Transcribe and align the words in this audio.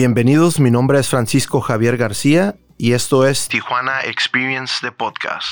Bienvenidos, 0.00 0.60
mi 0.60 0.70
nombre 0.70 0.98
es 0.98 1.08
Francisco 1.08 1.60
Javier 1.60 1.98
García 1.98 2.56
y 2.78 2.92
esto 2.92 3.26
es 3.26 3.48
Tijuana 3.48 4.00
Experience 4.04 4.76
de 4.80 4.92
Podcast. 4.92 5.46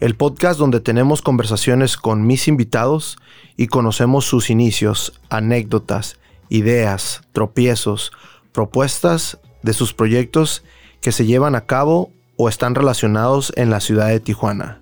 El 0.00 0.16
podcast 0.16 0.58
donde 0.58 0.80
tenemos 0.80 1.22
conversaciones 1.22 1.96
con 1.96 2.26
mis 2.26 2.48
invitados 2.48 3.16
y 3.56 3.68
conocemos 3.68 4.24
sus 4.24 4.50
inicios, 4.50 5.20
anécdotas, 5.30 6.18
ideas, 6.56 7.22
tropiezos, 7.32 8.12
propuestas 8.52 9.38
de 9.62 9.72
sus 9.72 9.92
proyectos 9.92 10.62
que 11.00 11.12
se 11.12 11.26
llevan 11.26 11.54
a 11.54 11.66
cabo 11.66 12.12
o 12.36 12.48
están 12.48 12.74
relacionados 12.74 13.52
en 13.56 13.70
la 13.70 13.80
ciudad 13.80 14.08
de 14.08 14.20
Tijuana. 14.20 14.80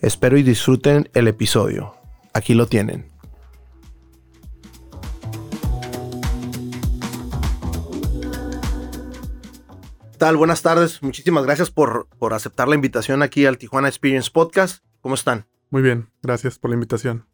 Espero 0.00 0.36
y 0.36 0.42
disfruten 0.42 1.08
el 1.14 1.28
episodio. 1.28 1.94
Aquí 2.32 2.54
lo 2.54 2.66
tienen. 2.66 3.14
tal? 10.24 10.36
Buenas 10.38 10.62
tardes. 10.62 11.02
Muchísimas 11.02 11.44
gracias 11.44 11.70
por, 11.70 12.08
por 12.18 12.32
aceptar 12.32 12.66
la 12.66 12.74
invitación 12.74 13.22
aquí 13.22 13.44
al 13.44 13.58
Tijuana 13.58 13.88
Experience 13.88 14.30
Podcast. 14.30 14.82
¿Cómo 15.02 15.16
están? 15.16 15.46
Muy 15.68 15.82
bien, 15.82 16.08
gracias 16.22 16.58
por 16.58 16.70
la 16.70 16.76
invitación. 16.76 17.26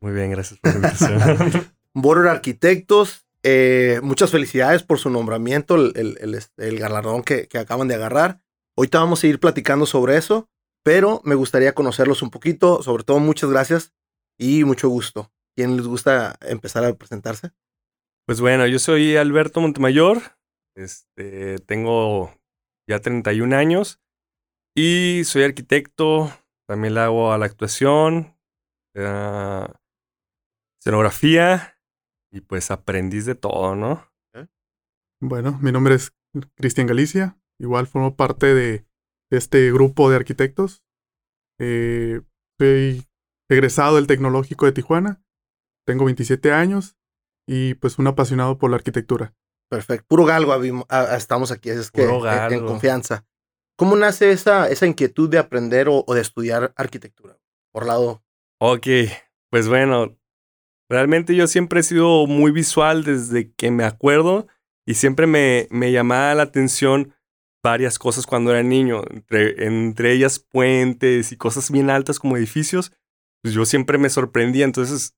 Muy 0.00 0.12
bien, 0.12 0.32
gracias 0.32 0.58
por 0.58 0.72
la 0.72 0.88
invitación. 0.88 1.66
Border 1.94 2.28
Arquitectos, 2.28 3.26
eh, 3.42 4.00
muchas 4.02 4.30
felicidades 4.30 4.82
por 4.82 4.98
su 4.98 5.10
nombramiento, 5.10 5.76
el, 5.76 6.16
el, 6.20 6.38
el, 6.56 6.78
galardón 6.78 7.22
que, 7.22 7.46
que, 7.46 7.58
acaban 7.58 7.88
de 7.88 7.94
agarrar. 7.94 8.40
Ahorita 8.76 8.98
vamos 8.98 9.22
a 9.22 9.26
ir 9.26 9.38
platicando 9.38 9.86
sobre 9.86 10.16
eso, 10.16 10.48
pero 10.82 11.20
me 11.24 11.34
gustaría 11.34 11.74
conocerlos 11.74 12.22
un 12.22 12.30
poquito. 12.30 12.82
Sobre 12.82 13.04
todo, 13.04 13.20
muchas 13.20 13.50
gracias 13.50 13.94
y 14.38 14.64
mucho 14.64 14.88
gusto. 14.88 15.30
¿Quién 15.56 15.76
les 15.76 15.86
gusta 15.86 16.36
empezar 16.40 16.84
a 16.84 16.94
presentarse? 16.94 17.52
Pues 18.26 18.40
bueno, 18.40 18.66
yo 18.66 18.78
soy 18.78 19.16
Alberto 19.16 19.60
Montemayor, 19.60 20.22
este, 20.74 21.58
tengo 21.60 22.32
ya 22.88 22.98
31 22.98 23.54
años 23.54 24.00
y 24.74 25.22
soy 25.24 25.44
arquitecto, 25.44 26.32
también 26.66 26.94
le 26.94 27.00
hago 27.00 27.32
a 27.32 27.38
la 27.38 27.44
actuación, 27.44 28.36
a 28.96 29.70
escenografía 30.80 31.73
y 32.34 32.40
pues 32.40 32.70
aprendiz 32.72 33.24
de 33.26 33.36
todo, 33.36 33.76
¿no? 33.76 34.10
Bueno, 35.20 35.58
mi 35.62 35.70
nombre 35.70 35.94
es 35.94 36.12
Cristian 36.56 36.88
Galicia, 36.88 37.38
igual 37.58 37.86
formo 37.86 38.16
parte 38.16 38.52
de, 38.52 38.84
este 39.30 39.72
grupo 39.72 40.10
de 40.10 40.16
arquitectos. 40.16 40.84
Eh, 41.58 42.20
soy 42.58 43.04
egresado 43.48 43.96
del 43.96 44.06
Tecnológico 44.06 44.66
de 44.66 44.72
Tijuana, 44.72 45.24
tengo 45.86 46.04
27 46.04 46.52
años 46.52 46.96
y 47.48 47.74
pues 47.74 47.98
un 47.98 48.08
apasionado 48.08 48.58
por 48.58 48.70
la 48.70 48.76
arquitectura. 48.76 49.34
Perfecto. 49.70 50.06
Puro 50.08 50.24
galgo 50.24 50.54
estamos 51.16 51.52
aquí, 51.52 51.70
es 51.70 51.90
que 51.90 52.02
en 52.02 52.66
confianza. 52.66 53.24
¿Cómo 53.76 53.96
nace 53.96 54.30
esa, 54.30 54.68
esa 54.68 54.86
inquietud 54.86 55.28
de 55.28 55.38
aprender 55.38 55.88
o, 55.88 56.04
de 56.14 56.20
estudiar 56.20 56.72
arquitectura? 56.76 57.38
Por 57.72 57.86
lado. 57.86 58.22
Ok, 58.60 58.86
pues 59.50 59.68
bueno, 59.68 60.16
realmente 60.88 61.34
yo 61.34 61.46
siempre 61.46 61.80
he 61.80 61.82
sido 61.82 62.26
muy 62.26 62.52
visual 62.52 63.04
desde 63.04 63.52
que 63.52 63.70
me 63.70 63.84
acuerdo 63.84 64.46
y 64.86 64.94
siempre 64.94 65.26
me, 65.26 65.66
me 65.70 65.92
llamaba 65.92 66.34
la 66.34 66.42
atención 66.44 67.14
varias 67.62 67.98
cosas 67.98 68.26
cuando 68.26 68.50
era 68.50 68.62
niño, 68.62 69.02
entre, 69.10 69.66
entre 69.66 70.12
ellas 70.12 70.38
puentes 70.38 71.32
y 71.32 71.36
cosas 71.36 71.70
bien 71.70 71.88
altas 71.88 72.18
como 72.18 72.36
edificios. 72.36 72.92
Pues 73.42 73.54
yo 73.54 73.64
siempre 73.64 73.96
me 73.96 74.10
sorprendía. 74.10 74.66
Entonces, 74.66 75.16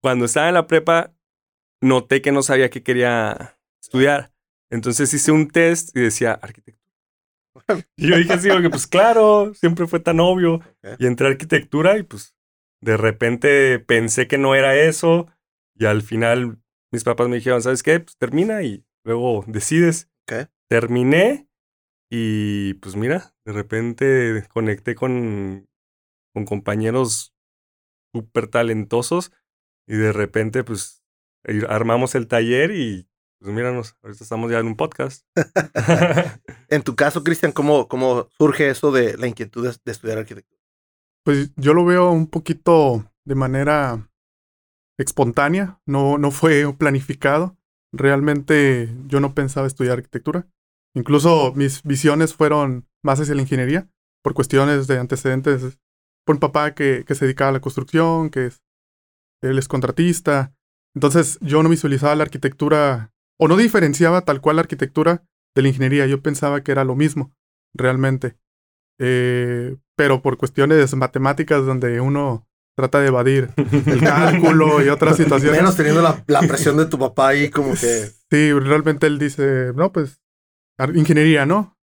cuando 0.00 0.24
estaba 0.24 0.48
en 0.48 0.54
la 0.54 0.68
prepa, 0.68 1.12
noté 1.80 2.22
que 2.22 2.32
no 2.32 2.42
sabía 2.42 2.70
qué 2.70 2.82
quería 2.82 3.58
estudiar. 3.82 4.32
Entonces 4.70 5.12
hice 5.12 5.32
un 5.32 5.48
test 5.48 5.94
y 5.96 6.00
decía 6.00 6.32
arquitectura. 6.32 6.78
Y 7.96 8.08
yo 8.08 8.16
dije 8.16 8.32
así, 8.32 8.48
pues 8.70 8.86
claro, 8.86 9.52
siempre 9.54 9.88
fue 9.88 9.98
tan 9.98 10.20
obvio. 10.20 10.60
Y 10.98 11.06
entré 11.06 11.26
a 11.26 11.30
arquitectura 11.30 11.98
y 11.98 12.04
pues 12.04 12.34
de 12.80 12.96
repente 12.96 13.78
pensé 13.78 14.28
que 14.28 14.38
no 14.38 14.54
era 14.54 14.76
eso. 14.76 15.26
Y 15.74 15.86
al 15.86 16.02
final 16.02 16.60
mis 16.92 17.04
papás 17.04 17.28
me 17.28 17.36
dijeron, 17.36 17.62
¿sabes 17.62 17.82
qué? 17.82 18.00
Pues 18.00 18.16
termina 18.16 18.62
y 18.62 18.84
luego 19.04 19.44
decides. 19.46 20.10
Terminé 20.68 21.48
y 22.10 22.74
pues 22.74 22.96
mira, 22.96 23.34
de 23.46 23.52
repente 23.52 24.44
conecté 24.48 24.94
con, 24.94 25.66
con 26.34 26.44
compañeros 26.44 27.34
súper 28.14 28.48
talentosos 28.48 29.32
y 29.86 29.96
de 29.96 30.12
repente 30.12 30.64
pues 30.64 31.02
armamos 31.68 32.14
el 32.14 32.28
taller 32.28 32.72
y 32.72 33.08
pues 33.38 33.54
míranos, 33.54 33.96
ahorita 34.02 34.24
estamos 34.24 34.50
ya 34.50 34.58
en 34.58 34.66
un 34.66 34.76
podcast. 34.76 35.24
en 36.68 36.82
tu 36.82 36.96
caso, 36.96 37.22
Cristian, 37.22 37.52
¿cómo, 37.52 37.86
¿cómo 37.86 38.28
surge 38.36 38.68
eso 38.68 38.90
de 38.90 39.16
la 39.16 39.28
inquietud 39.28 39.64
de, 39.64 39.92
estudiar 39.92 40.18
arquitectura? 40.18 40.57
Pues 41.24 41.52
yo 41.56 41.74
lo 41.74 41.84
veo 41.84 42.10
un 42.10 42.26
poquito 42.26 43.10
de 43.24 43.34
manera 43.34 44.08
espontánea, 44.98 45.80
no, 45.86 46.18
no 46.18 46.30
fue 46.30 46.72
planificado. 46.78 47.56
Realmente 47.92 48.94
yo 49.06 49.20
no 49.20 49.34
pensaba 49.34 49.66
estudiar 49.66 49.98
arquitectura. 49.98 50.46
Incluso 50.94 51.52
mis 51.54 51.82
visiones 51.82 52.34
fueron 52.34 52.86
más 53.02 53.20
hacia 53.20 53.34
la 53.34 53.42
ingeniería, 53.42 53.88
por 54.22 54.34
cuestiones 54.34 54.86
de 54.86 54.98
antecedentes. 54.98 55.78
Por 56.26 56.36
un 56.36 56.40
papá 56.40 56.74
que, 56.74 57.04
que 57.06 57.14
se 57.14 57.24
dedicaba 57.24 57.50
a 57.50 57.52
la 57.52 57.60
construcción, 57.60 58.28
que 58.30 58.46
es, 58.46 58.62
él 59.42 59.58
es 59.58 59.68
contratista. 59.68 60.54
Entonces 60.94 61.38
yo 61.40 61.62
no 61.62 61.68
visualizaba 61.68 62.14
la 62.16 62.24
arquitectura 62.24 63.12
o 63.38 63.48
no 63.48 63.56
diferenciaba 63.56 64.22
tal 64.22 64.40
cual 64.40 64.56
la 64.56 64.62
arquitectura 64.62 65.24
de 65.54 65.62
la 65.62 65.68
ingeniería. 65.68 66.06
Yo 66.06 66.22
pensaba 66.22 66.62
que 66.62 66.72
era 66.72 66.84
lo 66.84 66.96
mismo, 66.96 67.32
realmente. 67.74 68.36
Eh, 68.98 69.76
pero 69.98 70.22
por 70.22 70.38
cuestiones 70.38 70.94
matemáticas 70.94 71.66
donde 71.66 72.00
uno 72.00 72.46
trata 72.76 73.00
de 73.00 73.08
evadir 73.08 73.50
el 73.56 74.00
cálculo 74.04 74.80
y 74.80 74.88
otras 74.88 75.16
situaciones. 75.16 75.58
Menos 75.58 75.76
teniendo 75.76 76.00
la, 76.00 76.40
presión 76.46 76.76
de 76.76 76.86
tu 76.86 77.00
papá 77.00 77.30
ahí 77.30 77.50
como 77.50 77.72
que... 77.72 78.08
Sí, 78.30 78.52
realmente 78.52 79.08
él 79.08 79.18
dice, 79.18 79.72
no, 79.74 79.90
pues 79.90 80.20
ingeniería, 80.94 81.46
¿no? 81.46 81.76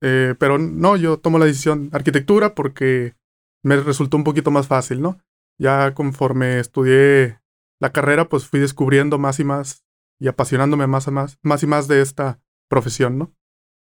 Eh, 0.00 0.34
pero 0.40 0.58
no, 0.58 0.96
yo 0.96 1.18
tomo 1.20 1.38
la 1.38 1.44
decisión 1.44 1.90
arquitectura 1.92 2.56
porque 2.56 3.14
me 3.62 3.76
resultó 3.76 4.16
un 4.16 4.24
poquito 4.24 4.50
más 4.50 4.66
fácil, 4.66 5.00
¿no? 5.00 5.20
Ya 5.56 5.94
conforme 5.94 6.58
estudié 6.58 7.38
la 7.80 7.92
carrera, 7.92 8.28
pues 8.28 8.48
fui 8.48 8.58
descubriendo 8.58 9.16
más 9.16 9.38
y 9.38 9.44
más 9.44 9.84
y 10.18 10.26
apasionándome 10.26 10.88
más, 10.88 11.06
y 11.06 11.12
más, 11.12 11.38
más 11.44 11.62
y 11.62 11.68
más 11.68 11.86
de 11.86 12.02
esta 12.02 12.40
profesión, 12.68 13.16
¿no? 13.16 13.32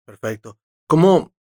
Perfecto. 0.06 0.60
¿Cómo, 0.86 1.34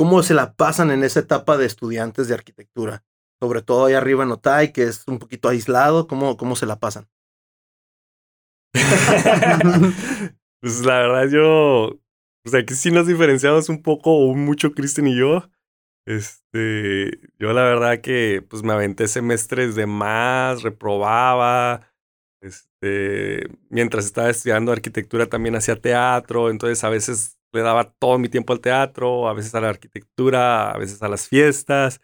¿Cómo 0.00 0.22
se 0.22 0.32
la 0.32 0.54
pasan 0.54 0.90
en 0.92 1.04
esa 1.04 1.20
etapa 1.20 1.58
de 1.58 1.66
estudiantes 1.66 2.26
de 2.26 2.32
arquitectura? 2.32 3.04
Sobre 3.38 3.60
todo 3.60 3.84
ahí 3.84 3.92
arriba 3.92 4.24
en 4.24 4.30
Otay, 4.30 4.72
que 4.72 4.84
es 4.84 5.06
un 5.06 5.18
poquito 5.18 5.50
aislado, 5.50 6.06
¿cómo, 6.06 6.38
cómo 6.38 6.56
se 6.56 6.64
la 6.64 6.78
pasan? 6.78 7.06
pues 10.62 10.86
la 10.86 11.00
verdad 11.00 11.28
yo, 11.28 12.00
o 12.46 12.48
sea, 12.48 12.64
que 12.64 12.72
sí 12.76 12.90
nos 12.90 13.08
diferenciamos 13.08 13.68
un 13.68 13.82
poco 13.82 14.14
o 14.14 14.34
mucho 14.34 14.72
Kristen 14.72 15.06
y 15.06 15.18
yo. 15.18 15.50
Este, 16.06 17.10
yo 17.38 17.52
la 17.52 17.64
verdad 17.64 18.00
que 18.00 18.42
pues 18.48 18.62
me 18.62 18.72
aventé 18.72 19.06
semestres 19.06 19.74
de 19.74 19.84
más, 19.84 20.62
reprobaba, 20.62 21.92
este, 22.40 23.50
mientras 23.68 24.06
estaba 24.06 24.30
estudiando 24.30 24.72
arquitectura 24.72 25.26
también 25.26 25.56
hacía 25.56 25.78
teatro, 25.78 26.48
entonces 26.48 26.82
a 26.84 26.88
veces 26.88 27.39
le 27.52 27.62
daba 27.62 27.92
todo 27.92 28.18
mi 28.18 28.28
tiempo 28.28 28.52
al 28.52 28.60
teatro, 28.60 29.28
a 29.28 29.34
veces 29.34 29.54
a 29.54 29.60
la 29.60 29.68
arquitectura, 29.68 30.70
a 30.70 30.78
veces 30.78 31.02
a 31.02 31.08
las 31.08 31.28
fiestas 31.28 32.00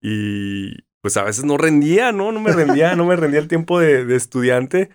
y 0.00 0.74
pues 1.00 1.16
a 1.16 1.24
veces 1.24 1.44
no 1.44 1.56
rendía, 1.56 2.12
¿no? 2.12 2.32
No 2.32 2.40
me 2.40 2.52
rendía, 2.52 2.94
no 2.96 3.06
me 3.06 3.16
rendía 3.16 3.40
el 3.40 3.48
tiempo 3.48 3.78
de, 3.78 4.14
estudiante, 4.14 4.90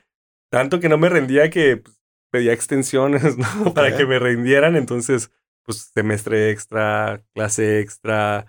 tanto 0.52 0.80
que 0.80 0.90
no 0.90 0.98
me 0.98 1.10
rendía 1.10 1.50
que 1.50 1.78
pues, 1.78 2.00
pedía 2.32 2.54
extensiones, 2.54 3.38
¿no? 3.64 3.74
Para 3.74 3.96
que 3.96 4.06
me 4.06 4.20
rindieran, 4.20 4.76
entonces 4.76 5.32
pues 5.64 5.92
semestre 5.94 6.52
extra, 6.52 7.24
clase 7.34 7.80
extra. 7.80 8.46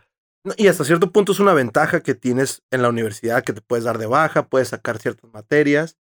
Y 0.58 0.68
hasta 0.68 0.84
cierto 0.84 1.10
punto 1.12 1.32
es 1.32 1.40
una 1.40 1.54
ventaja 1.54 2.02
que 2.02 2.14
tienes 2.14 2.62
en 2.70 2.82
la 2.82 2.90
universidad, 2.90 3.42
que 3.42 3.54
te 3.54 3.62
puedes 3.62 3.84
dar 3.84 3.98
de 3.98 4.06
baja, 4.06 4.48
puedes 4.48 4.68
sacar 4.68 4.98
ciertas 4.98 5.32
materias 5.32 5.96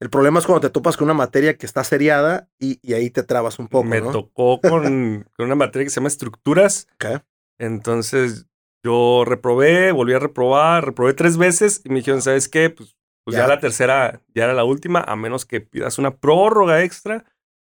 el 0.00 0.10
problema 0.10 0.38
es 0.38 0.46
cuando 0.46 0.60
te 0.60 0.70
topas 0.70 0.96
con 0.96 1.06
una 1.06 1.14
materia 1.14 1.56
que 1.56 1.64
está 1.64 1.82
seriada 1.82 2.48
y, 2.58 2.92
ahí 2.92 3.10
te 3.10 3.22
trabas 3.22 3.58
un 3.58 3.68
poco. 3.68 3.84
Me 3.84 4.02
tocó 4.02 4.60
con, 4.60 5.26
una 5.38 5.54
materia 5.54 5.84
que 5.84 5.90
se 5.90 5.96
llama 5.96 6.08
estructuras. 6.08 6.88
Entonces 7.58 8.46
yo 8.84 9.24
reprobé, 9.26 9.92
volví 9.92 10.12
a 10.12 10.18
reprobar, 10.18 10.84
reprobé 10.84 11.14
tres 11.14 11.38
veces 11.38 11.80
y 11.84 11.88
me 11.88 11.96
dijeron, 11.96 12.20
¿sabes 12.20 12.48
qué? 12.48 12.68
Pues 12.68 12.94
Pues 13.24 13.36
ya. 13.36 13.44
Ya. 13.44 13.48
la 13.48 13.60
tercera 13.60 14.22
ya 14.34 14.44
era 14.44 14.52
la 14.52 14.64
última, 14.64 15.00
a 15.00 15.16
menos 15.16 15.46
que 15.46 15.62
pidas 15.62 15.98
una 15.98 16.16
prórroga 16.16 16.82
extra 16.82 17.24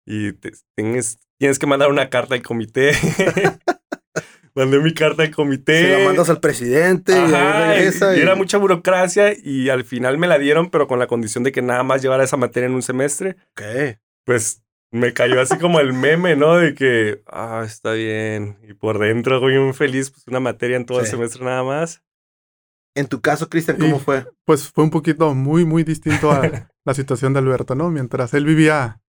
y 0.06 0.32
te- 0.32 0.52
tienes, 0.74 1.18
tienes 1.38 1.58
que 1.58 1.66
mandar 1.66 1.90
una 1.90 2.08
carta 2.08 2.34
al 2.34 2.42
comité. 2.42 2.92
Mandé 4.56 4.80
mi 4.80 4.94
carta 4.94 5.22
al 5.22 5.30
comité. 5.34 5.82
Se 5.82 5.98
la 5.98 6.04
mandas 6.06 6.30
al 6.30 6.40
presidente 6.40 7.12
y 7.12 7.14
Ajá, 7.16 7.68
regresa. 7.74 8.14
y 8.14 8.18
y- 8.18 8.22
era 8.22 8.34
mucha 8.34 8.58
burocracia 8.58 9.32
y 9.40 9.68
al 9.68 9.84
final 9.84 10.16
me 10.18 10.26
la 10.26 10.38
dieron, 10.38 10.70
pero 10.70 10.88
con 10.88 10.98
la 10.98 11.06
condición 11.06 11.44
de 11.44 11.52
que 11.52 11.62
nada 11.62 11.82
más 11.82 12.00
llevara 12.02 12.24
esa 12.24 12.36
materia 12.38 12.66
en 12.66 12.74
un 12.74 12.82
semestre. 12.82 13.36
Ok. 13.52 13.62
Pues 14.24 14.62
me 14.90 15.12
cayó 15.12 15.40
así 15.40 15.58
como 15.58 15.78
el 15.78 15.92
meme, 15.92 16.36
¿no? 16.36 16.56
De 16.56 16.74
que, 16.74 17.22
ah, 17.26 17.62
está 17.66 17.92
bien. 17.92 18.56
Y 18.66 18.72
por 18.74 18.98
dentro, 18.98 19.38
güey, 19.40 19.58
un 19.58 19.74
feliz, 19.74 20.10
pues 20.10 20.26
una 20.26 20.40
materia 20.40 20.76
en 20.78 20.86
todo 20.86 21.00
el 21.00 21.06
semestre 21.06 21.44
nada 21.44 21.62
más. 21.62 22.02
En 22.94 23.08
tu 23.08 23.20
caso, 23.20 23.50
Cristian, 23.50 23.76
¿cómo 23.76 23.96
Y- 23.96 24.00
fue? 24.00 24.24
Pues 24.46 24.70
fue 24.72 24.82
un 24.84 24.90
poquito 24.90 25.34
muy, 25.34 25.66
muy 25.66 25.84
distinto 25.84 26.30
a 26.32 26.40
la 26.86 26.94
situación 26.94 27.34
de 27.34 27.40
Alberto, 27.40 27.74
¿no? 27.74 27.90
Mientras 27.90 28.32
él 28.32 28.46
vivía, 28.46 29.02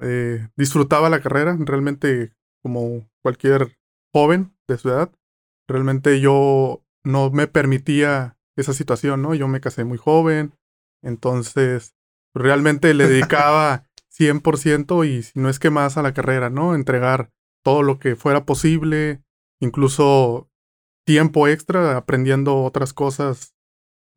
eh, 0.00 0.46
disfrutaba 0.56 1.10
la 1.10 1.20
carrera, 1.20 1.56
realmente 1.58 2.30
como 2.62 3.10
cualquier 3.24 3.76
joven 4.14 4.54
de 4.68 4.78
su 4.78 4.90
edad, 4.90 5.10
realmente 5.68 6.20
yo 6.20 6.84
no 7.04 7.30
me 7.30 7.46
permitía 7.46 8.36
esa 8.56 8.72
situación, 8.72 9.22
¿no? 9.22 9.34
Yo 9.34 9.48
me 9.48 9.60
casé 9.60 9.84
muy 9.84 9.98
joven, 9.98 10.54
entonces 11.02 11.94
realmente 12.34 12.92
le 12.94 13.08
dedicaba 13.08 13.84
100% 14.10 15.04
y 15.08 15.22
si 15.22 15.38
no 15.38 15.48
es 15.48 15.58
que 15.58 15.70
más 15.70 15.96
a 15.96 16.02
la 16.02 16.12
carrera, 16.12 16.50
¿no? 16.50 16.74
Entregar 16.74 17.30
todo 17.64 17.82
lo 17.82 17.98
que 17.98 18.16
fuera 18.16 18.44
posible, 18.44 19.22
incluso 19.60 20.50
tiempo 21.06 21.48
extra 21.48 21.96
aprendiendo 21.96 22.62
otras 22.62 22.92
cosas, 22.92 23.54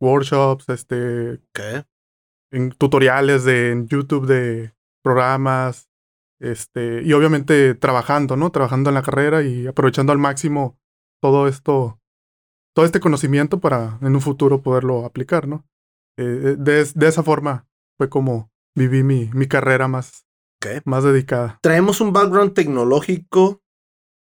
workshops, 0.02 0.70
este, 0.70 1.34
Ok. 1.34 1.86
en 2.52 2.72
tutoriales 2.72 3.44
de 3.44 3.72
en 3.72 3.88
YouTube 3.88 4.26
de 4.26 4.74
programas, 5.04 5.90
este, 6.42 7.04
y 7.04 7.14
obviamente 7.14 7.76
trabajando, 7.76 8.36
¿no? 8.36 8.52
Trabajando 8.52 8.90
en 8.90 8.96
la 8.96 9.04
carrera 9.04 9.44
y 9.44 9.68
aprovechando 9.68 10.12
al 10.12 10.18
máximo 10.18 10.78
todo 11.22 11.48
esto, 11.48 12.00
todo 12.76 12.86
este 12.86 13.00
conocimiento 13.00 13.60
para 13.60 14.00
en 14.02 14.16
un 14.16 14.22
futuro 14.22 14.62
poderlo 14.62 15.06
aplicar, 15.06 15.48
¿no? 15.48 15.66
Eh, 16.18 16.56
de, 16.58 16.84
de 16.84 17.08
esa 17.08 17.24
forma 17.24 17.68
fue 17.98 18.10
como 18.10 18.52
viví 18.76 19.04
mi, 19.04 19.30
mi 19.34 19.48
carrera 19.48 19.88
más, 19.88 20.26
más 20.86 21.04
dedicada. 21.04 21.60
Traemos 21.62 22.02
un 22.02 22.12
background 22.12 22.54
tecnológico, 22.54 23.62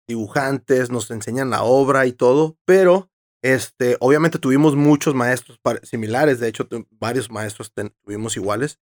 dibujantes, 0.08 0.90
nos 0.90 1.10
enseñan 1.10 1.50
la 1.50 1.62
obra 1.62 2.06
y 2.06 2.12
todo, 2.12 2.56
pero 2.64 3.10
este, 3.42 3.96
obviamente 4.00 4.38
tuvimos 4.38 4.74
muchos 4.74 5.14
maestros 5.14 5.60
similares, 5.84 6.40
de 6.40 6.48
hecho, 6.48 6.66
varios 6.90 7.30
maestros 7.30 7.72
tuvimos 8.04 8.36
iguales. 8.36 8.80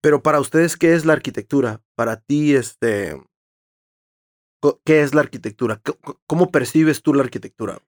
Pero 0.00 0.22
para 0.22 0.40
ustedes, 0.40 0.76
¿qué 0.76 0.94
es 0.94 1.04
la 1.04 1.12
arquitectura? 1.14 1.82
Para 1.96 2.20
ti, 2.20 2.54
este, 2.54 3.20
¿qué 4.84 5.02
es 5.02 5.14
la 5.14 5.22
arquitectura? 5.22 5.80
¿Cómo 6.26 6.50
percibes 6.50 7.02
tú 7.02 7.14
la 7.14 7.22
arquitectura? 7.22 7.80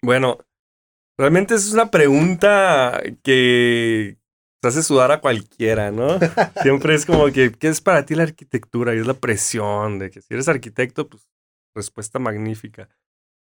Bueno, 0.00 0.38
realmente 1.16 1.54
es 1.54 1.72
una 1.72 1.90
pregunta 1.90 3.02
que 3.22 4.18
te 4.60 4.68
hace 4.68 4.82
sudar 4.82 5.12
a 5.12 5.20
cualquiera, 5.20 5.90
¿no? 5.90 6.18
Siempre 6.62 6.94
es 6.94 7.06
como 7.06 7.26
que, 7.32 7.52
¿qué 7.52 7.68
es 7.68 7.80
para 7.80 8.04
ti 8.04 8.14
la 8.14 8.24
arquitectura? 8.24 8.94
Y 8.94 8.98
es 8.98 9.06
la 9.06 9.14
presión 9.14 9.98
de 9.98 10.10
que 10.10 10.20
si 10.20 10.34
eres 10.34 10.48
arquitecto, 10.48 11.08
pues 11.08 11.28
respuesta 11.74 12.18
magnífica. 12.18 12.88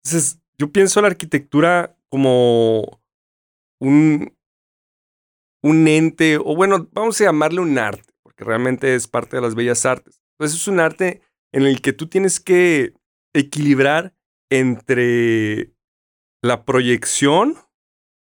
Entonces, 0.03 0.39
yo 0.57 0.71
pienso 0.71 1.01
la 1.01 1.07
arquitectura 1.07 1.95
como 2.09 3.01
un, 3.79 4.35
un 5.63 5.87
ente, 5.87 6.37
o 6.37 6.55
bueno, 6.55 6.89
vamos 6.91 7.19
a 7.21 7.25
llamarle 7.25 7.61
un 7.61 7.77
arte, 7.77 8.13
porque 8.23 8.43
realmente 8.43 8.95
es 8.95 9.07
parte 9.07 9.37
de 9.37 9.41
las 9.41 9.55
bellas 9.55 9.85
artes. 9.85 10.21
Entonces, 10.33 10.59
es 10.59 10.67
un 10.67 10.79
arte 10.79 11.21
en 11.51 11.63
el 11.63 11.81
que 11.81 11.93
tú 11.93 12.07
tienes 12.07 12.39
que 12.39 12.93
equilibrar 13.33 14.13
entre 14.49 15.71
la 16.41 16.65
proyección, 16.65 17.57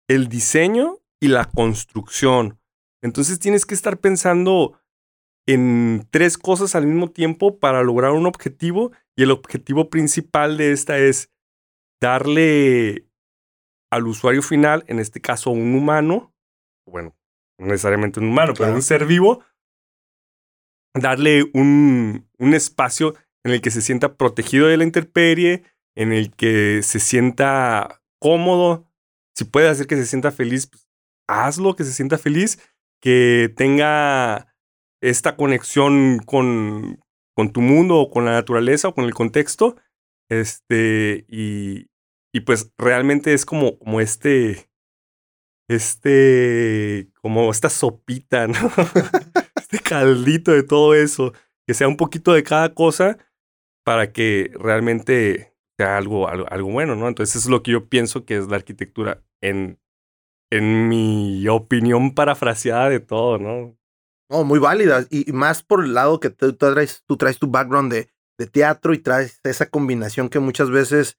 el 0.07 0.27
diseño 0.27 0.99
y 1.21 1.29
la 1.29 1.45
construcción. 1.45 2.59
Entonces 3.01 3.39
tienes 3.39 3.65
que 3.65 3.75
estar 3.75 3.99
pensando 3.99 4.79
en 5.47 6.07
tres 6.11 6.37
cosas 6.37 6.75
al 6.75 6.85
mismo 6.85 7.09
tiempo 7.09 7.57
para 7.59 7.83
lograr 7.83 8.11
un 8.11 8.25
objetivo 8.25 8.91
y 9.15 9.23
el 9.23 9.31
objetivo 9.31 9.89
principal 9.89 10.57
de 10.57 10.71
esta 10.71 10.97
es 10.97 11.31
darle 12.01 13.07
al 13.91 14.07
usuario 14.07 14.41
final, 14.41 14.83
en 14.87 14.99
este 14.99 15.21
caso 15.21 15.49
un 15.49 15.73
humano, 15.73 16.33
bueno, 16.85 17.15
no 17.59 17.67
necesariamente 17.67 18.19
un 18.19 18.27
humano, 18.27 18.53
pero 18.57 18.73
un 18.73 18.81
ser 18.81 19.05
vivo, 19.05 19.43
darle 20.93 21.49
un, 21.53 22.27
un 22.37 22.53
espacio 22.53 23.15
en 23.43 23.51
el 23.51 23.61
que 23.61 23.71
se 23.71 23.81
sienta 23.81 24.15
protegido 24.15 24.67
de 24.67 24.77
la 24.77 24.83
intemperie, 24.83 25.63
en 25.95 26.13
el 26.13 26.33
que 26.35 26.81
se 26.83 26.99
sienta 26.99 28.01
cómodo. 28.19 28.85
Si 29.35 29.45
puede 29.45 29.69
hacer 29.69 29.87
que 29.87 29.95
se 29.95 30.05
sienta 30.05 30.31
feliz, 30.31 30.67
pues, 30.67 30.87
hazlo, 31.27 31.75
que 31.75 31.83
se 31.83 31.93
sienta 31.93 32.17
feliz, 32.17 32.59
que 33.01 33.53
tenga 33.55 34.53
esta 35.01 35.35
conexión 35.35 36.19
con, 36.25 36.99
con 37.35 37.51
tu 37.51 37.61
mundo 37.61 37.97
o 37.97 38.11
con 38.11 38.25
la 38.25 38.31
naturaleza 38.31 38.89
o 38.89 38.93
con 38.93 39.05
el 39.05 39.13
contexto. 39.13 39.77
Este, 40.29 41.25
y, 41.27 41.87
y 42.33 42.41
pues 42.41 42.71
realmente 42.77 43.33
es 43.33 43.45
como, 43.45 43.79
como 43.79 44.01
este, 44.01 44.68
este, 45.69 47.09
como 47.21 47.51
esta 47.51 47.69
sopita, 47.69 48.47
¿no? 48.47 48.53
este 49.55 49.79
caldito 49.79 50.51
de 50.51 50.63
todo 50.63 50.95
eso, 50.95 51.31
que 51.65 51.73
sea 51.73 51.87
un 51.87 51.95
poquito 51.95 52.33
de 52.33 52.43
cada 52.43 52.73
cosa 52.73 53.17
para 53.85 54.11
que 54.11 54.51
realmente 54.59 55.53
sea 55.77 55.97
algo, 55.97 56.27
algo, 56.27 56.45
algo 56.49 56.71
bueno, 56.71 56.95
¿no? 56.95 57.07
Entonces 57.07 57.35
eso 57.35 57.47
es 57.47 57.51
lo 57.51 57.63
que 57.63 57.71
yo 57.71 57.87
pienso 57.87 58.25
que 58.25 58.37
es 58.37 58.47
la 58.47 58.57
arquitectura 58.57 59.23
en, 59.41 59.79
en 60.51 60.89
mi 60.89 61.47
opinión 61.47 62.15
parafraseada 62.15 62.89
de 62.89 62.99
todo, 62.99 63.37
¿no? 63.37 63.77
No, 64.29 64.43
muy 64.43 64.59
válida. 64.59 65.05
Y, 65.09 65.31
más 65.31 65.63
por 65.63 65.83
el 65.83 65.93
lado 65.93 66.19
que 66.19 66.31
tú, 66.31 66.53
tú 66.53 66.73
traes, 66.73 67.03
tú 67.05 67.15
traes 67.15 67.37
tu 67.37 67.47
background 67.47 67.91
de, 67.91 68.11
de 68.39 68.47
teatro 68.47 68.93
y 68.93 68.99
traes 68.99 69.39
esa 69.43 69.67
combinación 69.67 70.29
que 70.29 70.39
muchas 70.39 70.71
veces 70.71 71.17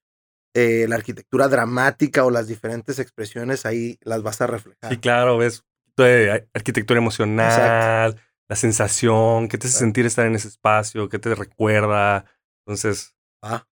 eh, 0.55 0.87
la 0.89 0.97
arquitectura 0.97 1.49
dramática 1.49 2.25
o 2.25 2.31
las 2.31 2.49
diferentes 2.49 2.99
expresiones 2.99 3.67
ahí 3.67 3.99
las 4.03 4.23
vas 4.23 4.41
a 4.41 4.47
reflejar. 4.47 4.93
Sí, 4.93 4.99
claro, 4.99 5.39
ves 5.39 5.65
de 5.97 6.49
arquitectura 6.55 6.99
emocional, 6.99 8.21
la 8.49 8.57
sensación, 8.57 9.49
qué 9.49 9.59
te 9.59 9.67
hace 9.67 9.77
Exacto. 9.77 9.85
sentir 9.85 10.07
estar 10.07 10.27
en 10.27 10.35
ese 10.35 10.49
espacio, 10.49 11.09
qué 11.09 11.19
te 11.19 11.35
recuerda. 11.35 12.25
Entonces, 12.67 13.15
Ah, 13.43 13.67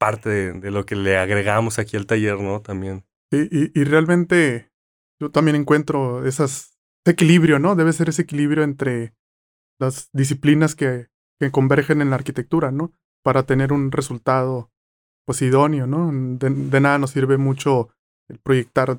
parte 0.00 0.28
de, 0.28 0.52
de 0.54 0.70
lo 0.70 0.84
que 0.86 0.96
le 0.96 1.16
agregamos 1.18 1.78
aquí 1.78 1.96
al 1.96 2.06
taller, 2.06 2.40
¿no? 2.40 2.60
También. 2.62 3.04
Y, 3.30 3.42
y- 3.42 3.72
y 3.74 3.84
realmente 3.84 4.72
yo 5.20 5.30
también 5.30 5.54
encuentro 5.56 6.26
esas, 6.26 6.78
ese 7.04 7.12
equilibrio, 7.12 7.58
¿no? 7.58 7.76
Debe 7.76 7.92
ser 7.92 8.08
ese 8.08 8.22
equilibrio 8.22 8.64
entre 8.64 9.14
las 9.80 10.08
disciplinas 10.12 10.74
que, 10.74 11.08
que 11.40 11.50
convergen 11.50 12.00
en 12.02 12.10
la 12.10 12.16
arquitectura, 12.16 12.70
¿no? 12.72 12.92
Para 13.22 13.44
tener 13.44 13.72
un 13.72 13.92
resultado, 13.92 14.71
pues, 15.24 15.42
idóneo, 15.42 15.86
¿no? 15.86 16.10
De, 16.38 16.50
de 16.50 16.80
nada 16.80 16.98
nos 16.98 17.10
sirve 17.10 17.36
mucho 17.38 17.88
el 18.28 18.38
proyectar 18.38 18.98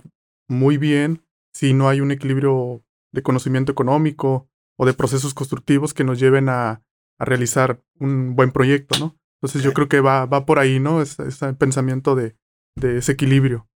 muy 0.49 0.77
bien 0.77 1.23
si 1.53 1.73
no 1.73 1.87
hay 1.89 2.01
un 2.01 2.11
equilibrio 2.11 2.83
de 3.13 3.21
conocimiento 3.23 3.71
económico 3.71 4.47
o 4.77 4.85
de 4.85 4.93
procesos 4.93 5.33
constructivos 5.33 5.93
que 5.93 6.03
nos 6.03 6.19
lleven 6.19 6.49
a, 6.49 6.81
a 7.19 7.25
realizar 7.25 7.81
un 7.99 8.35
buen 8.35 8.51
proyecto, 8.51 8.97
¿no? 8.99 9.15
Entonces 9.41 9.61
yo 9.61 9.73
creo 9.73 9.87
que 9.89 9.99
va, 9.99 10.25
va 10.25 10.45
por 10.45 10.57
ahí, 10.57 10.79
¿no? 10.79 11.01
Ese, 11.01 11.27
ese 11.27 11.53
pensamiento 11.53 12.15
de, 12.15 12.35
de 12.75 12.97
ese 12.97 13.11
equilibrio. 13.11 13.67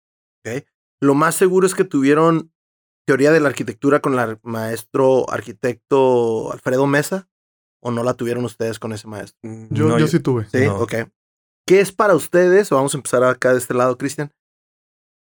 lo 1.01 1.13
más 1.13 1.35
seguro 1.35 1.67
es 1.67 1.75
que 1.75 1.83
tuvieron 1.83 2.51
teoría 3.05 3.31
de 3.31 3.39
la 3.39 3.49
arquitectura 3.49 3.99
con 4.01 4.17
el 4.17 4.39
maestro 4.43 5.29
arquitecto 5.29 6.51
Alfredo 6.51 6.87
Mesa 6.87 7.29
o 7.81 7.91
no 7.91 8.03
la 8.03 8.15
tuvieron 8.15 8.43
ustedes 8.45 8.79
con 8.79 8.91
ese 8.91 9.07
maestro. 9.07 9.37
Yo, 9.69 9.87
No, 9.87 9.99
yo 9.99 10.07
sí 10.07 10.19
tuve. 10.19 10.45
Sí, 10.45 10.65
No. 10.65 10.77
ok. 10.79 10.93
¿Qué 11.67 11.81
es 11.81 11.91
para 11.91 12.15
ustedes? 12.15 12.69
Vamos 12.69 12.93
a 12.93 12.97
empezar 12.97 13.25
acá 13.25 13.51
de 13.51 13.57
este 13.57 13.73
lado, 13.73 13.97
Cristian. 13.97 14.31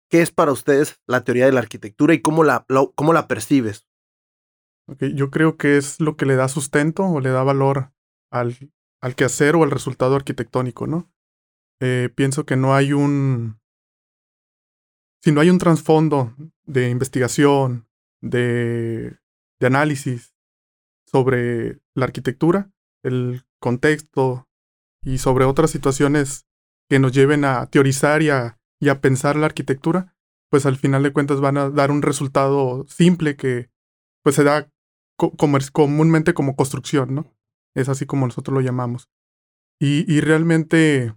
¿Qué 0.09 0.21
es 0.21 0.31
para 0.31 0.53
ustedes 0.53 0.97
la 1.05 1.25
teoría 1.25 1.45
de 1.45 1.51
la 1.51 1.59
arquitectura 1.59 2.13
y 2.13 2.21
cómo 2.21 2.45
la, 2.45 2.65
cómo 2.95 3.11
la 3.11 3.27
percibes? 3.27 3.89
Yo 5.13 5.29
creo 5.31 5.57
que 5.57 5.75
es 5.75 5.99
lo 5.99 6.15
que 6.15 6.25
le 6.25 6.37
da 6.37 6.47
sustento 6.47 7.03
o 7.03 7.19
le 7.19 7.29
da 7.29 7.43
valor 7.43 7.91
al, 8.31 8.55
al 9.01 9.15
quehacer 9.15 9.57
o 9.57 9.63
al 9.63 9.69
resultado 9.69 10.15
arquitectónico, 10.15 10.87
¿no? 10.87 11.11
Eh, 11.81 12.09
pienso 12.15 12.45
que 12.45 12.55
no 12.55 12.73
hay 12.73 12.93
un... 12.93 13.59
Si 15.21 15.33
no 15.33 15.41
hay 15.41 15.49
un 15.49 15.57
trasfondo 15.57 16.33
de 16.63 16.89
investigación, 16.89 17.89
de, 18.21 19.19
de 19.59 19.67
análisis 19.67 20.33
sobre 21.05 21.81
la 21.95 22.05
arquitectura, 22.05 22.71
el 23.03 23.45
contexto 23.59 24.48
y 25.03 25.17
sobre 25.17 25.45
otras 25.45 25.71
situaciones 25.71 26.45
que 26.89 26.99
nos 26.99 27.11
lleven 27.11 27.45
a 27.45 27.67
teorizar 27.67 28.21
y 28.21 28.29
a, 28.29 28.59
y 28.79 28.89
a 28.89 29.01
pensar 29.01 29.35
la 29.35 29.45
arquitectura, 29.45 30.15
pues 30.49 30.65
al 30.65 30.77
final 30.77 31.03
de 31.03 31.13
cuentas 31.13 31.41
van 31.41 31.57
a 31.57 31.69
dar 31.69 31.91
un 31.91 32.01
resultado 32.01 32.85
simple 32.87 33.35
que, 33.35 33.69
pues 34.23 34.35
se 34.35 34.43
da 34.43 34.69
comúnmente 35.71 36.33
como 36.33 36.55
construcción, 36.55 37.13
¿no? 37.13 37.35
Es 37.75 37.89
así 37.89 38.05
como 38.05 38.25
nosotros 38.25 38.53
lo 38.53 38.61
llamamos. 38.61 39.09
Y, 39.79 40.11
y 40.11 40.21
realmente, 40.21 41.13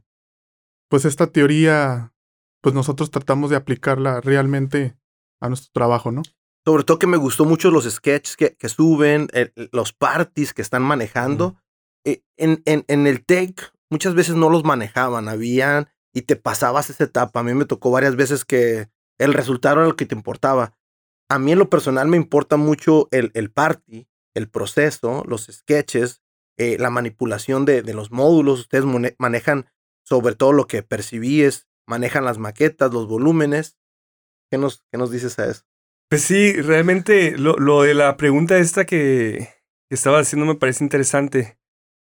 pues 0.89 1.05
esta 1.05 1.29
teoría, 1.29 2.13
pues 2.61 2.75
nosotros 2.75 3.11
tratamos 3.11 3.51
de 3.51 3.57
aplicarla 3.57 4.21
realmente 4.21 4.97
a 5.41 5.49
nuestro 5.49 5.71
trabajo, 5.73 6.13
¿no? 6.13 6.23
Sobre 6.65 6.85
todo 6.85 6.99
que 6.99 7.09
me 7.09 7.17
gustó 7.17 7.45
mucho 7.45 7.71
los 7.71 7.91
sketches 7.91 8.37
que, 8.37 8.55
que 8.57 8.69
suben, 8.69 9.29
los 9.73 9.93
parties 9.93 10.55
que 10.55 10.63
están 10.63 10.83
manejando. 10.83 11.57
En, 12.05 12.63
en, 12.65 12.85
en, 12.89 13.07
el 13.07 13.25
take 13.25 13.57
muchas 13.91 14.15
veces 14.15 14.35
no 14.35 14.51
los 14.51 14.65
manejaban, 14.65 15.29
habían 15.29 15.89
y 16.13 16.23
te 16.23 16.37
pasabas 16.37 16.91
esa 16.91 17.05
etapa. 17.05 17.41
A 17.41 17.43
mí 17.43 17.55
me 17.55 17.65
tocó 17.65 17.91
varias 17.91 18.17
veces 18.17 18.45
que 18.45 18.89
el 19.19 19.35
resultado 19.35 19.77
era 19.77 19.89
lo 19.89 19.97
que 19.97 20.07
te 20.07 20.15
importaba. 20.15 20.77
A 21.29 21.39
mí 21.39 21.53
en 21.53 21.59
lo 21.59 21.71
personal 21.71 22.09
me 22.09 22.17
importa 22.17 22.57
mucho 22.57 23.09
el, 23.11 23.31
el 23.35 23.51
party, 23.51 24.09
el 24.35 24.49
proceso, 24.49 25.23
los 25.27 25.47
sketches, 25.51 26.23
eh, 26.59 26.77
la 26.79 26.91
manipulación 26.91 27.65
de, 27.65 27.83
de, 27.83 27.95
los 27.95 28.11
módulos. 28.11 28.61
Ustedes 28.61 28.85
manejan 29.19 29.67
sobre 30.05 30.35
todo 30.35 30.53
lo 30.53 30.67
que 30.67 30.83
percibíes, 30.83 31.69
manejan 31.87 32.25
las 32.25 32.39
maquetas, 32.39 32.93
los 32.93 33.07
volúmenes. 33.07 33.79
¿Qué 34.51 34.59
nos, 34.59 34.85
qué 34.91 34.99
nos 34.99 35.11
dices 35.11 35.39
a 35.39 35.47
eso? 35.47 35.63
Pues 36.11 36.23
sí, 36.23 36.53
realmente 36.61 37.39
lo, 37.39 37.57
lo 37.57 37.83
de 37.83 37.95
la 37.95 38.19
pregunta 38.19 38.59
esta 38.59 38.85
que, 38.85 39.49
que 39.89 39.95
estaba 39.95 40.19
haciendo 40.19 40.45
me 40.45 40.59
parece 40.59 40.85
interesante. 40.85 41.59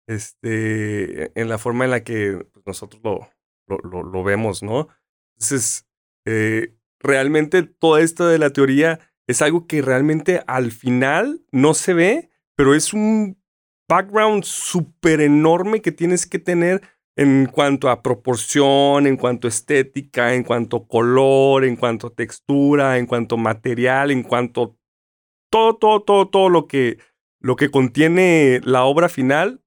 Este, 0.10 1.40
en 1.40 1.50
la 1.50 1.60
forma 1.60 1.86
en 1.86 1.92
la 1.92 2.04
que 2.04 2.44
pues, 2.52 2.66
nosotros 2.66 3.00
lo, 3.68 3.78
lo, 3.78 4.24
vemos, 4.24 4.64
¿no? 4.64 4.88
Entonces, 5.36 5.86
eh, 6.26 6.76
realmente 7.00 7.62
toda 7.62 8.02
esta 8.02 8.28
de 8.28 8.40
la 8.40 8.50
teoría 8.50 9.00
es 9.28 9.44
algo 9.44 9.68
que 9.68 9.84
realmente 9.84 10.42
al 10.48 10.72
final 10.72 11.46
no 11.52 11.76
se 11.76 11.94
ve, 11.94 12.32
pero 12.56 12.74
es 12.74 12.92
un 12.92 13.40
background 13.88 14.46
súper 14.46 15.22
enorme 15.22 15.84
que 15.84 15.92
tienes 15.92 16.26
que 16.26 16.40
tener 16.40 16.82
en 17.16 17.46
cuanto 17.46 17.88
a 17.88 18.02
proporción, 18.02 19.06
en 19.06 19.16
cuanto 19.16 19.46
a 19.46 19.50
estética, 19.50 20.34
en 20.34 20.44
cuanto 20.44 20.78
a 20.78 20.88
color, 20.88 21.66
en 21.66 21.76
cuanto 21.76 22.08
a 22.08 22.16
textura, 22.16 22.98
en 22.98 23.06
cuanto 23.06 23.36
a 23.36 23.38
material, 23.38 24.10
en 24.10 24.24
cuanto 24.24 24.64
a 24.64 24.76
todo, 25.52 25.76
todo, 25.76 26.02
todo, 26.02 26.30
todo 26.30 26.50
lo 26.50 26.66
que, 26.66 26.98
lo 27.40 27.56
que 27.56 27.70
contiene 27.70 28.60
la 28.64 28.86
obra 28.86 29.08
final, 29.08 29.62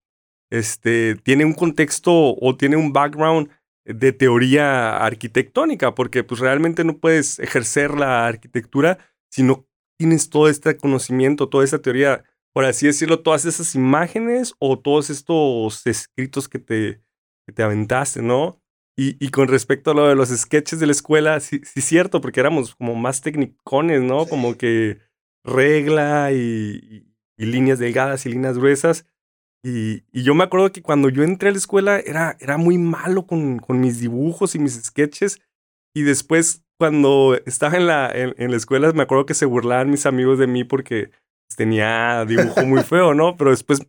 este, 0.52 1.16
tiene 1.16 1.46
un 1.46 1.54
contexto 1.54 2.12
o 2.12 2.56
tiene 2.58 2.76
un 2.76 2.92
background 2.92 3.48
de 3.86 4.12
teoría 4.12 4.98
arquitectónica, 4.98 5.94
porque 5.94 6.24
pues 6.24 6.40
realmente 6.40 6.84
no 6.84 6.98
puedes 6.98 7.38
ejercer 7.38 7.92
la 7.92 8.26
arquitectura 8.26 8.98
si 9.30 9.42
no 9.42 9.66
tienes 9.98 10.28
todo 10.28 10.50
este 10.50 10.76
conocimiento, 10.76 11.48
toda 11.48 11.64
esta 11.64 11.80
teoría, 11.80 12.24
por 12.52 12.66
así 12.66 12.86
decirlo, 12.86 13.20
todas 13.20 13.46
esas 13.46 13.74
imágenes 13.74 14.54
o 14.58 14.78
todos 14.78 15.08
estos 15.08 15.86
escritos 15.86 16.50
que 16.50 16.58
te, 16.58 17.00
que 17.46 17.52
te 17.54 17.62
aventaste, 17.62 18.20
¿no? 18.20 18.60
Y, 18.94 19.16
y, 19.24 19.30
con 19.30 19.48
respecto 19.48 19.92
a 19.92 19.94
lo 19.94 20.06
de 20.06 20.14
los 20.14 20.28
sketches 20.28 20.78
de 20.78 20.84
la 20.84 20.92
escuela, 20.92 21.40
sí, 21.40 21.62
sí 21.64 21.80
cierto, 21.80 22.20
porque 22.20 22.40
éramos 22.40 22.74
como 22.74 22.94
más 22.94 23.22
técnicones, 23.22 24.02
¿no? 24.02 24.26
Como 24.26 24.58
que 24.58 24.98
regla 25.44 26.30
y, 26.30 27.06
y, 27.38 27.46
líneas 27.46 27.78
delgadas 27.78 28.26
y 28.26 28.28
líneas 28.28 28.58
gruesas. 28.58 29.06
Y, 29.64 30.02
y, 30.12 30.24
yo 30.24 30.34
me 30.34 30.44
acuerdo 30.44 30.72
que 30.72 30.82
cuando 30.82 31.08
yo 31.08 31.22
entré 31.22 31.48
a 31.48 31.52
la 31.52 31.58
escuela 31.58 32.00
era, 32.00 32.36
era 32.40 32.56
muy 32.56 32.78
malo 32.78 33.26
con, 33.26 33.58
con 33.60 33.80
mis 33.80 34.00
dibujos 34.00 34.54
y 34.54 34.58
mis 34.58 34.74
sketches. 34.82 35.40
Y 35.94 36.02
después, 36.02 36.64
cuando 36.78 37.38
estaba 37.46 37.76
en 37.76 37.86
la, 37.86 38.10
en, 38.12 38.50
la 38.50 38.56
escuela, 38.56 38.90
me 38.92 39.02
acuerdo 39.02 39.26
que 39.26 39.34
se 39.34 39.46
burlaban 39.46 39.90
mis 39.90 40.06
amigos 40.06 40.38
de 40.38 40.48
mí 40.48 40.64
porque 40.64 41.10
tenía 41.56 42.24
dibujo 42.24 42.64
muy 42.64 42.82
feo, 42.82 43.14
¿no? 43.14 43.36
Pero 43.36 43.50
después 43.50 43.86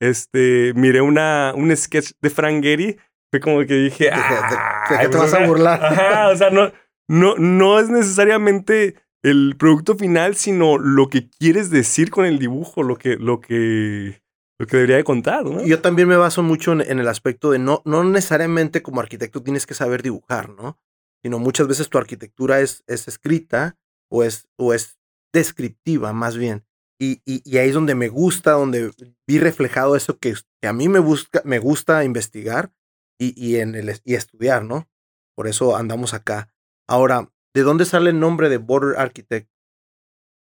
este, 0.00 0.72
miré 0.74 1.02
una, 1.02 1.52
un 1.54 1.76
sketch 1.76 2.12
de 2.20 2.30
Frank 2.30 2.62
Gehry. 2.62 2.98
Fue 3.30 3.40
como 3.40 3.60
que 3.66 3.74
dije, 3.74 4.10
ah, 4.10 4.86
¿de, 4.88 4.98
qué 4.98 5.08
te 5.08 5.16
vas 5.16 5.34
a 5.34 5.46
burlar? 5.46 5.84
Ajá, 5.84 6.30
o 6.30 6.36
sea, 6.36 6.50
no, 6.50 6.72
no, 7.08 7.36
no 7.36 7.78
es 7.78 7.88
necesariamente 7.88 8.96
el 9.22 9.56
producto 9.56 9.96
final, 9.96 10.34
sino 10.34 10.78
lo 10.78 11.08
que 11.08 11.28
quieres 11.28 11.70
decir 11.70 12.10
con 12.10 12.24
el 12.24 12.38
dibujo, 12.38 12.82
lo 12.82 12.96
que, 12.96 13.16
lo 13.16 13.40
que, 13.40 14.20
lo 14.60 14.66
que 14.66 14.76
debería 14.76 14.96
de 14.96 15.04
contar, 15.04 15.46
¿no? 15.46 15.64
Yo 15.64 15.80
también 15.80 16.06
me 16.06 16.18
baso 16.18 16.42
mucho 16.42 16.72
en, 16.72 16.98
el 16.98 17.08
aspecto 17.08 17.50
de 17.50 17.58
no, 17.58 17.80
no 17.86 18.04
necesariamente 18.04 18.82
como 18.82 19.00
arquitecto 19.00 19.42
tienes 19.42 19.64
que 19.64 19.72
saber 19.72 20.02
dibujar, 20.02 20.50
¿no? 20.50 20.78
Sino 21.22 21.38
muchas 21.38 21.66
veces 21.66 21.88
tu 21.88 21.96
arquitectura 21.96 22.60
es, 22.60 22.84
es 22.86 23.08
escrita 23.08 23.78
o 24.10 24.22
es, 24.22 24.48
o 24.58 24.74
es 24.74 24.98
descriptiva 25.32 26.12
más 26.12 26.36
bien. 26.36 26.66
Y, 27.00 27.22
y, 27.24 27.56
ahí 27.56 27.70
es 27.70 27.74
donde 27.74 27.94
me 27.94 28.10
gusta, 28.10 28.52
donde 28.52 28.92
vi 29.26 29.38
reflejado 29.38 29.96
eso 29.96 30.18
que, 30.18 30.34
que 30.60 30.68
a 30.68 30.74
mí 30.74 30.90
me, 30.90 30.98
busca, 30.98 31.40
me 31.46 31.58
gusta 31.58 32.04
investigar 32.04 32.70
y, 33.18 33.32
y, 33.42 33.60
en 33.60 33.74
el, 33.74 33.98
y 34.04 34.14
estudiar, 34.14 34.62
¿no? 34.62 34.90
Por 35.34 35.48
eso 35.48 35.74
andamos 35.74 36.12
acá. 36.12 36.52
Ahora, 36.86 37.30
¿de 37.54 37.62
dónde 37.62 37.86
sale 37.86 38.10
el 38.10 38.20
nombre 38.20 38.50
de 38.50 38.58
Border 38.58 38.98
Architect? 38.98 39.48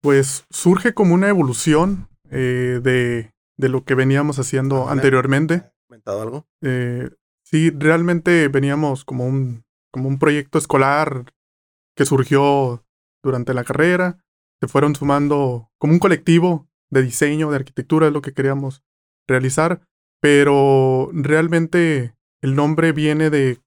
Pues 0.02 0.44
surge 0.50 0.94
como 0.94 1.14
una 1.14 1.30
evolución 1.30 2.10
eh, 2.30 2.82
de, 2.84 3.33
de 3.58 3.70
lo 3.70 3.84
que 3.84 3.96
veníamos 3.96 4.40
haciendo 4.40 4.90
anteriormente. 4.90 5.72
¿Comentado 5.88 6.22
algo? 6.22 6.48
Eh, 6.62 7.10
sí, 7.44 7.70
realmente 7.72 8.48
veníamos 8.48 9.06
como 9.06 9.26
un, 9.26 9.64
como 9.92 10.10
un 10.10 10.20
proyecto 10.20 10.58
escolar 10.58 11.26
que 11.96 12.06
surgió 12.06 12.84
durante 13.24 13.54
la 13.54 13.64
carrera. 13.64 14.24
Se 14.60 14.68
fueron 14.68 14.96
sumando 14.96 15.70
como 15.78 15.94
un 15.94 16.00
colectivo 16.00 16.68
de 16.90 17.04
diseño, 17.04 17.50
de 17.50 17.58
arquitectura, 17.58 18.08
es 18.08 18.14
lo 18.14 18.22
que 18.22 18.34
queríamos 18.34 18.84
realizar. 19.28 19.82
Pero 20.22 21.10
realmente 21.14 22.16
el 22.42 22.56
nombre 22.56 22.92
viene 22.92 23.30
de, 23.30 23.62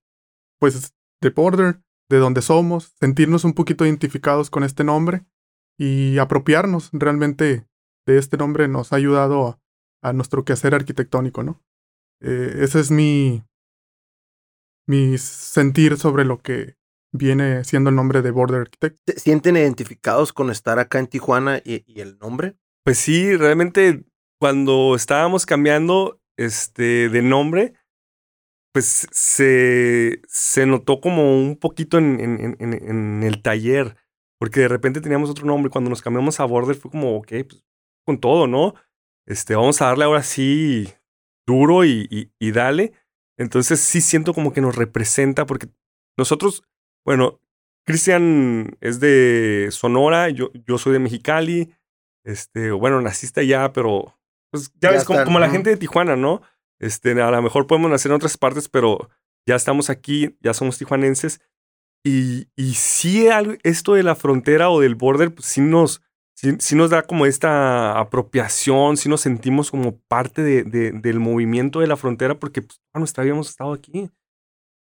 pues, 0.59 0.93
de 1.21 1.29
Border, 1.29 1.81
de 2.09 2.17
donde 2.17 2.41
somos, 2.41 2.93
sentirnos 2.99 3.43
un 3.43 3.53
poquito 3.53 3.85
identificados 3.85 4.49
con 4.49 4.63
este 4.63 4.83
nombre 4.83 5.25
y 5.77 6.17
apropiarnos 6.17 6.89
realmente 6.93 7.67
de 8.05 8.17
este 8.17 8.37
nombre 8.37 8.67
nos 8.67 8.93
ha 8.93 8.95
ayudado 8.95 9.59
a, 10.01 10.13
nuestro 10.13 10.43
quehacer 10.43 10.73
arquitectónico, 10.73 11.43
¿no? 11.43 11.61
Eh, 12.21 12.59
ese 12.61 12.79
es 12.79 12.91
mi, 12.91 13.43
mi 14.87 15.17
sentir 15.17 15.97
sobre 15.97 16.25
lo 16.25 16.39
que 16.39 16.75
viene 17.11 17.63
siendo 17.63 17.89
el 17.89 17.95
nombre 17.95 18.21
de 18.21 18.31
Border 18.31 18.61
Architect. 18.61 18.97
¿Se 19.05 19.19
sienten 19.19 19.57
identificados 19.57 20.33
con 20.33 20.49
estar 20.49 20.79
acá 20.79 20.99
en 20.99 21.07
Tijuana 21.07 21.61
y, 21.63 21.83
el 21.99 22.17
nombre? 22.19 22.55
Pues 22.83 22.97
sí, 22.97 23.35
realmente 23.35 24.05
cuando 24.39 24.95
estábamos 24.95 25.45
cambiando 25.45 26.21
este, 26.37 27.09
de 27.09 27.21
nombre, 27.21 27.73
pues 28.73 29.07
se, 29.11 30.21
se 30.27 30.65
notó 30.65 31.01
como 31.01 31.39
un 31.39 31.57
poquito 31.57 31.97
en, 31.97 32.19
en, 32.19 32.57
en, 32.59 32.73
en, 32.73 33.23
el 33.23 33.41
taller, 33.41 33.97
porque 34.39 34.61
de 34.61 34.67
repente 34.67 35.01
teníamos 35.01 35.29
otro 35.29 35.45
nombre. 35.45 35.71
Cuando 35.71 35.89
nos 35.89 36.01
cambiamos 36.01 36.39
a 36.39 36.45
Border 36.45 36.75
fue 36.75 36.91
como, 36.91 37.17
ok, 37.17 37.29
pues 37.49 37.65
con 38.05 38.19
todo, 38.19 38.47
¿no? 38.47 38.75
Este, 39.27 39.55
vamos 39.55 39.81
a 39.81 39.87
darle 39.87 40.05
ahora 40.05 40.23
sí 40.23 40.91
duro 41.45 41.85
y, 41.85 42.31
y, 42.39 42.51
dale. 42.51 42.93
Entonces 43.37 43.79
sí 43.79 44.01
siento 44.01 44.33
como 44.33 44.53
que 44.53 44.61
nos 44.61 44.75
representa 44.75 45.45
porque 45.45 45.67
nosotros, 46.17 46.63
bueno, 47.05 47.39
Cristian 47.85 48.77
es 48.81 48.99
de 48.99 49.67
Sonora, 49.71 50.29
yo, 50.29 50.51
yo 50.65 50.77
soy 50.77 50.93
de 50.93 50.99
Mexicali, 50.99 51.73
este, 52.25 52.71
bueno, 52.71 53.01
naciste 53.01 53.41
allá, 53.41 53.71
pero 53.73 54.17
pues 54.51 54.71
ya, 54.81 54.91
ves, 54.91 55.03
como, 55.03 55.39
la 55.39 55.49
gente 55.49 55.69
de 55.69 55.77
Tijuana, 55.77 56.15
¿no? 56.15 56.41
Este, 56.79 57.11
a 57.21 57.31
lo 57.31 57.41
mejor 57.41 57.67
podemos 57.67 57.91
nacer 57.91 58.11
en 58.11 58.15
otras 58.15 58.37
partes, 58.37 58.69
pero 58.69 59.09
ya 59.47 59.55
estamos 59.55 59.89
aquí, 59.89 60.37
ya 60.41 60.53
somos 60.53 60.77
tijuanenses. 60.77 61.41
Y, 62.03 62.47
y 62.55 62.75
sí, 62.75 63.27
esto 63.63 63.93
de 63.93 64.03
la 64.03 64.15
frontera 64.15 64.69
o 64.69 64.79
del 64.79 64.95
border, 64.95 65.33
pues 65.33 65.47
sí 65.47 65.61
nos, 65.61 66.01
sí, 66.37 66.75
nos 66.75 66.91
da 66.91 67.03
como 67.03 67.25
esta 67.25 67.97
apropiación, 67.99 68.97
sí 68.97 69.09
nos 69.09 69.21
sentimos 69.21 69.71
como 69.71 69.97
parte 70.07 70.43
de, 70.43 70.63
del 70.63 71.19
movimiento 71.19 71.79
de 71.79 71.87
la 71.87 71.97
frontera 71.97 72.39
porque 72.39 72.61
pues, 72.61 72.79
vida 72.93 73.23
hemos 73.25 73.49
estado 73.49 73.73
aquí. 73.73 74.09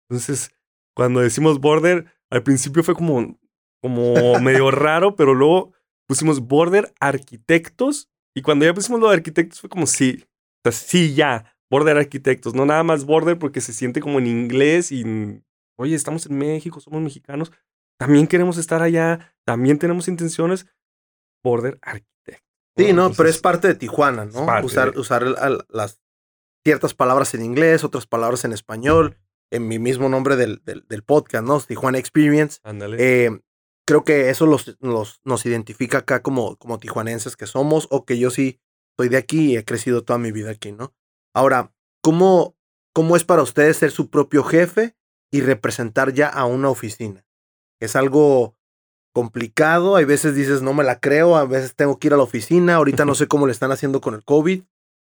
Entonces, 0.10 0.52
cuando 0.96 1.22
decimos 1.22 1.60
border, 1.60 2.06
al 2.30 2.44
principio 2.44 2.84
fue 2.84 2.94
como, 2.94 3.40
como 3.82 4.40
medio 4.40 4.70
raro, 4.72 5.16
pero 5.16 5.34
luego 5.34 5.74
pusimos 6.08 6.42
border 6.42 6.94
arquitectos 7.00 8.10
y 8.36 8.42
cuando 8.42 8.66
ya 8.66 8.74
pusimos 8.74 9.00
lo 9.00 9.10
de 9.10 9.16
arquitectos 9.16 9.62
fue 9.62 9.70
como 9.70 9.88
sí, 9.88 10.24
o 10.24 10.70
sea, 10.70 10.72
sí, 10.72 11.14
ya, 11.14 11.56
border 11.72 11.98
arquitectos, 11.98 12.54
no 12.54 12.66
nada 12.66 12.84
más 12.84 13.06
border 13.06 13.40
porque 13.40 13.62
se 13.62 13.74
siente 13.74 14.02
como 14.02 14.20
en 14.20 14.28
inglés 14.28 14.92
y, 14.92 15.42
oye, 15.78 15.96
estamos 15.96 16.26
en 16.26 16.38
México, 16.38 16.82
somos 16.82 17.02
mexicanos, 17.02 17.52
también 17.98 18.28
queremos 18.28 18.58
estar 18.58 18.82
allá, 18.82 19.34
también 19.46 19.80
tenemos 19.80 20.10
intenciones, 20.10 20.68
Border 21.46 21.78
Architect. 21.84 22.44
Sí, 22.75 22.92
no, 22.92 23.14
pero 23.14 23.30
es 23.30 23.38
parte 23.38 23.70
de 23.70 23.75
Tijuana, 23.75 24.25
¿no? 24.25 24.48
Usar, 24.64 24.98
usar 24.98 25.24
las 25.70 26.02
ciertas 26.66 26.94
palabras 26.96 27.34
en 27.36 27.46
inglés, 27.46 27.84
otras 27.84 28.08
palabras 28.08 28.44
en 28.44 28.52
español, 28.52 29.18
en 29.52 29.68
mi 29.68 29.80
mismo 29.80 30.10
nombre 30.10 30.36
del, 30.36 30.62
del, 30.66 31.04
podcast, 31.04 31.46
¿no? 31.46 31.62
Tijuana 31.62 32.00
Experience. 32.00 32.60
Ándale. 32.64 32.98
Eh, 33.00 33.40
creo 33.88 34.04
que 34.04 34.30
eso 34.30 34.48
los, 34.48 34.75
nos 35.24 35.46
identifica 35.46 36.00
acá 36.00 36.22
como, 36.22 36.58
como 36.58 36.80
tijuanenses 36.80 37.38
que 37.38 37.46
somos 37.46 37.88
o 37.92 38.04
que 38.04 38.18
yo 38.18 38.32
sí 38.32 38.60
soy 38.98 39.10
de 39.10 39.18
aquí 39.18 39.52
y 39.52 39.58
he 39.58 39.64
crecido 39.64 40.04
toda 40.04 40.18
mi 40.20 40.32
vida 40.32 40.50
aquí, 40.50 40.72
¿no? 40.72 40.94
Ahora, 41.34 41.74
¿cómo, 42.02 42.58
cómo 42.94 43.16
es 43.16 43.24
para 43.24 43.44
ustedes 43.44 43.78
ser 43.78 43.92
su 43.92 44.10
propio 44.10 44.44
jefe 44.44 44.96
y 45.32 45.42
representar 45.42 46.14
ya 46.14 46.28
a 46.28 46.46
una 46.46 46.70
oficina? 46.70 47.25
Es 47.80 47.96
algo 47.96 48.58
complicado, 49.15 49.95
hay 49.95 50.03
veces 50.03 50.36
dices 50.36 50.62
no 50.62 50.74
me 50.74 50.84
la 50.84 51.00
creo, 51.00 51.38
a 51.38 51.45
veces 51.45 51.74
tengo 51.74 51.98
que 51.98 52.07
ir 52.07 52.13
a 52.13 52.17
la 52.17 52.24
oficina, 52.24 52.75
ahorita 52.75 53.05
no 53.05 53.15
sé 53.15 53.29
cómo 53.29 53.45
le 53.45 53.53
están 53.53 53.72
haciendo 53.72 54.01
con 54.01 54.13
el 54.13 54.25
COVID, 54.25 54.63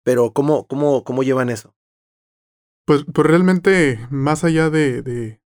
pero 0.04 0.34
¿cómo, 0.34 0.66
cómo, 0.66 1.04
cómo 1.04 1.22
llevan 1.22 1.52
eso? 1.52 1.76
Pues, 2.88 3.06
pues 3.14 3.28
realmente, 3.28 4.00
más 4.10 4.44
allá 4.44 4.72
de, 4.72 5.04
de, 5.04 5.40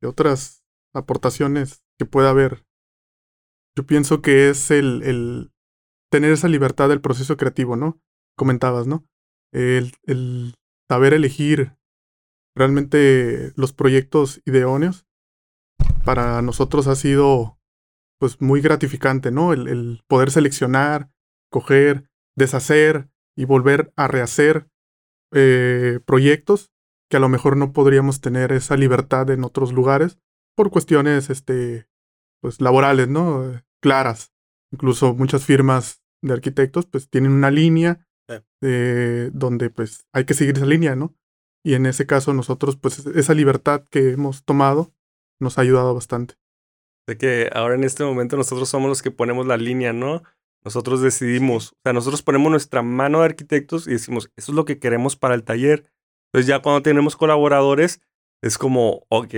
de 0.00 0.08
otras 0.08 0.62
aportaciones 0.94 1.82
que 1.98 2.06
pueda 2.06 2.30
haber. 2.30 2.64
Yo 3.76 3.84
pienso 3.84 4.22
que 4.22 4.48
es 4.48 4.70
el, 4.70 5.02
el 5.02 5.50
tener 6.08 6.30
esa 6.30 6.46
libertad 6.46 6.88
del 6.88 7.00
proceso 7.00 7.36
creativo, 7.36 7.74
¿no? 7.74 8.00
Comentabas, 8.36 8.86
¿no? 8.86 9.04
El, 9.52 9.92
el 10.04 10.54
saber 10.88 11.14
elegir 11.14 11.76
realmente 12.56 13.52
los 13.56 13.72
proyectos 13.72 14.40
ideóneos 14.46 15.04
para 16.04 16.40
nosotros 16.42 16.86
ha 16.86 16.94
sido 16.94 17.57
pues 18.18 18.40
muy 18.40 18.60
gratificante, 18.60 19.30
¿no? 19.30 19.52
El, 19.52 19.68
el, 19.68 20.02
poder 20.06 20.30
seleccionar, 20.30 21.10
coger, 21.50 22.10
deshacer 22.36 23.08
y 23.36 23.44
volver 23.44 23.92
a 23.96 24.08
rehacer 24.08 24.68
eh, 25.32 26.00
proyectos 26.06 26.72
que 27.10 27.16
a 27.16 27.20
lo 27.20 27.28
mejor 27.28 27.56
no 27.56 27.72
podríamos 27.72 28.20
tener 28.20 28.52
esa 28.52 28.76
libertad 28.76 29.30
en 29.30 29.44
otros 29.44 29.72
lugares 29.72 30.18
por 30.56 30.70
cuestiones 30.70 31.30
este, 31.30 31.88
pues, 32.40 32.60
laborales, 32.60 33.08
¿no? 33.08 33.62
Claras. 33.80 34.32
Incluso 34.72 35.14
muchas 35.14 35.44
firmas 35.44 36.02
de 36.22 36.34
arquitectos 36.34 36.86
pues 36.86 37.08
tienen 37.08 37.32
una 37.32 37.50
línea 37.50 38.06
eh, 38.60 39.30
donde 39.32 39.70
pues 39.70 40.06
hay 40.12 40.24
que 40.24 40.34
seguir 40.34 40.56
esa 40.56 40.66
línea, 40.66 40.96
¿no? 40.96 41.14
Y 41.64 41.74
en 41.74 41.86
ese 41.86 42.06
caso 42.06 42.34
nosotros 42.34 42.76
pues 42.76 43.06
esa 43.06 43.34
libertad 43.34 43.84
que 43.90 44.10
hemos 44.10 44.44
tomado 44.44 44.92
nos 45.40 45.58
ha 45.58 45.62
ayudado 45.62 45.94
bastante. 45.94 46.34
De 47.08 47.16
que 47.16 47.48
ahora 47.54 47.74
en 47.74 47.84
este 47.84 48.04
momento 48.04 48.36
nosotros 48.36 48.68
somos 48.68 48.90
los 48.90 49.00
que 49.00 49.10
ponemos 49.10 49.46
la 49.46 49.56
línea, 49.56 49.94
¿no? 49.94 50.22
Nosotros 50.62 51.00
decidimos, 51.00 51.72
o 51.72 51.76
sea, 51.82 51.94
nosotros 51.94 52.22
ponemos 52.22 52.50
nuestra 52.50 52.82
mano 52.82 53.20
de 53.20 53.24
arquitectos 53.24 53.88
y 53.88 53.92
decimos, 53.92 54.30
eso 54.36 54.52
es 54.52 54.54
lo 54.54 54.66
que 54.66 54.78
queremos 54.78 55.16
para 55.16 55.34
el 55.34 55.42
taller. 55.42 55.90
Entonces 56.26 56.46
ya 56.46 56.60
cuando 56.60 56.82
tenemos 56.82 57.16
colaboradores, 57.16 58.02
es 58.42 58.58
como, 58.58 59.06
ok, 59.08 59.34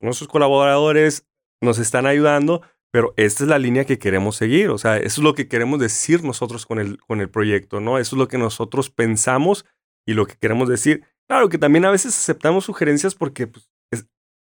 nuestros 0.00 0.28
colaboradores 0.28 1.26
nos 1.60 1.80
están 1.80 2.06
ayudando, 2.06 2.62
pero 2.92 3.14
esta 3.16 3.42
es 3.42 3.50
la 3.50 3.58
línea 3.58 3.84
que 3.84 3.98
queremos 3.98 4.36
seguir, 4.36 4.70
o 4.70 4.78
sea, 4.78 4.96
eso 4.96 5.20
es 5.20 5.24
lo 5.24 5.34
que 5.34 5.48
queremos 5.48 5.80
decir 5.80 6.22
nosotros 6.22 6.66
con 6.66 6.78
el, 6.78 6.98
con 6.98 7.20
el 7.20 7.28
proyecto, 7.28 7.80
¿no? 7.80 7.98
Eso 7.98 8.14
es 8.14 8.18
lo 8.20 8.28
que 8.28 8.38
nosotros 8.38 8.90
pensamos 8.90 9.66
y 10.06 10.14
lo 10.14 10.26
que 10.26 10.36
queremos 10.36 10.68
decir. 10.68 11.02
Claro 11.26 11.48
que 11.48 11.58
también 11.58 11.84
a 11.84 11.90
veces 11.90 12.16
aceptamos 12.16 12.64
sugerencias 12.64 13.16
porque 13.16 13.48
pues, 13.48 13.68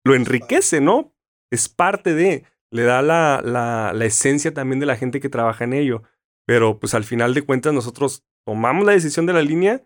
lo 0.03 0.15
enriquece, 0.15 0.81
¿no? 0.81 1.12
Es 1.53 1.69
parte 1.69 2.13
de, 2.13 2.43
le 2.71 2.83
da 2.83 3.01
la, 3.01 3.41
la, 3.43 3.91
la 3.93 4.05
esencia 4.05 4.53
también 4.53 4.79
de 4.79 4.85
la 4.85 4.95
gente 4.95 5.19
que 5.19 5.29
trabaja 5.29 5.63
en 5.63 5.73
ello, 5.73 6.03
pero 6.45 6.79
pues 6.79 6.93
al 6.93 7.03
final 7.03 7.33
de 7.33 7.43
cuentas 7.43 7.73
nosotros 7.73 8.23
tomamos 8.45 8.85
la 8.85 8.93
decisión 8.93 9.25
de 9.25 9.33
la 9.33 9.41
línea, 9.41 9.83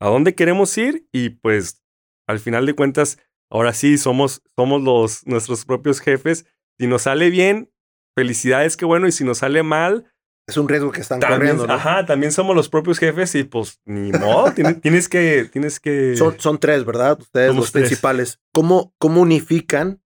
a 0.00 0.08
dónde 0.08 0.34
queremos 0.34 0.76
ir 0.76 1.08
y 1.12 1.30
pues 1.30 1.82
al 2.26 2.38
final 2.38 2.66
de 2.66 2.74
cuentas 2.74 3.18
ahora 3.50 3.72
sí 3.72 3.98
somos, 3.98 4.42
somos 4.56 4.82
los, 4.82 5.26
nuestros 5.26 5.64
propios 5.64 6.00
jefes. 6.00 6.46
Si 6.78 6.86
nos 6.86 7.02
sale 7.02 7.30
bien, 7.30 7.72
felicidades, 8.14 8.76
qué 8.76 8.84
bueno. 8.84 9.06
Y 9.06 9.12
si 9.12 9.24
nos 9.24 9.38
sale 9.38 9.62
mal, 9.62 10.12
es 10.46 10.56
un 10.56 10.68
riesgo 10.68 10.92
que 10.92 11.00
están 11.00 11.20
corriendo. 11.20 11.66
¿no? 11.66 11.72
Ajá, 11.72 12.06
también 12.06 12.30
somos 12.30 12.54
los 12.54 12.68
propios 12.68 12.98
jefes 12.98 13.34
y 13.34 13.44
pues 13.44 13.80
ni 13.84 14.12
modo, 14.12 14.52
tienes, 14.82 15.08
que, 15.08 15.48
tienes 15.50 15.80
que. 15.80 16.16
Son, 16.16 16.38
son 16.38 16.58
tres, 16.58 16.84
¿verdad? 16.84 17.18
Ustedes 17.20 17.54
los 17.54 17.70
principales. 17.70 18.40
¿Cómo, 18.52 18.94
¿Cómo 18.98 19.22
unifican? 19.22 20.02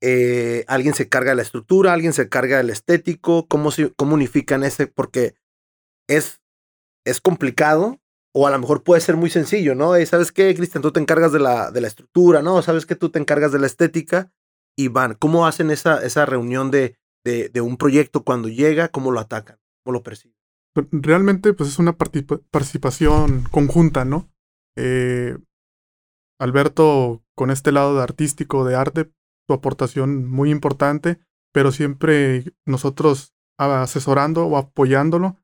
Eh, 0.00 0.64
alguien 0.68 0.94
se 0.94 1.08
carga 1.08 1.30
de 1.30 1.36
la 1.36 1.42
estructura, 1.42 1.92
alguien 1.92 2.12
se 2.12 2.28
carga 2.28 2.58
del 2.58 2.70
estético. 2.70 3.46
¿Cómo, 3.48 3.70
se, 3.70 3.92
cómo 3.94 4.14
unifican 4.14 4.64
ese? 4.64 4.86
Porque 4.86 5.34
es, 6.08 6.40
es 7.04 7.20
complicado 7.20 8.00
o 8.34 8.46
a 8.46 8.50
lo 8.50 8.58
mejor 8.58 8.84
puede 8.84 9.00
ser 9.00 9.16
muy 9.16 9.30
sencillo, 9.30 9.74
¿no? 9.74 9.94
¿Sabes 10.06 10.32
qué, 10.32 10.54
Cristian? 10.54 10.82
Tú 10.82 10.92
te 10.92 11.00
encargas 11.00 11.32
de 11.32 11.40
la, 11.40 11.70
de 11.70 11.80
la 11.80 11.88
estructura, 11.88 12.42
¿no? 12.42 12.62
¿Sabes 12.62 12.86
qué? 12.86 12.94
Tú 12.94 13.10
te 13.10 13.18
encargas 13.18 13.52
de 13.52 13.58
la 13.58 13.66
estética 13.66 14.30
y 14.76 14.88
van. 14.88 15.14
¿Cómo 15.14 15.46
hacen 15.46 15.70
esa, 15.70 16.04
esa 16.04 16.24
reunión 16.26 16.70
de, 16.70 16.96
de, 17.24 17.48
de 17.48 17.60
un 17.60 17.76
proyecto 17.76 18.22
cuando 18.22 18.48
llega? 18.48 18.88
¿Cómo 18.88 19.10
lo 19.10 19.20
atacan? 19.20 19.58
¿Cómo 19.82 19.94
lo 19.94 20.02
perciben? 20.02 20.36
Pues, 20.74 20.86
realmente, 20.92 21.52
pues 21.54 21.70
es 21.70 21.78
una 21.80 21.96
participación 21.96 23.44
conjunta, 23.50 24.04
¿no? 24.04 24.30
Eh, 24.76 25.36
Alberto, 26.38 27.24
con 27.34 27.50
este 27.50 27.72
lado 27.72 27.96
de 27.96 28.02
artístico, 28.02 28.64
de 28.64 28.76
arte, 28.76 29.10
su 29.48 29.54
aportación 29.54 30.28
muy 30.28 30.50
importante, 30.50 31.18
pero 31.52 31.72
siempre 31.72 32.44
nosotros 32.66 33.34
asesorando 33.58 34.46
o 34.46 34.56
apoyándolo 34.56 35.36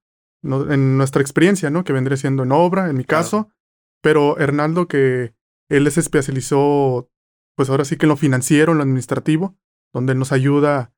en 0.43 0.99
nuestra 0.99 1.23
experiencia, 1.23 1.71
¿no? 1.71 1.85
Que 1.85 1.95
vendría 1.95 2.19
siendo 2.19 2.43
en 2.43 2.53
obra, 2.53 2.91
en 2.91 2.97
mi 2.97 3.05
caso, 3.05 3.49
pero 4.03 4.39
Hernaldo 4.39 4.87
que 4.87 5.35
él 5.71 5.91
se 5.91 6.01
especializó, 6.01 7.11
pues 7.57 7.71
ahora 7.71 7.87
sí 7.87 7.97
que 7.97 8.05
en 8.05 8.11
lo 8.11 8.17
financiero, 8.17 8.73
en 8.73 8.79
lo 8.79 8.85
administrativo, 8.85 9.57
donde 9.93 10.15
nos 10.15 10.33
ayuda 10.33 10.93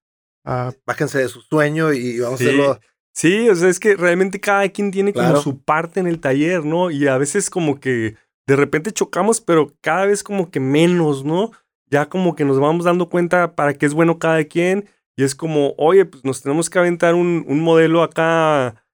a... 0.45 0.73
Bájense 0.85 1.21
de 1.21 1.29
su 1.29 1.41
sueño 1.41 1.93
y 1.93 2.19
vamos 2.19 2.41
a 2.41 2.45
hacerlo... 2.45 2.81
Sí, 3.15 3.49
o 3.49 3.55
sea, 3.55 3.71
es 3.71 3.81
que 3.81 3.97
realmente 3.97 4.41
cada 4.41 4.69
quien 4.69 4.91
tiene 4.91 5.15
como 5.15 5.37
su 5.37 5.63
parte 5.63 6.01
en 6.01 6.07
el 6.07 6.21
taller, 6.21 6.67
¿no? 6.67 6.91
Y 6.91 7.07
a 7.07 7.17
veces 7.17 7.49
como 7.49 7.81
que 7.81 8.17
de 8.47 8.57
repente 8.57 8.93
chocamos, 8.93 9.41
pero 9.41 9.75
cada 9.81 10.05
vez 10.05 10.23
como 10.23 10.51
que 10.51 10.61
menos, 10.61 11.25
¿no? 11.25 11.53
Ya 11.91 12.09
como 12.09 12.35
que 12.35 12.45
nos 12.45 12.59
vamos 12.59 12.85
dando 12.85 13.09
cuenta 13.09 13.55
para 13.55 13.75
qué 13.75 13.87
es 13.87 13.95
bueno 13.95 14.19
cada 14.19 14.45
quien. 14.45 14.89
Y 15.17 15.25
es 15.25 15.35
como, 15.35 15.75
oye, 15.79 16.05
pues 16.05 16.25
nos 16.25 16.43
tenemos 16.43 16.69
que 16.69 16.79
aventar 16.79 17.15
un, 17.15 17.45
un 17.49 17.61
modelo 17.61 18.03
acá 18.03 18.87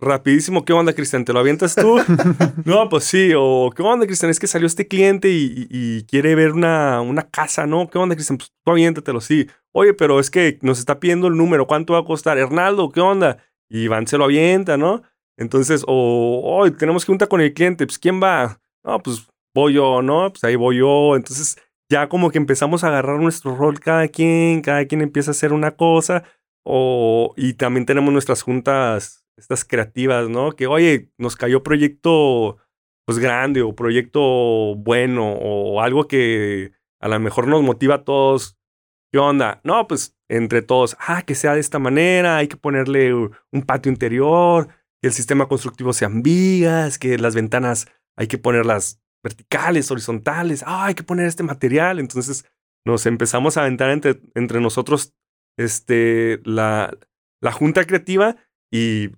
rapidísimo, 0.00 0.64
¿qué 0.64 0.72
onda, 0.72 0.92
Cristian? 0.92 1.24
¿Te 1.24 1.32
lo 1.32 1.40
avientas 1.40 1.74
tú? 1.74 1.98
no, 2.64 2.88
pues 2.88 3.04
sí, 3.04 3.32
o 3.36 3.70
¿qué 3.74 3.82
onda, 3.82 4.06
Cristian? 4.06 4.30
Es 4.30 4.40
que 4.40 4.46
salió 4.46 4.66
este 4.66 4.88
cliente 4.88 5.28
y, 5.30 6.04
quiere 6.08 6.34
ver 6.34 6.52
una, 6.52 7.00
una, 7.00 7.28
casa, 7.28 7.66
¿no? 7.66 7.88
¿Qué 7.88 7.98
onda, 7.98 8.14
Cristian? 8.14 8.38
Pues 8.38 8.52
tú 8.64 8.70
aviéntatelo, 8.70 9.20
sí. 9.20 9.46
Oye, 9.72 9.94
pero 9.94 10.18
es 10.18 10.30
que 10.30 10.58
nos 10.62 10.78
está 10.78 10.98
pidiendo 10.98 11.28
el 11.28 11.36
número, 11.36 11.66
¿cuánto 11.66 11.92
va 11.92 12.00
a 12.00 12.04
costar? 12.04 12.38
Hernaldo, 12.38 12.90
¿qué 12.90 13.00
onda? 13.00 13.38
Y 13.68 13.82
Iván 13.82 14.06
se 14.06 14.18
lo 14.18 14.24
avienta, 14.24 14.76
¿no? 14.76 15.02
Entonces, 15.36 15.84
o, 15.86 16.66
tenemos 16.78 17.04
que 17.04 17.12
juntar 17.12 17.28
con 17.28 17.40
el 17.40 17.54
cliente, 17.54 17.86
pues 17.86 17.98
¿quién 17.98 18.20
va? 18.22 18.60
No, 18.84 18.98
pues 19.00 19.26
voy 19.54 19.74
yo, 19.74 20.02
¿no? 20.02 20.30
Pues 20.30 20.42
ahí 20.44 20.56
voy 20.56 20.78
yo. 20.78 21.16
Entonces, 21.16 21.56
ya 21.90 22.08
como 22.08 22.30
que 22.30 22.38
empezamos 22.38 22.84
a 22.84 22.88
agarrar 22.88 23.20
nuestro 23.20 23.56
rol 23.56 23.80
cada 23.80 24.08
quien, 24.08 24.62
cada 24.62 24.86
quien 24.86 25.02
empieza 25.02 25.30
a 25.30 25.32
hacer 25.32 25.52
una 25.52 25.72
cosa, 25.72 26.22
o, 26.64 27.34
y 27.36 27.54
también 27.54 27.84
tenemos 27.84 28.12
nuestras 28.12 28.42
juntas 28.42 29.26
estas 29.36 29.64
creativas, 29.64 30.28
¿no? 30.28 30.52
Que, 30.52 30.66
oye, 30.66 31.10
nos 31.18 31.36
cayó 31.36 31.62
proyecto 31.62 32.58
pues 33.06 33.18
grande 33.18 33.62
o 33.62 33.74
proyecto 33.74 34.20
bueno 34.76 35.32
o 35.32 35.80
algo 35.80 36.06
que 36.06 36.72
a 37.00 37.08
lo 37.08 37.18
mejor 37.18 37.48
nos 37.48 37.62
motiva 37.62 37.96
a 37.96 38.04
todos. 38.04 38.56
¿Qué 39.12 39.18
onda? 39.18 39.60
No, 39.64 39.88
pues 39.88 40.16
entre 40.28 40.62
todos, 40.62 40.96
ah, 41.00 41.22
que 41.22 41.34
sea 41.34 41.54
de 41.54 41.60
esta 41.60 41.80
manera, 41.80 42.36
hay 42.36 42.46
que 42.46 42.56
ponerle 42.56 43.12
un 43.14 43.62
patio 43.66 43.90
interior, 43.90 44.68
que 45.02 45.08
el 45.08 45.12
sistema 45.12 45.48
constructivo 45.48 45.92
sean 45.92 46.22
vigas, 46.22 46.98
que 46.98 47.18
las 47.18 47.34
ventanas 47.34 47.88
hay 48.16 48.28
que 48.28 48.38
ponerlas 48.38 49.02
verticales, 49.22 49.90
horizontales, 49.90 50.64
hay 50.66 50.94
que 50.94 51.02
poner 51.02 51.26
este 51.26 51.42
material. 51.42 51.98
Entonces 51.98 52.44
nos 52.84 53.06
empezamos 53.06 53.56
a 53.56 53.62
aventar 53.62 53.90
entre, 53.90 54.20
entre 54.34 54.60
nosotros 54.60 55.14
este, 55.58 56.40
la, 56.44 56.96
la 57.40 57.52
junta 57.52 57.84
creativa 57.84 58.36
y 58.72 59.10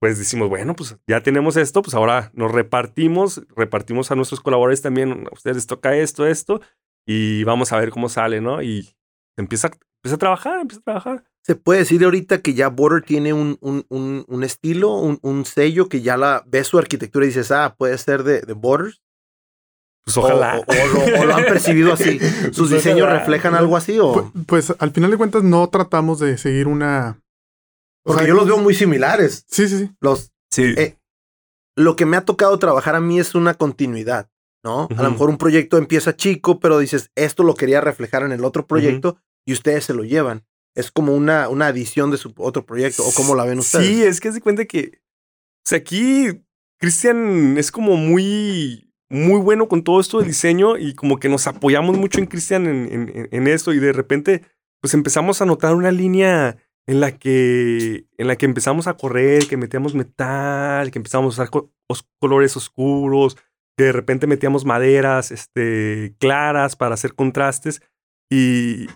pues 0.00 0.18
decimos, 0.18 0.48
bueno, 0.48 0.74
pues 0.74 0.96
ya 1.06 1.22
tenemos 1.22 1.56
esto, 1.56 1.82
pues 1.82 1.94
ahora 1.94 2.30
nos 2.34 2.50
repartimos, 2.50 3.42
repartimos 3.54 4.10
a 4.10 4.14
nuestros 4.14 4.40
colaboradores 4.40 4.80
también, 4.80 5.26
a 5.30 5.34
ustedes 5.34 5.56
les 5.56 5.66
toca 5.66 5.94
esto, 5.94 6.26
esto, 6.26 6.62
y 7.06 7.44
vamos 7.44 7.72
a 7.72 7.78
ver 7.78 7.90
cómo 7.90 8.08
sale, 8.08 8.40
¿no? 8.40 8.62
Y 8.62 8.88
empieza, 9.36 9.70
empieza 9.98 10.14
a 10.14 10.18
trabajar, 10.18 10.60
empieza 10.60 10.80
a 10.80 10.84
trabajar. 10.84 11.24
Se 11.42 11.54
puede 11.54 11.80
decir 11.80 12.02
ahorita 12.02 12.40
que 12.40 12.54
ya 12.54 12.68
Border 12.68 13.02
tiene 13.02 13.34
un, 13.34 13.58
un, 13.60 13.84
un, 13.90 14.24
un 14.26 14.44
estilo, 14.44 14.94
un, 14.94 15.44
sello 15.44 15.88
que 15.88 16.00
ya 16.00 16.16
la 16.16 16.44
ves 16.46 16.68
su 16.68 16.78
arquitectura 16.78 17.26
y 17.26 17.28
dices, 17.28 17.50
ah, 17.50 17.74
puede 17.76 17.98
ser 17.98 18.22
de, 18.22 18.40
de 18.40 18.52
Borders. 18.54 19.02
Pues 20.04 20.16
ojalá. 20.16 20.62
O, 20.66 21.24
lo, 21.24 21.34
han 21.34 21.44
percibido 21.44 21.92
así. 21.92 22.18
¿Sus 22.52 22.68
pues 22.68 22.70
diseños 22.70 23.08
reflejan 23.08 23.54
algo 23.54 23.76
así? 23.76 23.98
O? 23.98 24.12
Pues, 24.12 24.66
pues, 24.68 24.74
al 24.78 24.90
final 24.92 25.10
de 25.10 25.16
cuentas 25.16 25.42
no 25.42 25.68
tratamos 25.68 26.18
de 26.18 26.38
seguir 26.38 26.66
una, 26.66 27.20
porque 28.02 28.26
yo 28.26 28.34
los 28.34 28.46
veo 28.46 28.58
muy 28.58 28.74
similares. 28.74 29.44
Sí, 29.48 29.68
sí, 29.68 29.78
sí. 29.78 29.90
Los, 30.00 30.32
sí. 30.50 30.74
Eh, 30.76 30.96
lo 31.76 31.96
que 31.96 32.06
me 32.06 32.16
ha 32.16 32.24
tocado 32.24 32.58
trabajar 32.58 32.94
a 32.94 33.00
mí 33.00 33.20
es 33.20 33.34
una 33.34 33.54
continuidad, 33.54 34.30
¿no? 34.64 34.88
A 34.96 35.02
lo 35.02 35.10
mejor 35.10 35.30
un 35.30 35.38
proyecto 35.38 35.76
empieza 35.76 36.16
chico, 36.16 36.60
pero 36.60 36.78
dices, 36.78 37.10
esto 37.14 37.42
lo 37.42 37.54
quería 37.54 37.80
reflejar 37.80 38.22
en 38.22 38.32
el 38.32 38.44
otro 38.44 38.66
proyecto. 38.66 39.18
y 39.46 39.52
ustedes 39.52 39.84
se 39.84 39.94
lo 39.94 40.04
llevan. 40.04 40.44
Es 40.74 40.90
como 40.90 41.14
una, 41.14 41.48
una 41.48 41.66
adición 41.66 42.10
de 42.10 42.16
su 42.16 42.32
otro 42.36 42.64
proyecto, 42.64 43.04
o 43.04 43.12
cómo 43.12 43.34
la 43.34 43.44
ven 43.44 43.58
ustedes. 43.58 43.86
Sí, 43.86 44.02
es 44.02 44.20
que 44.20 44.32
se 44.32 44.40
cuenta 44.40 44.64
que. 44.64 45.00
O 45.64 45.68
sea, 45.68 45.78
aquí 45.78 46.42
Cristian 46.78 47.58
es 47.58 47.72
como 47.72 47.96
muy, 47.96 48.89
muy 49.10 49.40
bueno 49.40 49.68
con 49.68 49.82
todo 49.82 50.00
esto 50.00 50.18
del 50.18 50.28
diseño 50.28 50.78
y 50.78 50.94
como 50.94 51.18
que 51.18 51.28
nos 51.28 51.46
apoyamos 51.48 51.98
mucho 51.98 52.20
en 52.20 52.26
Cristian 52.26 52.66
en, 52.66 53.28
en, 53.30 53.46
esto 53.48 53.72
y 53.72 53.80
de 53.80 53.92
repente, 53.92 54.42
pues 54.80 54.94
empezamos 54.94 55.42
a 55.42 55.46
notar 55.46 55.74
una 55.74 55.90
línea 55.90 56.56
en 56.86 57.00
la 57.00 57.18
que, 57.18 58.06
en 58.16 58.26
la 58.28 58.36
que 58.36 58.46
empezamos 58.46 58.86
a 58.86 58.94
correr, 58.94 59.46
que 59.48 59.56
metíamos 59.56 59.94
metal, 59.94 60.90
que 60.90 60.98
empezamos 60.98 61.38
a 61.38 61.42
usar 61.42 61.62
colores 62.20 62.56
oscuros, 62.56 63.36
que 63.76 63.84
de 63.84 63.92
repente 63.92 64.26
metíamos 64.26 64.64
maderas 64.64 65.32
este, 65.32 66.14
claras 66.18 66.76
para 66.76 66.94
hacer 66.94 67.14
contrastes 67.14 67.82
y, 68.30 68.86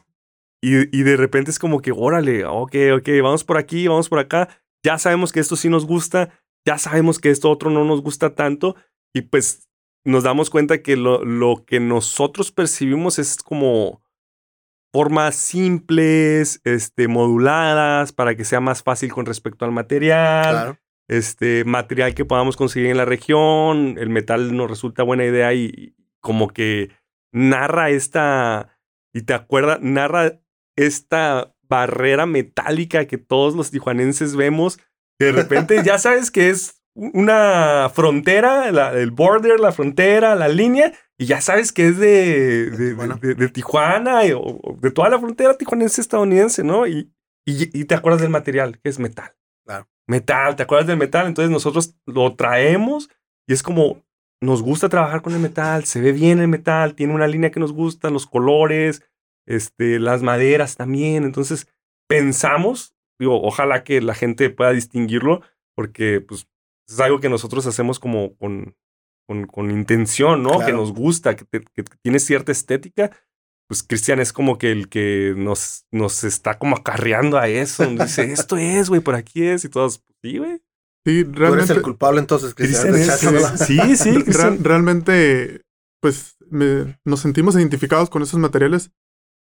y, 0.62 1.02
de 1.02 1.16
repente 1.16 1.50
es 1.50 1.58
como 1.58 1.80
que, 1.80 1.92
órale, 1.92 2.44
ok, 2.44 2.74
ok, 2.98 3.08
vamos 3.22 3.44
por 3.44 3.58
aquí, 3.58 3.88
vamos 3.88 4.08
por 4.08 4.20
acá, 4.20 4.48
ya 4.84 4.96
sabemos 4.98 5.32
que 5.32 5.40
esto 5.40 5.56
sí 5.56 5.68
nos 5.68 5.86
gusta, 5.86 6.30
ya 6.66 6.78
sabemos 6.78 7.18
que 7.18 7.30
esto 7.30 7.50
otro 7.50 7.70
no 7.70 7.84
nos 7.84 8.00
gusta 8.00 8.34
tanto 8.34 8.76
y 9.12 9.22
pues 9.22 9.68
nos 10.04 10.24
damos 10.24 10.50
cuenta 10.50 10.82
que 10.82 10.96
lo, 10.96 11.24
lo 11.24 11.64
que 11.66 11.80
nosotros 11.80 12.52
percibimos 12.52 13.18
es 13.18 13.42
como 13.42 14.02
formas 14.94 15.34
simples, 15.34 16.60
este, 16.62 17.08
moduladas, 17.08 18.12
para 18.12 18.36
que 18.36 18.44
sea 18.44 18.60
más 18.60 18.84
fácil 18.84 19.12
con 19.12 19.26
respecto 19.26 19.64
al 19.64 19.72
material. 19.72 20.78
Este, 21.08 21.64
material 21.64 22.14
que 22.14 22.24
podamos 22.24 22.56
conseguir 22.56 22.90
en 22.90 22.98
la 22.98 23.04
región. 23.04 23.96
El 23.98 24.08
metal 24.10 24.56
nos 24.56 24.70
resulta 24.70 25.02
buena 25.02 25.24
idea 25.24 25.52
y, 25.52 25.96
como 26.20 26.48
que 26.48 26.90
narra 27.32 27.90
esta. 27.90 28.78
Y 29.12 29.22
te 29.22 29.34
acuerdas, 29.34 29.80
narra 29.82 30.40
esta 30.76 31.52
barrera 31.62 32.26
metálica 32.26 33.06
que 33.06 33.18
todos 33.18 33.56
los 33.56 33.72
tijuanenses 33.72 34.36
vemos. 34.36 34.78
Que 35.18 35.26
de 35.26 35.32
repente 35.32 35.76
ya 35.84 35.98
sabes 35.98 36.30
que 36.30 36.50
es 36.50 36.83
una 36.94 37.90
frontera, 37.92 38.68
el 38.92 39.10
border, 39.10 39.58
la 39.58 39.72
frontera, 39.72 40.34
la 40.34 40.48
línea, 40.48 40.92
y 41.18 41.26
ya 41.26 41.40
sabes 41.40 41.72
que 41.72 41.88
es 41.88 41.98
de, 41.98 42.70
de, 42.70 43.48
Tijuana 43.48 44.20
o 44.36 44.76
de 44.80 44.90
toda 44.90 45.08
la 45.08 45.18
frontera 45.18 45.56
tijuanense 45.56 46.00
estadounidense, 46.00 46.64
¿no? 46.64 46.86
Y, 46.86 47.12
y, 47.44 47.84
te 47.84 47.94
acuerdas 47.94 48.22
del 48.22 48.30
material, 48.30 48.78
que 48.80 48.88
es 48.88 48.98
metal. 48.98 49.32
Claro. 49.64 49.88
Metal, 50.06 50.56
te 50.56 50.62
acuerdas 50.62 50.86
del 50.86 50.96
metal, 50.96 51.26
entonces 51.26 51.50
nosotros 51.50 51.96
lo 52.06 52.34
traemos 52.36 53.10
y 53.46 53.52
es 53.52 53.62
como, 53.62 54.02
nos 54.40 54.62
gusta 54.62 54.88
trabajar 54.88 55.22
con 55.22 55.34
el 55.34 55.40
metal, 55.40 55.84
se 55.84 56.00
ve 56.00 56.12
bien 56.12 56.38
el 56.38 56.48
metal, 56.48 56.94
tiene 56.94 57.14
una 57.14 57.26
línea 57.26 57.50
que 57.50 57.60
nos 57.60 57.72
gusta, 57.72 58.10
los 58.10 58.26
colores, 58.26 59.02
este, 59.46 59.98
las 59.98 60.22
maderas 60.22 60.76
también, 60.76 61.24
entonces 61.24 61.68
pensamos, 62.08 62.94
digo, 63.18 63.42
ojalá 63.42 63.84
que 63.84 64.00
la 64.00 64.14
gente 64.14 64.50
pueda 64.50 64.72
distinguirlo, 64.72 65.42
porque 65.74 66.20
pues 66.20 66.48
es 66.88 67.00
algo 67.00 67.20
que 67.20 67.28
nosotros 67.28 67.66
hacemos 67.66 67.98
como 67.98 68.36
con, 68.36 68.76
con, 69.26 69.70
intención, 69.70 70.42
¿no? 70.42 70.64
Que 70.64 70.72
nos 70.72 70.92
gusta, 70.92 71.36
que, 71.36 71.46
tiene 72.02 72.18
cierta 72.18 72.52
estética. 72.52 73.10
Pues 73.66 73.82
Cristian 73.82 74.20
es 74.20 74.32
como 74.32 74.58
que 74.58 74.70
el 74.70 74.88
que 74.88 75.34
nos, 75.36 75.86
nos 75.90 76.22
está 76.24 76.58
como 76.58 76.76
acarreando 76.76 77.38
a 77.38 77.48
eso. 77.48 77.86
dice, 77.86 78.24
esto 78.32 78.56
es, 78.56 78.90
güey, 78.90 79.00
por 79.00 79.14
aquí 79.14 79.42
es. 79.42 79.64
Y 79.64 79.68
todos, 79.68 79.98
pues, 79.98 80.18
sí, 80.22 80.38
güey. 80.38 80.62
Sí, 81.06 81.22
realmente. 81.22 81.48
Tú 81.48 81.54
eres 81.54 81.70
el 81.70 81.82
culpable 81.82 82.20
entonces, 82.20 82.54
Cristian. 82.54 82.94
sí, 83.58 83.96
sí. 83.96 84.24
realmente, 84.60 85.62
pues 86.00 86.36
nos 87.04 87.20
sentimos 87.20 87.56
identificados 87.56 88.10
con 88.10 88.22
esos 88.22 88.38
materiales 88.38 88.90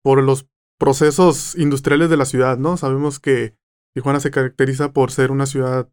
por 0.04 0.22
los 0.24 0.48
procesos 0.80 1.56
industriales 1.56 2.10
de 2.10 2.18
la 2.18 2.26
ciudad, 2.26 2.58
¿no? 2.58 2.78
Sabemos 2.78 3.20
que 3.20 3.56
Tijuana 3.94 4.20
se 4.20 4.32
caracteriza 4.32 4.94
por 4.94 5.12
ser 5.12 5.32
una 5.32 5.46
ciudad 5.46 5.90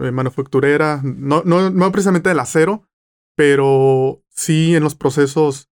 eh, 0.00 0.10
manufacturera, 0.12 1.00
no, 1.04 1.42
no, 1.44 1.70
no 1.70 1.92
precisamente 1.92 2.28
del 2.28 2.40
acero, 2.40 2.88
pero 3.36 4.22
sí 4.28 4.74
en 4.74 4.82
los 4.82 4.94
procesos 4.94 5.70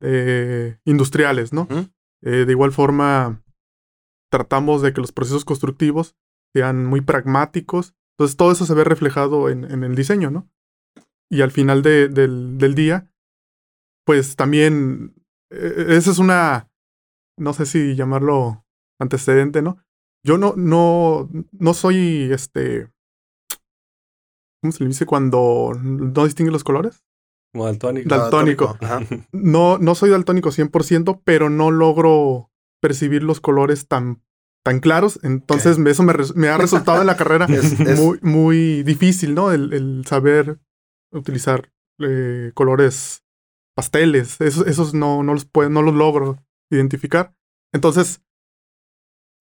eh, 0.00 0.78
industriales, 0.84 1.52
¿no? 1.52 1.68
Eh, 2.22 2.44
de 2.46 2.52
igual 2.52 2.72
forma, 2.72 3.42
tratamos 4.30 4.82
de 4.82 4.92
que 4.92 5.00
los 5.00 5.12
procesos 5.12 5.44
constructivos 5.44 6.16
sean 6.54 6.86
muy 6.86 7.00
pragmáticos. 7.00 7.94
Entonces, 8.14 8.36
todo 8.36 8.52
eso 8.52 8.66
se 8.66 8.74
ve 8.74 8.84
reflejado 8.84 9.48
en, 9.48 9.64
el 9.64 9.94
diseño, 9.94 10.30
¿no? 10.30 10.50
Y 11.30 11.42
al 11.42 11.50
final 11.50 11.82
del, 11.82 12.74
día, 12.74 13.10
pues 14.04 14.36
también, 14.36 15.14
e, 15.50 15.56
e, 15.56 15.96
esa 15.96 16.10
es 16.10 16.18
una, 16.18 16.70
no 17.38 17.52
sé 17.52 17.66
si 17.66 17.94
llamarlo 17.94 18.64
antecedente, 18.98 19.62
¿no? 19.62 19.78
Yo 20.24 20.38
no, 20.38 20.54
no, 20.56 21.28
no 21.52 21.74
soy 21.74 22.30
este 22.32 22.90
¿Cómo 24.60 24.72
se 24.72 24.84
le 24.84 24.88
dice 24.88 25.06
cuando 25.06 25.72
no 25.82 26.24
distingue 26.24 26.52
los 26.52 26.64
colores? 26.64 27.04
Como 27.52 27.66
daltónico. 27.66 28.08
Daltónico. 28.08 28.78
No, 29.32 29.78
no 29.78 29.94
soy 29.94 30.10
daltónico 30.10 30.50
100%, 30.50 31.22
pero 31.24 31.50
no 31.50 31.70
logro 31.70 32.50
percibir 32.80 33.22
los 33.22 33.40
colores 33.40 33.88
tan, 33.88 34.22
tan 34.62 34.80
claros. 34.80 35.18
Entonces, 35.22 35.78
eso 35.78 36.02
me, 36.02 36.48
ha 36.48 36.58
resultado 36.58 37.00
en 37.00 37.06
la 37.06 37.16
carrera 37.16 37.46
Muy, 37.96 38.18
muy 38.22 38.82
difícil, 38.82 39.34
¿no? 39.34 39.50
El, 39.50 40.04
saber 40.06 40.60
utilizar 41.10 41.72
eh, 41.98 42.52
colores 42.54 43.24
pasteles. 43.74 44.40
Esos, 44.40 44.66
esos 44.66 44.94
no, 44.94 45.22
no, 45.22 45.34
los 45.34 45.46
puedo, 45.46 45.70
no 45.70 45.82
los 45.82 45.94
logro 45.94 46.38
identificar. 46.70 47.34
Entonces, 47.72 48.22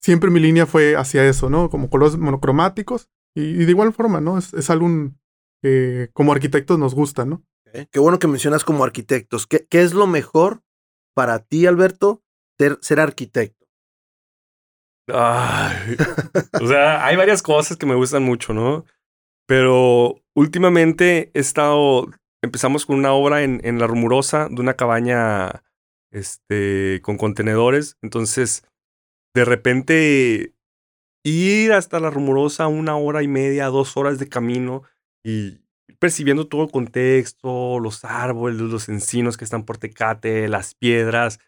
siempre 0.01 0.31
mi 0.31 0.39
línea 0.39 0.65
fue 0.65 0.95
hacia 0.95 1.27
eso, 1.27 1.49
¿no? 1.49 1.69
Como 1.69 1.89
colores 1.89 2.17
monocromáticos 2.17 3.09
y, 3.35 3.65
de 3.65 3.71
igual 3.71 3.93
forma, 3.93 4.21
¿no? 4.21 4.37
Es, 4.37 4.53
es 4.53 4.69
algo 4.69 4.87
que 5.61 6.09
como 6.13 6.31
arquitectos 6.31 6.79
nos 6.79 6.95
gusta, 6.95 7.25
¿no? 7.25 7.43
Qué 7.91 7.99
bueno 7.99 8.19
que 8.19 8.27
mencionas 8.27 8.63
como 8.63 8.83
arquitectos. 8.83 9.45
¿Qué, 9.45 9.67
¿Qué, 9.69 9.81
es 9.81 9.93
lo 9.93 10.07
mejor 10.07 10.63
para 11.13 11.39
ti, 11.39 11.65
Alberto, 11.67 12.23
ser, 12.57 12.77
ser 12.81 12.99
arquitecto? 12.99 13.59
o 15.11 16.67
sea, 16.67 17.05
hay 17.05 17.15
varias 17.15 17.41
cosas 17.41 17.77
que 17.77 17.85
me 17.85 17.95
gustan 17.95 18.23
mucho, 18.23 18.53
¿no? 18.53 18.85
Pero 19.47 20.21
últimamente 20.35 21.31
he 21.33 21.39
estado, 21.39 22.07
empezamos 22.43 22.85
con 22.85 22.97
una 22.97 23.13
obra 23.13 23.43
en, 23.43 23.59
en 23.63 23.79
La 23.79 23.87
Rumorosa 23.87 24.47
de 24.49 24.61
una 24.61 24.75
cabaña 24.75 25.63
este, 26.11 27.01
con 27.01 27.17
contenedores. 27.17 27.97
Entonces, 28.01 28.63
de 29.33 29.45
repente 29.45 30.53
ir 31.23 31.73
hasta 31.73 31.99
la 31.99 32.09
rumorosa 32.09 32.67
una 32.67 32.95
hora 32.97 33.23
y 33.23 33.27
media, 33.27 33.67
dos 33.67 33.97
horas 33.97 34.19
de 34.19 34.29
camino 34.29 34.83
y 35.23 35.61
percibiendo 35.99 36.47
todo 36.47 36.63
el 36.63 36.71
contexto, 36.71 37.79
los 37.79 38.05
árboles, 38.05 38.59
los 38.59 38.89
encinos 38.89 39.37
que 39.37 39.43
están 39.43 39.65
por 39.65 39.77
Tecate, 39.77 40.47
las 40.47 40.75
piedras, 40.75 41.39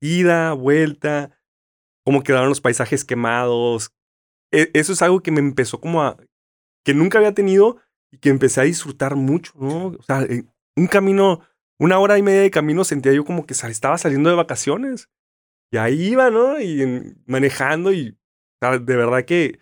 ida, 0.00 0.52
vuelta, 0.52 1.38
cómo 2.04 2.22
quedaron 2.22 2.48
los 2.48 2.60
paisajes 2.60 3.04
quemados. 3.04 3.92
E, 4.52 4.70
eso 4.74 4.92
es 4.92 5.02
algo 5.02 5.20
que 5.20 5.30
me 5.30 5.40
empezó 5.40 5.80
como 5.80 6.02
a... 6.02 6.16
que 6.84 6.94
nunca 6.94 7.18
había 7.18 7.34
tenido 7.34 7.76
y 8.10 8.18
que 8.18 8.30
empecé 8.30 8.60
a 8.60 8.64
disfrutar 8.64 9.14
mucho, 9.14 9.52
¿no? 9.56 9.88
O 9.88 10.02
sea, 10.02 10.26
un 10.76 10.86
camino, 10.88 11.40
una 11.78 11.98
hora 11.98 12.18
y 12.18 12.22
media 12.22 12.42
de 12.42 12.50
camino 12.50 12.82
sentía 12.84 13.12
yo 13.12 13.24
como 13.24 13.46
que 13.46 13.54
estaba 13.54 13.98
saliendo 13.98 14.30
de 14.30 14.36
vacaciones. 14.36 15.08
Y 15.72 15.76
ahí 15.76 16.08
iba, 16.08 16.30
¿no? 16.30 16.60
Y 16.60 17.14
manejando 17.26 17.92
y 17.92 18.18
de 18.60 18.96
verdad 18.96 19.24
que 19.24 19.58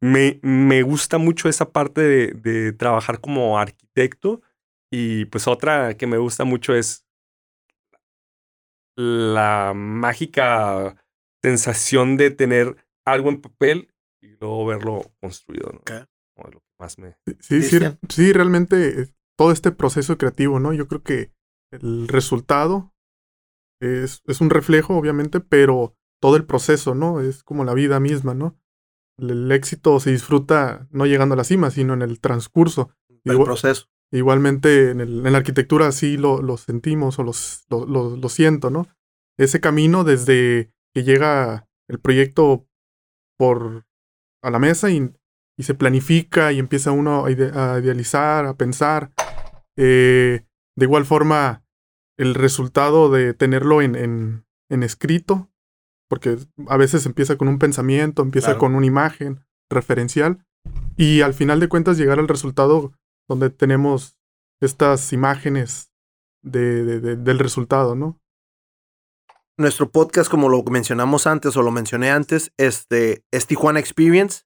me, 0.00 0.40
me 0.42 0.82
gusta 0.82 1.18
mucho 1.18 1.48
esa 1.48 1.70
parte 1.70 2.00
de, 2.00 2.26
de, 2.32 2.72
trabajar 2.72 3.20
como 3.20 3.58
arquitecto. 3.58 4.42
Y 4.90 5.24
pues 5.26 5.48
otra 5.48 5.96
que 5.96 6.06
me 6.06 6.18
gusta 6.18 6.44
mucho 6.44 6.74
es 6.74 7.06
la 8.96 9.72
mágica 9.74 10.96
sensación 11.42 12.16
de 12.16 12.30
tener 12.30 12.76
algo 13.06 13.30
en 13.30 13.40
papel 13.40 13.92
y 14.20 14.36
luego 14.40 14.66
verlo 14.66 15.12
construido. 15.20 15.72
¿no? 15.72 15.80
lo 16.50 16.60
que 16.60 16.74
más 16.78 16.98
me... 16.98 17.16
Sí, 17.40 17.62
sí, 17.62 17.78
sí, 18.08 18.32
realmente 18.32 19.12
todo 19.36 19.52
este 19.52 19.72
proceso 19.72 20.18
creativo, 20.18 20.60
¿no? 20.60 20.72
Yo 20.72 20.86
creo 20.88 21.02
que 21.02 21.32
el 21.70 22.08
resultado 22.08 22.94
es, 23.80 24.22
es 24.26 24.40
un 24.40 24.50
reflejo, 24.50 24.96
obviamente, 24.96 25.40
pero 25.40 25.96
todo 26.22 26.36
el 26.36 26.46
proceso, 26.46 26.94
¿no? 26.94 27.20
Es 27.20 27.42
como 27.42 27.64
la 27.64 27.74
vida 27.74 27.98
misma, 27.98 28.32
¿no? 28.32 28.56
El, 29.18 29.50
éxito 29.50 29.98
se 29.98 30.12
disfruta 30.12 30.86
no 30.92 31.04
llegando 31.04 31.34
a 31.34 31.36
la 31.36 31.44
cima, 31.44 31.72
sino 31.72 31.94
en 31.94 32.02
el 32.02 32.20
transcurso. 32.20 32.94
El 33.24 33.42
proceso. 33.42 33.88
Igualmente 34.12 34.92
en, 34.92 35.24
la 35.24 35.36
arquitectura 35.36 35.88
así 35.88 36.16
lo, 36.16 36.56
sentimos 36.56 37.18
o 37.18 37.24
los, 37.24 37.66
lo, 37.70 38.28
siento, 38.28 38.70
¿no? 38.70 38.86
Ese 39.36 39.60
camino 39.60 40.04
desde 40.04 40.72
que 40.94 41.02
llega 41.02 41.68
el 41.88 41.98
proyecto 41.98 42.68
por 43.36 43.84
a 44.42 44.50
la 44.50 44.60
mesa 44.60 44.90
y, 44.90 45.12
se 45.58 45.74
planifica 45.74 46.50
y 46.50 46.58
empieza 46.58 46.90
uno 46.90 47.24
a, 47.24 47.30
idealizar, 47.30 48.46
a 48.46 48.56
pensar. 48.56 49.12
Eh, 49.76 50.44
de 50.76 50.84
igual 50.84 51.04
forma, 51.04 51.64
el 52.16 52.34
resultado 52.34 53.10
de 53.10 53.32
tenerlo 53.32 53.80
en, 53.80 53.94
en 54.68 54.82
escrito 54.82 55.51
porque 56.12 56.36
a 56.68 56.76
veces 56.76 57.06
empieza 57.06 57.38
con 57.38 57.48
un 57.48 57.58
pensamiento, 57.58 58.20
empieza 58.20 58.58
con 58.58 58.74
una 58.74 58.84
imagen 58.84 59.42
referencial 59.70 60.44
y 60.94 61.22
al 61.22 61.32
final 61.32 61.58
de 61.58 61.70
cuentas 61.70 61.96
llegar 61.96 62.18
al 62.18 62.28
resultado 62.28 62.92
donde 63.30 63.48
tenemos 63.48 64.18
estas 64.60 65.10
imágenes 65.14 65.90
de, 66.42 67.00
del 67.16 67.38
resultado, 67.38 67.94
¿no? 67.94 68.20
Nuestro 69.56 69.90
podcast, 69.90 70.30
como 70.30 70.50
lo 70.50 70.62
mencionamos 70.64 71.26
antes 71.26 71.56
o 71.56 71.62
lo 71.62 71.70
mencioné 71.70 72.10
antes, 72.10 72.52
este, 72.58 73.24
es 73.30 73.46
Tijuana 73.46 73.80
Experience. 73.80 74.42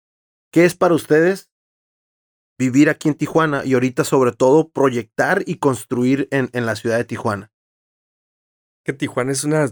¿Qué 0.52 0.66
es 0.66 0.76
para 0.76 0.94
ustedes 0.94 1.50
vivir 2.60 2.90
aquí 2.90 3.08
en 3.08 3.16
Tijuana 3.16 3.64
y 3.64 3.74
ahorita 3.74 4.04
sobre 4.04 4.30
todo 4.30 4.68
proyectar 4.68 5.42
y 5.46 5.56
construir 5.56 6.28
en, 6.30 6.48
en 6.52 6.64
la 6.64 6.76
ciudad 6.76 6.96
de 6.96 7.04
Tijuana? 7.06 7.50
Que 8.84 8.92
Tijuana 8.92 9.32
es 9.32 9.42
una, 9.42 9.66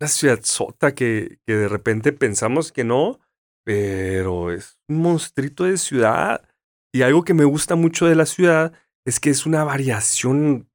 una 0.00 0.08
ciudad 0.08 0.40
sota 0.42 0.94
que, 0.94 1.38
que 1.46 1.54
de 1.54 1.68
repente 1.68 2.12
pensamos 2.12 2.72
que 2.72 2.84
no, 2.84 3.20
pero 3.64 4.52
es 4.52 4.78
un 4.88 5.02
monstruito 5.02 5.64
de 5.64 5.78
ciudad. 5.78 6.46
Y 6.92 7.02
algo 7.02 7.24
que 7.24 7.34
me 7.34 7.44
gusta 7.44 7.74
mucho 7.74 8.06
de 8.06 8.14
la 8.14 8.26
ciudad 8.26 8.72
es 9.06 9.20
que 9.20 9.30
es 9.30 9.46
una 9.46 9.64
variación 9.64 10.68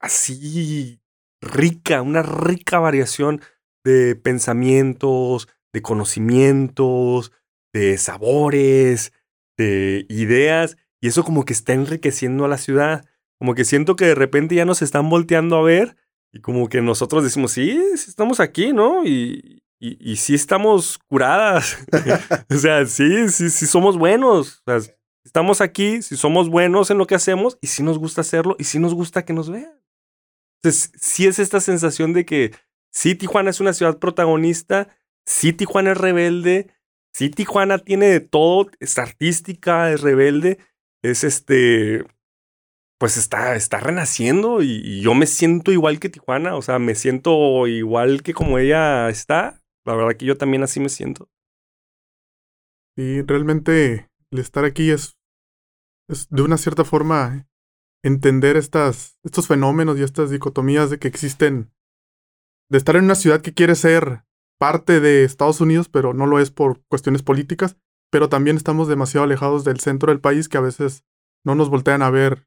así 0.00 1.00
rica, 1.40 2.02
una 2.02 2.22
rica 2.22 2.78
variación 2.78 3.40
de 3.84 4.16
pensamientos, 4.16 5.48
de 5.72 5.82
conocimientos, 5.82 7.32
de 7.72 7.98
sabores, 7.98 9.12
de 9.58 10.06
ideas. 10.08 10.76
Y 11.02 11.08
eso 11.08 11.24
como 11.24 11.44
que 11.44 11.52
está 11.52 11.72
enriqueciendo 11.72 12.44
a 12.44 12.48
la 12.48 12.58
ciudad. 12.58 13.04
Como 13.38 13.54
que 13.54 13.64
siento 13.64 13.96
que 13.96 14.06
de 14.06 14.14
repente 14.14 14.54
ya 14.54 14.64
nos 14.64 14.82
están 14.82 15.10
volteando 15.10 15.56
a 15.56 15.62
ver 15.62 15.96
y 16.34 16.40
como 16.40 16.68
que 16.68 16.82
nosotros 16.82 17.22
decimos, 17.22 17.52
sí, 17.52 17.80
sí 17.96 18.10
estamos 18.10 18.40
aquí, 18.40 18.72
¿no? 18.72 19.04
Y, 19.04 19.62
y, 19.78 20.16
sí 20.16 20.34
estamos 20.34 20.98
curadas. 21.06 21.78
o 22.50 22.56
sea, 22.56 22.84
sí, 22.86 23.28
sí, 23.28 23.50
sí 23.50 23.66
somos 23.66 23.96
buenos. 23.96 24.60
O 24.66 24.80
sea, 24.80 24.94
estamos 25.24 25.60
aquí, 25.60 26.02
si 26.02 26.16
somos 26.16 26.48
buenos 26.48 26.90
en 26.90 26.98
lo 26.98 27.06
que 27.06 27.14
hacemos 27.14 27.56
y 27.60 27.68
si 27.68 27.84
nos 27.84 27.98
gusta 27.98 28.22
hacerlo 28.22 28.56
y 28.58 28.64
si 28.64 28.80
nos 28.80 28.94
gusta 28.94 29.24
que 29.24 29.32
nos 29.32 29.48
vean. 29.48 29.80
Entonces, 30.60 30.90
sí 31.00 31.28
es 31.28 31.38
esta 31.38 31.60
sensación 31.60 32.12
de 32.12 32.26
que 32.26 32.52
sí, 32.90 33.14
Tijuana 33.14 33.50
es 33.50 33.60
una 33.60 33.72
ciudad 33.72 34.00
protagonista, 34.00 34.88
sí, 35.24 35.52
Tijuana 35.52 35.92
es 35.92 35.98
rebelde, 35.98 36.66
sí, 37.12 37.30
Tijuana 37.30 37.78
tiene 37.78 38.06
de 38.06 38.20
todo, 38.20 38.70
es 38.80 38.98
artística, 38.98 39.92
es 39.92 40.00
rebelde, 40.00 40.58
es 41.00 41.22
este, 41.22 42.04
pues 43.04 43.18
está, 43.18 43.54
está 43.54 43.80
renaciendo 43.80 44.62
y, 44.62 45.02
yo 45.02 45.12
me 45.12 45.26
siento 45.26 45.70
igual 45.70 46.00
que 46.00 46.08
Tijuana, 46.08 46.56
o 46.56 46.62
sea, 46.62 46.78
me 46.78 46.94
siento 46.94 47.66
igual 47.66 48.22
que 48.22 48.32
como 48.32 48.56
ella 48.56 49.10
está, 49.10 49.62
la 49.84 49.94
verdad 49.94 50.16
que 50.16 50.24
yo 50.24 50.38
también 50.38 50.62
así 50.62 50.80
me 50.80 50.88
siento. 50.88 51.28
Y 52.96 53.20
realmente 53.20 54.08
el 54.30 54.38
estar 54.38 54.64
aquí 54.64 54.90
es, 54.90 55.18
es 56.08 56.30
de 56.30 56.40
una 56.40 56.56
cierta 56.56 56.82
forma 56.82 57.46
entender 58.02 58.56
estas, 58.56 59.18
estos 59.22 59.48
fenómenos 59.48 59.98
y 59.98 60.02
estas 60.02 60.30
dicotomías 60.30 60.88
de 60.88 60.98
que 60.98 61.08
existen, 61.08 61.74
de 62.70 62.78
estar 62.78 62.96
en 62.96 63.04
una 63.04 63.16
ciudad 63.16 63.42
que 63.42 63.52
quiere 63.52 63.74
ser 63.74 64.24
parte 64.58 65.00
de 65.00 65.24
Estados 65.24 65.60
Unidos, 65.60 65.90
pero 65.90 66.14
no 66.14 66.24
lo 66.24 66.38
es 66.38 66.50
por 66.50 66.82
cuestiones 66.86 67.22
políticas, 67.22 67.76
pero 68.10 68.30
también 68.30 68.56
estamos 68.56 68.88
demasiado 68.88 69.24
alejados 69.24 69.62
del 69.62 69.80
centro 69.80 70.10
del 70.10 70.22
país 70.22 70.48
que 70.48 70.56
a 70.56 70.62
veces 70.62 71.04
no 71.44 71.54
nos 71.54 71.68
voltean 71.68 72.00
a 72.00 72.08
ver 72.08 72.46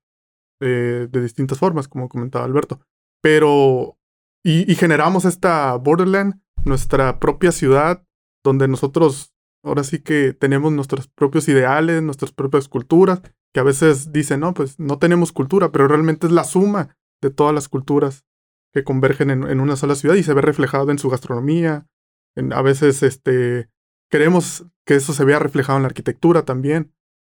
eh, 0.59 1.07
de 1.09 1.21
distintas 1.21 1.59
formas, 1.59 1.87
como 1.87 2.09
comentaba 2.09 2.45
Alberto. 2.45 2.79
Pero, 3.21 3.97
y, 4.43 4.73
generamos 4.75 5.25
esta 5.25 5.75
borderland 5.75 6.41
nuestra 6.65 7.19
propia 7.19 7.51
ciudad, 7.51 8.03
donde 8.43 8.67
nosotros 8.67 9.33
ahora 9.63 9.83
sí 9.83 9.99
que 9.99 10.33
tenemos 10.33 10.71
nuestros 10.71 11.07
propios 11.07 11.47
ideales, 11.47 12.01
nuestras 12.01 12.31
propias 12.31 12.67
culturas, 12.67 13.21
que 13.53 13.59
a 13.59 13.63
veces 13.63 14.11
dicen, 14.11 14.41
no, 14.41 14.53
pues 14.53 14.79
no 14.79 14.99
tenemos 14.99 15.31
cultura, 15.31 15.71
pero 15.71 15.87
realmente 15.87 16.27
es 16.27 16.33
la 16.33 16.43
suma 16.43 16.95
de 17.21 17.31
todas 17.31 17.53
las 17.53 17.67
culturas 17.69 18.25
que 18.73 18.83
convergen 18.83 19.29
en, 19.31 19.59
una 19.59 19.75
sola 19.75 19.95
ciudad 19.95 20.15
y 20.15 20.23
se 20.23 20.33
ve 20.33 20.41
reflejado 20.41 20.91
en 20.91 20.99
su 20.99 21.09
gastronomía. 21.09 21.87
En, 22.35 22.53
a 22.53 22.61
veces 22.61 23.01
este, 23.03 23.69
queremos 24.09 24.65
que 24.85 24.95
eso 24.95 25.13
se 25.13 25.25
vea 25.25 25.39
reflejado 25.39 25.77
en 25.77 25.83
la 25.83 25.87
arquitectura 25.87 26.43
también. 26.43 26.93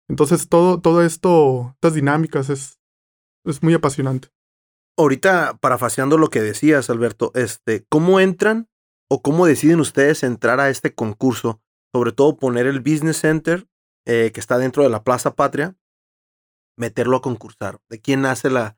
Entonces 0.08 0.48
todo, 0.48 0.80
todo 0.80 1.02
esto, 1.02 1.70
estas 1.74 1.94
dinámicas 1.94 2.50
es, 2.50 2.81
es 3.44 3.62
muy 3.62 3.74
apasionante. 3.74 4.28
Ahorita, 4.98 5.59
parafaseando 5.61 6.18
lo 6.18 6.28
que 6.28 6.42
decías, 6.42 6.90
Alberto, 6.90 7.33
este, 7.35 7.85
¿cómo 7.88 8.20
entran 8.20 8.68
o 9.11 9.22
cómo 9.22 9.46
deciden 9.46 9.81
ustedes 9.81 10.22
entrar 10.22 10.61
a 10.61 10.68
este 10.68 10.94
concurso? 10.94 11.62
Sobre 11.94 12.12
todo 12.12 12.37
poner 12.37 12.66
el 12.66 12.81
Business 12.81 13.18
Center 13.18 13.66
eh, 14.07 14.33
que 14.35 14.40
está 14.40 14.59
dentro 14.59 14.83
de 14.83 14.90
la 14.90 15.05
Plaza 15.05 15.35
Patria, 15.35 15.76
meterlo 16.76 17.16
a 17.16 17.22
concursar. 17.22 17.78
¿De 17.88 18.00
quién 18.00 18.22
nace 18.22 18.50
la, 18.50 18.76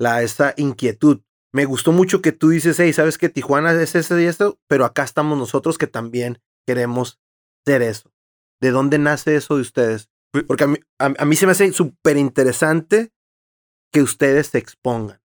la, 0.00 0.22
esta 0.22 0.54
inquietud? 0.56 1.20
Me 1.52 1.66
gustó 1.66 1.92
mucho 1.92 2.22
que 2.22 2.32
tú 2.32 2.48
dices, 2.48 2.80
hey, 2.80 2.92
sabes 2.92 3.18
que 3.18 3.28
Tijuana 3.28 3.72
es 3.72 3.94
ese 3.94 4.22
y 4.22 4.26
esto, 4.26 4.58
pero 4.68 4.84
acá 4.84 5.04
estamos 5.04 5.38
nosotros 5.38 5.76
que 5.78 5.86
también 5.86 6.40
queremos 6.66 7.20
ser 7.66 7.82
eso. 7.82 8.12
¿De 8.60 8.70
dónde 8.70 8.98
nace 8.98 9.36
eso 9.36 9.56
de 9.56 9.62
ustedes? 9.62 10.08
Pues 10.32 10.44
Porque 10.44 10.64
a 10.64 10.68
mí, 10.68 10.78
a 10.98 11.24
mí 11.24 11.36
se 11.36 11.46
me 11.46 11.52
hace 11.52 11.70
súper 11.72 12.16
interesante 12.16 13.12
que 13.94 14.02
ustedes 14.02 14.48
se 14.48 14.58
expongan. 14.58 15.20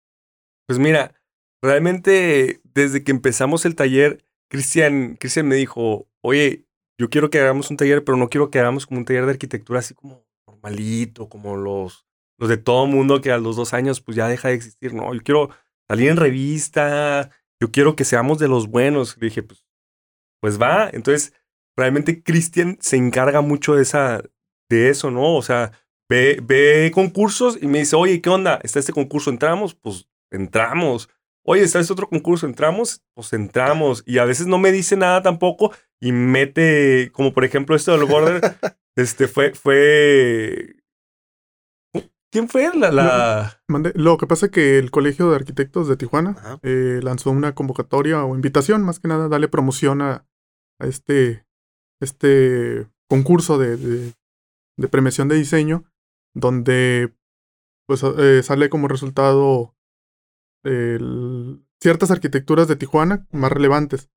Pues 0.66 0.81
mira, 0.81 1.14
realmente 1.62 2.61
desde 2.74 3.05
que 3.05 3.12
empezamos 3.12 3.64
el 3.64 3.76
taller, 3.76 4.24
Cristian, 4.50 5.16
me 5.44 5.55
dijo, 5.55 6.09
oye, 6.20 6.66
yo 6.98 7.09
quiero 7.09 7.31
que 7.31 7.38
hagamos 7.38 7.70
un 7.70 7.76
taller, 7.76 8.02
pero 8.02 8.18
no 8.18 8.29
quiero 8.29 8.50
que 8.50 8.59
hagamos 8.59 8.85
como 8.85 8.98
un 8.98 9.05
taller 9.05 9.24
de 9.24 9.31
arquitectura 9.31 9.79
así 9.79 9.94
como 9.94 10.26
normalito, 10.48 11.29
como 11.29 11.57
los, 11.57 12.09
los 12.40 12.48
de 12.48 12.57
todo 12.57 12.87
mundo 12.87 13.20
que 13.20 13.31
a 13.31 13.38
los 13.38 13.55
dos 13.55 13.72
años 13.72 14.00
pues 14.00 14.16
ya 14.16 14.26
deja 14.26 14.48
de 14.48 14.55
existir, 14.55 14.94
¿no? 14.94 15.14
Yo 15.14 15.20
quiero 15.22 15.50
salir 15.87 16.09
en 16.09 16.16
revista, 16.16 17.31
yo 17.61 17.70
quiero 17.70 17.94
que 17.94 18.05
seamos 18.05 18.40
de 18.40 18.48
los 18.48 18.66
buenos. 18.66 19.16
Le 19.18 19.29
dije, 19.29 19.44
pues, 19.44 19.64
pues 20.40 20.61
va. 20.61 20.90
Entonces, 20.92 21.35
realmente 21.76 22.20
Cristian 22.20 22.79
se 22.81 22.96
encarga 22.96 23.42
mucho 23.42 23.76
de, 23.76 23.83
esa, 23.83 24.24
de 24.68 24.88
eso, 24.88 25.12
¿no? 25.12 25.37
O 25.37 25.42
sea, 25.42 25.70
ve, 26.09 26.40
ve 26.42 26.90
concursos 26.95 27.59
y 27.61 27.66
me 27.66 27.81
dice, 27.81 27.97
oye, 27.97 28.21
¿qué 28.21 28.31
onda? 28.31 28.61
¿Está 28.62 28.79
este 28.79 28.92
concurso? 28.92 29.31
¿Entramos? 29.31 29.75
Pues 29.75 30.09
entramos 30.31 31.09
oye, 31.47 31.62
¿está 31.62 31.81
este 31.81 31.92
otro 31.92 32.09
concurso? 32.09 32.47
¿Entramos? 32.47 33.03
Pues 33.14 33.33
entramos. 33.33 34.03
Y 34.07 34.19
a 34.19 34.25
veces 34.25 34.47
no 34.47 34.59
me 34.59 34.73
dice 34.73 34.97
nada 34.97 35.23
tampoco 35.23 35.73
y 36.01 36.12
mete, 36.12 37.11
como 37.12 37.33
por 37.33 37.45
ejemplo 37.45 37.75
esto 37.75 37.97
del 37.97 38.07
border, 38.07 38.40
este 38.97 39.29
fue, 39.29 39.55
fue... 39.55 40.77
¿Quién 42.31 42.49
fue 42.49 42.71
la...? 42.77 42.90
la... 42.90 43.62
Lo 43.95 44.19
que 44.19 44.27
pasa 44.27 44.47
es 44.47 44.53
que 44.53 44.79
el 44.79 44.90
Colegio 44.90 45.31
de 45.31 45.37
Arquitectos 45.37 45.88
de 45.88 45.97
Tijuana 45.97 46.59
eh, 46.62 47.01
lanzó 47.03 47.31
una 47.31 47.55
convocatoria 47.55 48.25
o 48.25 48.35
invitación, 48.35 48.83
más 48.83 48.99
que 48.99 49.09
nada, 49.09 49.29
darle 49.29 49.49
promoción 49.49 50.03
a, 50.03 50.27
a 50.79 50.87
este, 50.87 51.47
este 52.01 52.88
concurso 53.09 53.57
de, 53.57 53.77
de, 53.77 54.88
premiación 54.88 55.29
de 55.29 55.37
diseño, 55.37 55.85
donde 56.37 57.14
pues 57.87 58.03
eh, 58.03 58.42
sale 58.42 58.68
como 58.68 58.88
resultado 58.88 59.75
ciertas 61.81 62.11
arquitecturas 62.11 62.66
de 62.66 62.75
Tijuana 62.75 63.25
más 63.31 63.53
relevantes. 63.53 64.11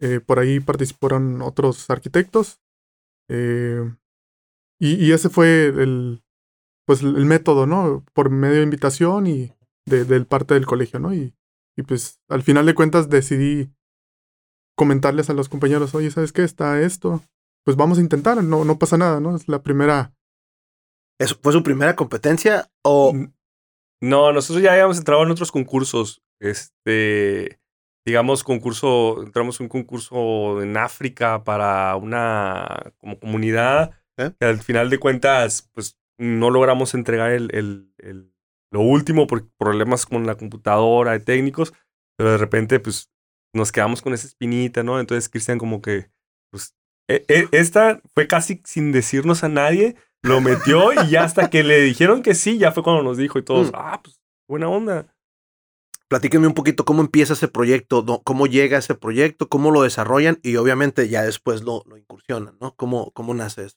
Eh, 0.00 0.18
por 0.18 0.40
ahí 0.40 0.58
participaron 0.58 1.40
otros 1.40 1.88
arquitectos. 1.88 2.60
Eh, 3.28 3.94
y, 4.80 5.12
ese 5.12 5.30
fue 5.30 5.66
el, 5.66 6.24
pues, 6.84 7.02
el 7.02 7.24
método, 7.24 7.66
¿no? 7.66 8.04
Por 8.12 8.30
medio 8.30 8.56
de 8.56 8.64
invitación 8.64 9.28
y 9.28 9.52
de, 9.86 10.20
parte 10.24 10.54
del 10.54 10.66
colegio, 10.66 10.98
¿no? 10.98 11.14
Y, 11.14 11.34
y 11.76 11.82
pues 11.82 12.20
al 12.28 12.42
final 12.42 12.66
de 12.66 12.74
cuentas 12.74 13.08
decidí 13.08 13.72
comentarles 14.76 15.30
a 15.30 15.34
los 15.34 15.48
compañeros, 15.48 15.94
oye, 15.94 16.10
¿sabes 16.10 16.32
qué? 16.32 16.42
Está 16.42 16.80
esto. 16.80 17.22
Pues 17.64 17.76
vamos 17.76 17.98
a 17.98 18.00
intentar, 18.00 18.42
no, 18.42 18.64
no 18.64 18.78
pasa 18.78 18.98
nada, 18.98 19.20
¿no? 19.20 19.36
Es 19.36 19.48
la 19.48 19.62
primera. 19.62 20.12
¿Eso 21.18 21.36
fue 21.42 21.52
su 21.52 21.62
primera 21.62 21.94
competencia 21.94 22.70
o, 22.82 23.12
no, 24.04 24.32
nosotros 24.32 24.62
ya 24.62 24.72
habíamos 24.72 24.98
entrado 24.98 25.22
en 25.22 25.30
otros 25.30 25.50
concursos. 25.50 26.22
Este, 26.38 27.58
digamos, 28.06 28.44
concurso, 28.44 29.22
entramos 29.22 29.58
en 29.58 29.64
un 29.64 29.68
concurso 29.70 30.62
en 30.62 30.76
África 30.76 31.42
para 31.42 31.96
una 31.96 32.92
como 32.98 33.18
comunidad. 33.18 33.92
¿Eh? 34.18 34.30
Que 34.38 34.46
al 34.46 34.60
final 34.60 34.90
de 34.90 34.98
cuentas, 34.98 35.70
pues 35.72 35.98
no 36.18 36.50
logramos 36.50 36.92
entregar 36.92 37.32
el, 37.32 37.50
el, 37.98 38.32
lo 38.70 38.80
último 38.82 39.26
por 39.26 39.48
problemas 39.56 40.04
con 40.04 40.26
la 40.26 40.36
computadora 40.36 41.12
de 41.12 41.20
técnicos, 41.20 41.72
pero 42.18 42.32
de 42.32 42.38
repente, 42.38 42.80
pues 42.80 43.10
nos 43.54 43.72
quedamos 43.72 44.02
con 44.02 44.12
esa 44.12 44.26
espinita, 44.26 44.82
¿no? 44.82 45.00
Entonces, 45.00 45.30
Cristian, 45.30 45.58
como 45.58 45.80
que, 45.80 46.10
pues, 46.50 46.76
e, 47.08 47.24
e, 47.28 47.48
esta 47.52 48.02
fue 48.14 48.26
casi 48.26 48.60
sin 48.64 48.92
decirnos 48.92 49.44
a 49.44 49.48
nadie, 49.48 49.96
lo 50.24 50.40
metió 50.40 50.92
y 50.92 51.10
ya 51.10 51.24
hasta 51.24 51.50
que 51.50 51.62
le 51.62 51.80
dijeron 51.82 52.22
que 52.22 52.34
sí, 52.34 52.58
ya 52.58 52.72
fue 52.72 52.82
cuando 52.82 53.02
nos 53.02 53.18
dijo 53.18 53.38
y 53.38 53.42
todos, 53.42 53.68
mm. 53.68 53.74
ah, 53.74 54.00
pues 54.02 54.18
buena 54.48 54.68
onda. 54.68 55.14
Platíquenme 56.08 56.46
un 56.46 56.54
poquito 56.54 56.84
cómo 56.84 57.02
empieza 57.02 57.34
ese 57.34 57.48
proyecto, 57.48 58.04
cómo 58.24 58.46
llega 58.46 58.78
ese 58.78 58.94
proyecto, 58.94 59.48
cómo 59.48 59.70
lo 59.70 59.82
desarrollan 59.82 60.38
y 60.42 60.56
obviamente 60.56 61.08
ya 61.08 61.22
después 61.22 61.62
lo, 61.62 61.82
lo 61.86 61.96
incursionan, 61.96 62.56
¿no? 62.60 62.74
¿Cómo, 62.74 63.10
¿Cómo 63.12 63.34
nace 63.34 63.66
eso? 63.66 63.76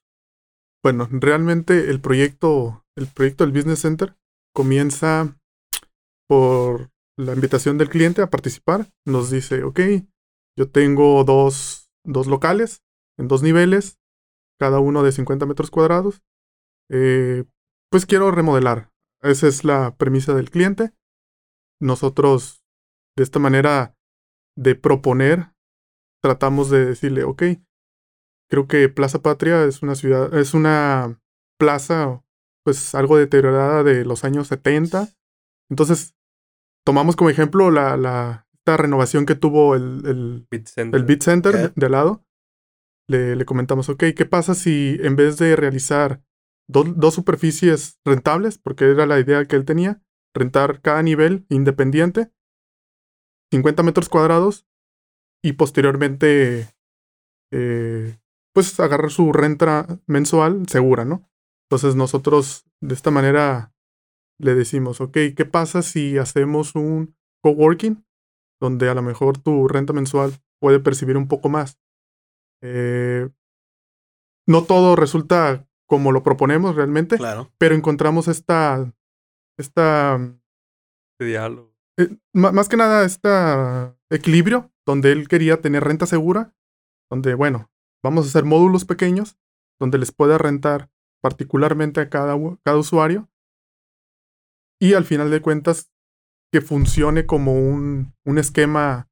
Bueno, 0.84 1.08
realmente 1.12 1.90
el 1.90 2.00
proyecto, 2.00 2.86
el 2.96 3.08
proyecto 3.08 3.46
del 3.46 3.54
Business 3.54 3.80
Center 3.80 4.16
comienza 4.54 5.38
por 6.30 6.92
la 7.18 7.34
invitación 7.34 7.78
del 7.78 7.90
cliente 7.90 8.22
a 8.22 8.30
participar. 8.30 8.88
Nos 9.06 9.32
dice, 9.32 9.64
ok, 9.64 9.80
yo 10.58 10.70
tengo 10.70 11.24
dos, 11.24 11.90
dos 12.06 12.28
locales 12.28 12.84
en 13.18 13.28
dos 13.28 13.42
niveles, 13.42 14.00
cada 14.60 14.80
uno 14.80 15.04
de 15.04 15.12
50 15.12 15.46
metros 15.46 15.72
cuadrados. 15.72 16.22
Eh, 16.89 17.45
pues 17.91 18.06
quiero 18.06 18.32
remodelar. 18.32 18.91
Esa 19.21 19.47
es 19.47 19.63
la 19.63 19.95
premisa 19.97 20.34
del 20.34 20.50
cliente. 20.50 20.93
Nosotros, 21.82 22.63
de 23.15 23.23
esta 23.23 23.39
manera 23.39 23.95
de 24.56 24.76
proponer, 24.76 25.54
tratamos 26.21 26.69
de 26.69 26.86
decirle, 26.86 27.23
ok, 27.23 27.43
creo 28.50 28.67
que 28.67 28.89
Plaza 28.89 29.21
Patria 29.21 29.65
es 29.65 29.82
una 29.84 29.95
ciudad, 29.95 30.34
es 30.34 30.54
una 30.54 31.19
plaza, 31.60 32.23
pues 32.63 32.95
algo 32.95 33.17
deteriorada 33.17 33.84
de 33.84 34.06
los 34.06 34.23
años 34.23 34.47
70. 34.47 35.10
Entonces, 35.69 36.15
tomamos 36.86 37.15
como 37.15 37.30
ejemplo 37.30 37.71
la, 37.71 37.97
la 37.97 38.47
esta 38.67 38.78
renovación 38.78 39.26
que 39.26 39.36
tuvo 39.36 39.76
el, 39.76 40.02
el 40.06 40.47
Beat 40.52 40.67
Center, 40.67 41.00
el 41.00 41.06
Beat 41.06 41.21
Center 41.21 41.73
de, 41.73 41.86
al 41.86 41.91
lado. 41.91 42.23
Le, 43.10 43.38
le, 43.38 43.45
comentamos, 43.45 43.88
ok, 43.88 44.04
¿qué 44.15 44.26
pasa 44.26 44.54
si 44.54 44.97
en 45.02 45.15
vez 45.15 45.38
de 45.38 45.56
realizar 45.56 46.21
dos 46.67 47.13
superficies 47.13 47.99
rentables, 48.06 48.58
porque 48.58 48.86
era 48.86 49.06
la 49.06 49.19
idea 49.19 49.45
que 49.45 49.56
él 49.56 49.65
tenía, 49.65 50.01
rentar 50.34 50.82
cada 50.82 51.01
nivel 51.01 51.45
independiente, 51.49 52.32
50 53.51 53.84
metros 53.84 54.10
cuadrados, 54.10 54.67
y 55.43 55.53
posteriormente, 55.53 56.75
eh, 57.51 58.17
pues 58.53 58.80
agarrar 58.80 59.12
su 59.12 59.32
renta 59.32 60.01
mensual 60.08 60.67
segura, 60.67 61.06
¿no? 61.06 61.30
Entonces 61.69 61.95
nosotros 61.95 62.65
de 62.82 62.93
esta 62.93 63.12
manera 63.12 63.73
le 64.39 64.56
decimos, 64.56 65.01
ok, 65.01 65.17
¿qué 65.36 65.45
pasa 65.45 65.82
si 65.82 66.17
hacemos 66.17 66.75
un 66.75 67.15
coworking 67.43 68.06
donde 68.60 68.89
a 68.89 68.93
lo 68.93 69.01
mejor 69.01 69.38
tu 69.38 69.67
renta 69.67 69.93
mensual 69.93 70.34
puede 70.60 70.80
percibir 70.80 71.17
un 71.17 71.27
poco 71.27 71.49
más? 71.49 71.80
Eh, 72.62 73.30
no 74.47 74.63
todo 74.63 74.95
resulta 74.95 75.66
como 75.88 76.12
lo 76.12 76.23
proponemos 76.23 76.76
realmente, 76.76 77.17
claro. 77.17 77.52
pero 77.58 77.76
encontramos 77.76 78.28
esta, 78.28 78.93
esta 79.58 80.19
este 81.19 81.26
diálogo. 81.26 81.73
Eh, 81.97 82.15
más 82.34 82.69
que 82.69 82.78
nada, 82.78 83.04
este 83.04 83.30
equilibrio 84.12 84.71
donde 84.86 85.12
él 85.12 85.28
quería 85.28 85.62
tener 85.62 85.84
renta 85.84 86.06
segura, 86.06 86.54
donde, 87.10 87.34
bueno, 87.34 87.71
vamos 88.04 88.26
a 88.26 88.30
hacer 88.30 88.45
módulos 88.45 88.86
pequeños 88.86 89.38
donde 89.80 89.97
les 89.97 90.12
pueda 90.12 90.38
rentar 90.38 90.91
particularmente 91.21 92.00
a 92.00 92.10
cada, 92.10 92.36
cada 92.63 92.78
usuario 92.78 93.30
y 94.80 94.93
al 94.93 95.06
final 95.06 95.32
de 95.32 95.41
cuentas 95.41 95.91
que 96.54 96.62
funcione 96.62 97.26
como 97.26 97.54
un, 97.54 98.13
un 98.26 98.38
esquema 98.38 99.10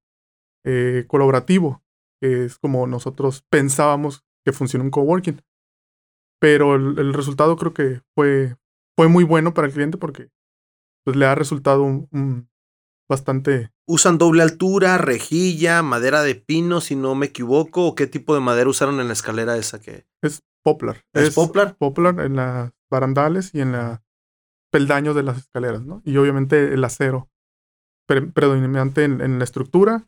eh, 0.63 1.05
colaborativo, 1.07 1.83
que 2.21 2.45
es 2.45 2.59
como 2.59 2.87
nosotros 2.87 3.43
pensábamos 3.49 4.23
que 4.45 4.53
funciona 4.53 4.85
un 4.85 4.91
coworking. 4.91 5.41
Pero 6.45 6.75
el, 6.75 7.11
resultado 7.15 7.55
creo 7.55 7.73
que 7.73 8.01
fue, 8.13 8.55
fue 8.95 9.07
muy 9.07 9.23
bueno 9.23 9.55
para 9.55 9.65
el 9.65 9.73
cliente 9.73 9.97
porque 9.97 10.29
pues, 11.03 11.17
le 11.17 11.25
ha 11.25 11.33
resultado 11.33 11.81
un, 11.81 12.47
bastante... 13.09 13.71
¿Usan 13.87 14.19
doble 14.19 14.43
altura, 14.43 14.99
rejilla, 14.99 15.81
madera 15.81 16.21
de 16.21 16.35
pino, 16.35 16.81
si 16.81 16.95
no 16.95 17.15
me 17.15 17.25
equivoco? 17.25 17.87
¿O 17.87 17.95
qué 17.95 18.05
tipo 18.05 18.35
de 18.35 18.41
madera 18.41 18.69
usaron 18.69 18.99
en 18.99 19.07
la 19.07 19.13
escalera 19.13 19.57
esa 19.57 19.81
que...? 19.81 20.05
Es 20.21 20.43
poplar. 20.63 21.03
¿Es, 21.13 21.33
poplar? 21.33 21.77
Poplar 21.77 22.19
en 22.19 22.35
las 22.35 22.71
barandales 22.91 23.49
y 23.55 23.61
en 23.61 23.71
la 23.71 24.03
peldaño 24.71 25.15
de 25.15 25.23
las 25.23 25.39
escaleras, 25.39 25.83
¿no? 25.83 26.03
Y 26.05 26.17
obviamente 26.17 26.75
el 26.75 26.83
acero 26.83 27.27
predominante 28.05 29.03
en, 29.03 29.39
la 29.39 29.43
estructura 29.43 30.05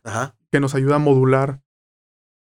que 0.52 0.60
nos 0.60 0.76
ayuda 0.76 0.96
a 0.96 1.00
modular, 1.00 1.64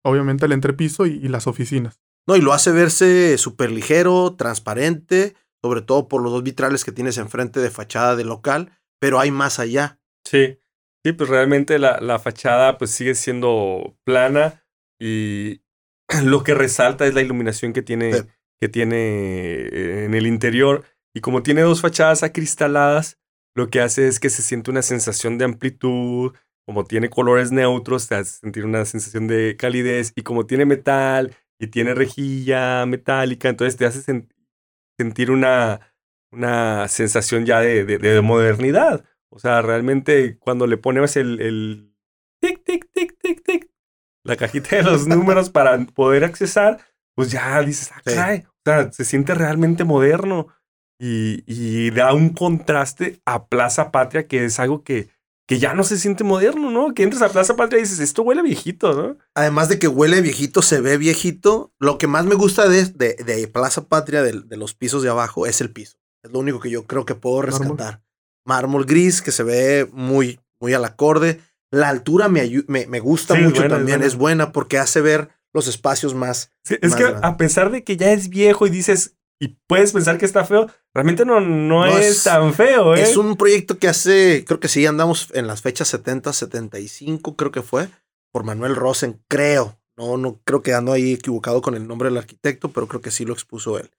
obviamente, 0.03 0.47
el 0.47 0.51
entrepiso 0.53 1.05
y, 1.05 1.19
las 1.27 1.45
oficinas. 1.45 2.02
No, 2.27 2.35
y 2.37 2.41
lo 2.41 2.53
hace 2.53 2.71
verse 2.71 3.37
súper 3.37 3.71
ligero, 3.71 4.35
transparente, 4.37 5.35
sobre 5.61 5.81
todo 5.81 6.07
por 6.07 6.21
los 6.21 6.31
dos 6.31 6.43
vitrales 6.43 6.85
que 6.85 6.91
tienes 6.91 7.17
enfrente 7.17 7.59
de 7.59 7.69
fachada 7.69 8.15
del 8.15 8.27
local, 8.27 8.77
pero 8.99 9.19
hay 9.19 9.31
más 9.31 9.59
allá. 9.59 9.99
Sí, 10.25 10.59
sí, 11.03 11.11
pues 11.11 11.29
realmente 11.29 11.79
la, 11.79 11.99
la 11.99 12.19
fachada 12.19 12.77
pues 12.77 12.91
sigue 12.91 13.15
siendo 13.15 13.97
plana 14.05 14.63
y 14.99 15.61
lo 16.23 16.43
que 16.43 16.53
resalta 16.53 17.05
es 17.05 17.13
la 17.13 17.21
iluminación 17.21 17.73
que 17.73 17.81
tiene, 17.81 18.11
que 18.59 18.69
tiene 18.69 18.97
eh, 18.97 20.05
en 20.05 20.13
el 20.13 20.27
interior. 20.27 20.85
Y 21.13 21.21
como 21.21 21.43
tiene 21.43 21.61
dos 21.61 21.81
fachadas 21.81 22.23
acristaladas, 22.23 23.19
lo 23.55 23.69
que 23.69 23.81
hace 23.81 24.07
es 24.07 24.19
que 24.19 24.29
se 24.29 24.41
siente 24.41 24.71
una 24.71 24.81
sensación 24.81 25.37
de 25.37 25.45
amplitud, 25.45 26.33
como 26.65 26.85
tiene 26.85 27.09
colores 27.09 27.51
neutros, 27.51 28.07
te 28.07 28.15
hace 28.15 28.39
sentir 28.39 28.65
una 28.65 28.85
sensación 28.85 29.27
de 29.27 29.55
calidez, 29.57 30.13
y 30.15 30.23
como 30.23 30.45
tiene 30.45 30.65
metal 30.65 31.35
y 31.63 31.67
tiene 31.67 31.93
rejilla 31.93 32.85
metálica, 32.85 33.49
entonces 33.49 33.77
te 33.77 33.85
hace 33.85 34.27
sentir 34.97 35.31
una, 35.31 35.95
una 36.31 36.87
sensación 36.87 37.45
ya 37.45 37.61
de, 37.61 37.85
de, 37.85 38.21
modernidad. 38.21 39.05
O 39.29 39.39
sea, 39.39 39.61
realmente 39.61 40.37
cuando 40.37 40.67
le 40.67 40.77
ponemos 40.77 41.15
el, 41.15 41.39
el 41.39 41.95
tic, 42.41 42.63
tic, 42.65 42.91
tic, 42.91 43.17
tic, 43.17 43.43
tic, 43.43 43.69
la 44.23 44.35
cajita 44.35 44.75
de 44.75 44.83
los 44.83 45.07
números 45.07 45.49
para 45.49 45.77
poder 45.85 46.23
accesar, 46.23 46.79
pues 47.15 47.31
ya 47.31 47.61
dices, 47.61 47.91
ah, 47.91 48.41
O 48.45 48.61
sea, 48.65 48.91
se 48.91 49.05
siente 49.05 49.33
realmente 49.33 49.83
moderno 49.83 50.47
y, 50.99 51.91
da 51.91 52.13
un 52.13 52.29
contraste 52.29 53.21
a 53.25 53.47
Plaza 53.47 53.91
Patria, 53.91 54.27
que 54.27 54.45
es 54.45 54.59
algo 54.59 54.83
que, 54.83 55.09
que 55.53 55.59
ya 55.59 55.75
no 55.75 55.83
se 55.83 55.99
siente 55.99 56.23
moderno, 56.23 56.71
¿no? 56.71 56.95
Que 56.95 57.03
entras 57.03 57.21
a 57.21 57.29
Plaza 57.29 57.55
Patria 57.55 57.77
y 57.77 57.83
dices, 57.83 57.99
esto 57.99 58.23
huele 58.23 58.41
viejito, 58.41 58.93
¿no? 58.93 59.17
Además 59.35 59.69
de 59.69 59.77
que 59.77 59.87
huele 59.87 60.19
viejito, 60.19 60.63
se 60.63 60.81
ve 60.81 60.97
viejito. 60.97 61.71
Lo 61.79 61.99
que 61.99 62.07
más 62.07 62.25
me 62.25 62.33
gusta 62.33 62.67
de, 62.67 62.85
de, 62.85 63.47
Plaza 63.47 63.87
Patria, 63.87 64.23
de, 64.23 64.57
los 64.57 64.73
pisos 64.73 65.03
de 65.03 65.09
abajo, 65.09 65.45
es 65.45 65.61
el 65.61 65.69
piso. 65.69 65.99
Es 66.23 66.31
lo 66.31 66.39
único 66.39 66.59
que 66.59 66.71
yo 66.71 66.87
creo 66.87 67.05
que 67.05 67.13
puedo 67.13 67.43
rescatar. 67.43 68.01
Mármol, 68.45 68.85
gris, 68.85 69.21
que 69.21 69.31
se 69.31 69.43
ve 69.43 69.87
muy, 69.93 70.39
muy 70.59 70.73
al 70.73 70.85
acorde. 70.85 71.39
La 71.69 71.89
altura 71.89 72.29
me, 72.29 72.49
me, 72.67 72.99
gusta 72.99 73.35
mucho 73.35 73.67
también, 73.67 74.01
es 74.01 74.15
buena. 74.15 74.51
porque 74.51 74.79
hace 74.79 75.01
ver 75.01 75.29
los 75.53 75.67
espacios 75.67 76.15
más. 76.15 76.49
es 76.67 76.95
que 76.95 77.03
a 77.21 77.37
pesar 77.37 77.69
de 77.69 77.83
que 77.83 77.95
ya 77.95 78.11
es 78.11 78.29
viejo 78.29 78.65
y 78.65 78.71
dices, 78.71 79.17
y 79.43 79.57
puedes 79.67 79.91
pensar 79.91 80.17
que 80.17 80.25
está 80.25 80.45
feo, 80.45 80.71
realmente 80.93 81.25
no, 81.25 81.41
no, 81.41 81.85
es, 81.85 82.23
tan 82.23 82.53
feo, 82.53 82.95
¿eh? 82.95 83.01
Es 83.01 83.17
un 83.17 83.35
proyecto 83.35 83.77
que 83.77 83.89
hace, 83.89 84.45
creo 84.47 84.61
que 84.61 84.69
sí, 84.69 84.85
andamos 84.85 85.27
en 85.33 85.47
las 85.47 85.61
fechas 85.61 85.89
70, 85.89 86.31
75, 86.31 87.35
creo 87.35 87.51
que 87.51 87.61
fue, 87.61 87.89
por 88.31 88.45
Manuel 88.45 88.77
Rosen, 88.77 89.21
creo. 89.27 89.77
No, 89.97 90.15
no 90.15 90.39
creo 90.45 90.61
que 90.61 90.73
ando 90.73 90.93
ahí 90.93 91.11
equivocado 91.11 91.61
con 91.61 91.75
el 91.75 91.89
nombre 91.89 92.07
del 92.07 92.19
arquitecto, 92.19 92.71
pero 92.71 92.87
creo 92.87 93.01
que 93.01 93.11
sí 93.11 93.25
lo 93.25 93.33
expuso 93.33 93.77
él. 93.77 93.91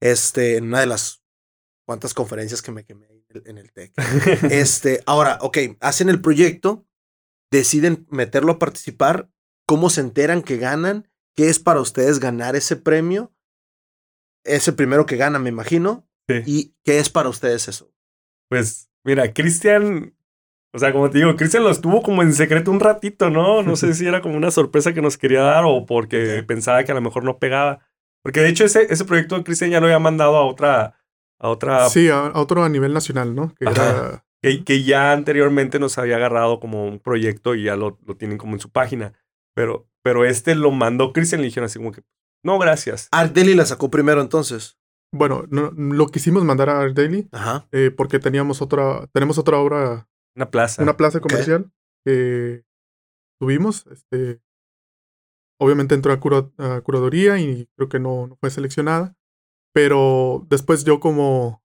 Este, 0.00 0.58
en 0.58 0.66
una 0.66 0.78
de 0.78 0.86
las 0.86 1.24
cuantas 1.84 2.14
conferencias 2.14 2.62
que 2.62 2.70
me 2.70 2.84
quemé 2.84 3.08
en 3.44 3.58
el 3.58 3.72
TEC. 3.72 3.92
este, 4.50 5.02
ahora, 5.06 5.38
ok, 5.40 5.58
hacen 5.80 6.08
el 6.08 6.20
proyecto, 6.20 6.86
deciden 7.50 8.06
meterlo 8.10 8.52
a 8.52 8.58
participar, 8.60 9.28
¿cómo 9.66 9.90
se 9.90 10.02
enteran 10.02 10.42
que 10.42 10.56
ganan? 10.56 11.10
¿Qué 11.34 11.48
es 11.48 11.58
para 11.58 11.80
ustedes 11.80 12.20
ganar 12.20 12.54
ese 12.54 12.76
premio? 12.76 13.33
Es 14.44 14.68
el 14.68 14.74
primero 14.74 15.06
que 15.06 15.16
gana, 15.16 15.38
me 15.38 15.48
imagino. 15.48 16.06
¿Y 16.46 16.74
qué 16.84 16.98
es 16.98 17.10
para 17.10 17.28
ustedes 17.28 17.68
eso? 17.68 17.92
Pues, 18.48 18.90
mira, 19.04 19.32
Cristian, 19.32 20.14
o 20.72 20.78
sea, 20.78 20.92
como 20.92 21.10
te 21.10 21.18
digo, 21.18 21.36
Cristian 21.36 21.64
lo 21.64 21.70
estuvo 21.70 22.02
como 22.02 22.22
en 22.22 22.32
secreto 22.32 22.70
un 22.70 22.80
ratito, 22.80 23.30
¿no? 23.30 23.62
No 23.62 23.76
sé 23.76 23.92
si 23.94 24.06
era 24.06 24.20
como 24.20 24.36
una 24.36 24.50
sorpresa 24.50 24.92
que 24.94 25.02
nos 25.02 25.18
quería 25.18 25.42
dar 25.42 25.64
o 25.66 25.86
porque 25.86 26.42
pensaba 26.46 26.84
que 26.84 26.92
a 26.92 26.94
lo 26.94 27.00
mejor 27.00 27.24
no 27.24 27.38
pegaba. 27.38 27.80
Porque 28.22 28.40
de 28.40 28.48
hecho 28.48 28.64
ese, 28.64 28.86
ese 28.90 29.04
proyecto 29.04 29.42
Cristian 29.44 29.70
ya 29.70 29.80
lo 29.80 29.86
había 29.86 29.98
mandado 29.98 30.36
a 30.36 30.44
otra... 30.44 30.98
A 31.38 31.48
otra... 31.48 31.88
Sí, 31.90 32.08
a, 32.08 32.32
otro 32.34 32.64
a 32.64 32.68
nivel 32.68 32.94
nacional, 32.94 33.34
¿no? 33.34 33.54
Que, 34.40 34.64
que, 34.64 34.82
ya 34.82 35.12
anteriormente 35.12 35.78
nos 35.78 35.98
había 35.98 36.16
agarrado 36.16 36.58
como 36.58 36.86
un 36.86 37.00
proyecto 37.00 37.54
y 37.54 37.64
ya 37.64 37.76
lo, 37.76 37.98
lo 38.06 38.16
tienen 38.16 38.38
como 38.38 38.54
en 38.54 38.60
su 38.60 38.70
página. 38.70 39.12
Pero, 39.54 39.88
pero 40.02 40.24
este 40.24 40.54
lo 40.54 40.70
mandó 40.70 41.12
Cristian 41.12 41.40
y 41.40 41.42
le 41.42 41.48
dijeron 41.48 41.66
así 41.66 41.78
como 41.78 41.92
que, 41.92 42.02
no, 42.44 42.58
gracias. 42.58 43.08
Art 43.10 43.34
Daily 43.34 43.54
la 43.54 43.64
sacó 43.64 43.90
primero 43.90 44.20
entonces. 44.20 44.78
Bueno, 45.12 45.44
no, 45.48 45.70
lo 45.70 46.08
quisimos 46.08 46.44
mandar 46.44 46.68
a 46.68 46.80
Art 46.80 46.94
Daily 46.94 47.28
Ajá. 47.32 47.66
Eh, 47.72 47.90
porque 47.90 48.18
teníamos 48.18 48.60
otra, 48.60 49.06
tenemos 49.12 49.38
otra 49.38 49.58
obra. 49.58 50.08
Una 50.36 50.50
plaza. 50.50 50.82
Una 50.82 50.96
plaza 50.96 51.20
comercial 51.20 51.72
que 52.04 52.64
tuvimos. 53.40 53.86
Este, 53.86 54.42
obviamente 55.58 55.94
entró 55.94 56.12
a, 56.12 56.80
curaduría 56.82 57.38
y 57.38 57.66
creo 57.76 57.88
que 57.88 57.98
no, 57.98 58.36
fue 58.40 58.50
seleccionada. 58.50 59.16
Pero 59.72 60.46
después 60.50 60.84
yo 60.84 61.00
como 61.00 61.62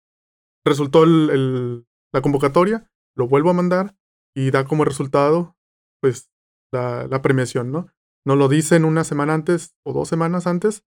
resultó 0.65 1.03
el, 1.03 1.85
la 2.11 2.21
convocatoria, 2.21 2.89
lo 3.15 3.27
vuelvo 3.27 3.51
a 3.51 3.53
mandar 3.53 3.95
y 4.35 4.49
da 4.49 4.65
como 4.65 4.85
resultado, 4.85 5.55
pues, 6.01 6.31
la, 6.71 7.07
la 7.07 7.21
premiación, 7.21 7.71
¿no? 7.71 7.93
Nos 8.25 8.37
lo 8.37 8.47
dicen 8.47 8.85
una 8.85 9.03
semana 9.03 9.33
antes 9.33 9.75
o 9.83 9.93
dos 9.93 10.07
semanas 10.07 10.47
antes, 10.47 10.85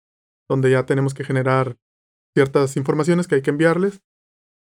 donde 0.48 0.70
ya 0.70 0.86
tenemos 0.86 1.14
que 1.14 1.24
generar 1.24 1.78
ciertas 2.34 2.76
informaciones 2.76 3.26
que 3.26 3.36
hay 3.36 3.42
que 3.42 3.50
enviarles. 3.50 4.02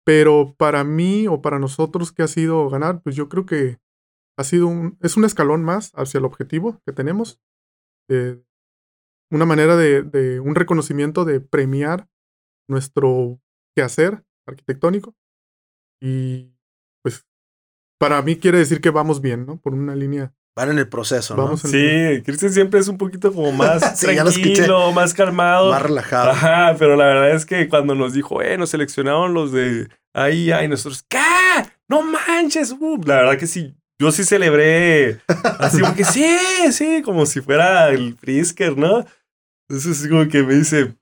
Pero 0.06 0.56
para 0.58 0.84
mí 0.84 1.28
o 1.28 1.42
para 1.42 1.60
nosotros 1.60 2.12
que 2.12 2.24
ha 2.24 2.28
sido 2.28 2.70
ganar, 2.70 3.02
pues 3.02 3.16
yo 3.16 3.30
creo 3.30 3.46
que 3.46 3.80
ha 4.38 4.44
sido 4.44 4.68
un, 4.68 4.98
es 5.02 5.16
un 5.18 5.26
escalón 5.26 5.64
más 5.64 5.92
hacia 5.96 6.18
el 6.18 6.26
objetivo 6.26 6.82
que 6.86 6.94
tenemos. 6.94 7.40
Eh, 8.10 8.44
una 9.32 9.46
manera 9.46 9.76
de, 9.76 10.04
de, 10.04 10.40
un 10.40 10.56
reconocimiento 10.56 11.26
de 11.26 11.40
premiar 11.40 12.08
nuestro 12.70 13.42
quehacer 13.76 14.24
arquitectónico. 14.46 15.16
Y 16.02 16.54
pues 17.02 17.26
para 18.00 18.22
mí 18.22 18.38
quiere 18.38 18.58
decir 18.60 18.82
que 18.82 18.90
vamos 18.90 19.22
bien, 19.22 19.46
¿no? 19.46 19.58
Por 19.58 19.74
una 19.74 19.96
línea 19.96 20.36
Van 20.56 20.70
en 20.70 20.78
el 20.78 20.88
proceso, 20.88 21.36
¿no? 21.36 21.58
sí, 21.58 22.22
Cristian 22.24 22.54
siempre 22.54 22.80
es 22.80 22.88
un 22.88 22.98
poquito 23.00 23.34
como 23.34 23.52
más 23.54 24.00
tranquilo, 24.00 24.92
más 24.92 25.14
calmado. 25.14 25.72
Más 25.72 25.82
relajado. 25.82 26.30
Ajá, 26.30 26.76
pero 26.78 26.96
la 26.96 27.06
verdad 27.06 27.32
es 27.32 27.46
que 27.46 27.68
cuando 27.68 27.96
nos 27.96 28.14
dijo, 28.14 28.40
eh, 28.42 28.56
nos 28.56 28.70
seleccionaron 28.70 29.34
los 29.34 29.52
de 29.52 29.90
ahí, 30.14 30.52
ahí, 30.52 30.68
nosotros, 30.68 31.04
¿qué? 31.10 31.18
No 31.90 32.04
manches. 32.04 32.72
Uh, 32.72 33.02
la 33.04 33.16
verdad 33.16 33.38
que 33.40 33.48
sí, 33.48 33.76
yo 34.00 34.12
sí 34.12 34.24
celebré 34.24 35.22
así 35.60 35.80
como 35.80 35.96
que 35.96 36.06
sí, 36.06 36.38
sí, 36.72 37.02
como 37.02 37.26
si 37.26 37.42
fuera 37.42 37.90
el 37.90 38.16
Frisker, 38.16 38.78
¿no? 38.78 39.04
Entonces 39.68 40.08
como 40.08 40.28
que 40.28 40.44
me 40.44 40.54
dice, 40.54 40.96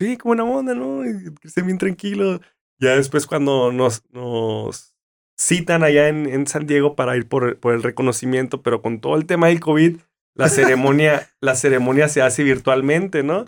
sí, 0.00 0.16
como 0.16 0.32
una 0.32 0.44
onda, 0.44 0.74
¿no? 0.74 1.02
Cristian 1.40 1.66
bien 1.66 1.78
tranquilo. 1.78 2.40
Ya 2.80 2.96
después 2.96 3.26
cuando 3.26 3.70
nos, 3.70 4.02
nos 4.10 4.95
citan 5.38 5.84
allá 5.84 6.08
en, 6.08 6.26
en 6.26 6.46
San 6.46 6.66
Diego 6.66 6.96
para 6.96 7.16
ir 7.16 7.28
por, 7.28 7.58
por, 7.58 7.74
el 7.74 7.82
reconocimiento, 7.82 8.62
pero 8.62 8.82
con 8.82 9.00
todo 9.00 9.16
el 9.16 9.26
tema 9.26 9.48
del 9.48 9.60
COVID, 9.60 9.98
la 10.34 10.48
ceremonia, 10.48 11.28
la 11.40 11.54
ceremonia 11.54 12.08
se 12.08 12.22
hace 12.22 12.42
virtualmente, 12.42 13.22
¿no? 13.22 13.44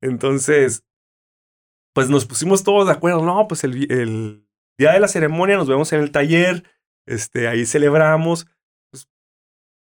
Entonces, 0.00 0.84
pues 1.94 2.10
nos 2.10 2.26
pusimos 2.26 2.62
todos 2.62 2.86
de 2.86 2.92
acuerdo, 2.92 3.24
no, 3.24 3.48
pues 3.48 3.64
el, 3.64 3.90
el 3.90 4.46
día 4.78 4.92
de 4.92 5.00
la 5.00 5.08
ceremonia 5.08 5.56
nos 5.56 5.68
vemos 5.68 5.92
en 5.92 6.00
el 6.00 6.10
taller, 6.10 6.64
este, 7.06 7.48
ahí 7.48 7.64
celebramos. 7.64 8.46
Pues, 8.90 9.08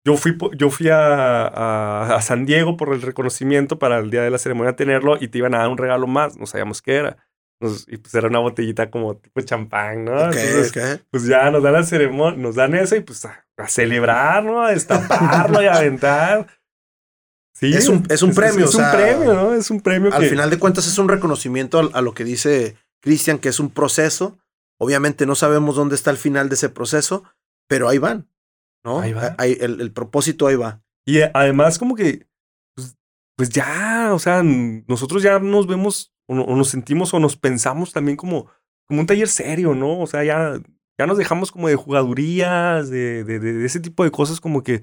yo 0.04 0.16
fui, 0.16 0.36
yo 0.56 0.70
fui 0.70 0.88
a, 0.88 1.46
a, 1.46 2.16
a, 2.16 2.22
San 2.22 2.46
Diego 2.46 2.76
por 2.76 2.94
el 2.94 3.02
reconocimiento 3.02 3.78
para 3.78 3.98
el 3.98 4.10
día 4.10 4.22
de 4.22 4.30
la 4.30 4.38
ceremonia 4.38 4.76
tenerlo 4.76 5.18
y 5.20 5.28
te 5.28 5.38
iban 5.38 5.54
a 5.54 5.58
dar 5.58 5.68
un 5.68 5.78
regalo 5.78 6.06
más, 6.06 6.38
no 6.38 6.46
sabíamos 6.46 6.80
qué 6.80 6.94
era. 6.94 7.25
Nos, 7.60 7.88
y 7.88 7.96
pues 7.96 8.14
era 8.14 8.28
una 8.28 8.40
botellita 8.40 8.90
como 8.90 9.16
tipo 9.16 9.40
champán, 9.40 10.04
¿no? 10.04 10.28
Okay, 10.28 10.46
Entonces, 10.46 10.70
okay. 10.70 11.06
pues 11.10 11.24
ya 11.24 11.50
nos 11.50 11.62
dan 11.62 11.72
la 11.72 11.82
ceremonia, 11.84 12.38
nos 12.38 12.54
dan 12.54 12.74
eso 12.74 12.96
y 12.96 13.00
pues 13.00 13.24
a, 13.24 13.46
a 13.56 13.68
celebrar, 13.68 14.44
¿no? 14.44 14.62
A 14.62 14.72
destaparlo 14.72 15.62
y 15.62 15.66
a 15.66 15.74
aventar. 15.76 16.46
Sí, 17.54 17.72
es 17.72 17.88
un, 17.88 18.06
es 18.10 18.22
un 18.22 18.34
premio. 18.34 18.66
Es, 18.66 18.70
es 18.70 18.74
o 18.74 18.78
sea, 18.78 18.90
un 18.90 18.96
premio, 18.96 19.34
¿no? 19.34 19.54
Es 19.54 19.70
un 19.70 19.80
premio. 19.80 20.12
Al 20.12 20.20
que... 20.22 20.28
final 20.28 20.50
de 20.50 20.58
cuentas 20.58 20.86
es 20.86 20.98
un 20.98 21.08
reconocimiento 21.08 21.78
a, 21.78 21.98
a 21.98 22.02
lo 22.02 22.12
que 22.12 22.24
dice 22.24 22.76
Cristian, 23.00 23.38
que 23.38 23.48
es 23.48 23.58
un 23.58 23.70
proceso. 23.70 24.38
Obviamente 24.78 25.24
no 25.24 25.34
sabemos 25.34 25.76
dónde 25.76 25.94
está 25.94 26.10
el 26.10 26.18
final 26.18 26.50
de 26.50 26.56
ese 26.56 26.68
proceso, 26.68 27.24
pero 27.66 27.88
ahí 27.88 27.96
van, 27.96 28.28
¿no? 28.84 29.00
Ahí 29.00 29.14
va. 29.14 29.34
Ahí, 29.38 29.56
el, 29.58 29.80
el 29.80 29.90
propósito 29.90 30.46
ahí 30.46 30.56
va. 30.56 30.82
Y 31.06 31.22
además 31.22 31.78
como 31.78 31.94
que, 31.94 32.26
pues, 32.74 32.98
pues 33.36 33.48
ya, 33.48 34.10
o 34.12 34.18
sea, 34.18 34.42
nosotros 34.42 35.22
ya 35.22 35.38
nos 35.38 35.66
vemos 35.66 36.12
o, 36.26 36.34
o, 36.34 36.56
nos 36.56 36.68
sentimos 36.68 37.12
o 37.14 37.20
nos 37.20 37.36
pensamos 37.36 37.92
también 37.92 38.16
como, 38.16 38.46
como 38.86 39.00
un 39.00 39.06
taller 39.06 39.28
serio, 39.28 39.74
¿no? 39.74 40.00
O 40.00 40.06
sea, 40.06 40.24
ya, 40.24 40.60
ya 40.98 41.06
nos 41.06 41.18
dejamos 41.18 41.52
como 41.52 41.68
de 41.68 41.76
jugadurías, 41.76 42.88
de, 42.90 43.24
de, 43.24 43.38
de, 43.38 43.64
ese 43.64 43.80
tipo 43.80 44.04
de 44.04 44.10
cosas 44.10 44.40
como 44.40 44.62
que, 44.62 44.82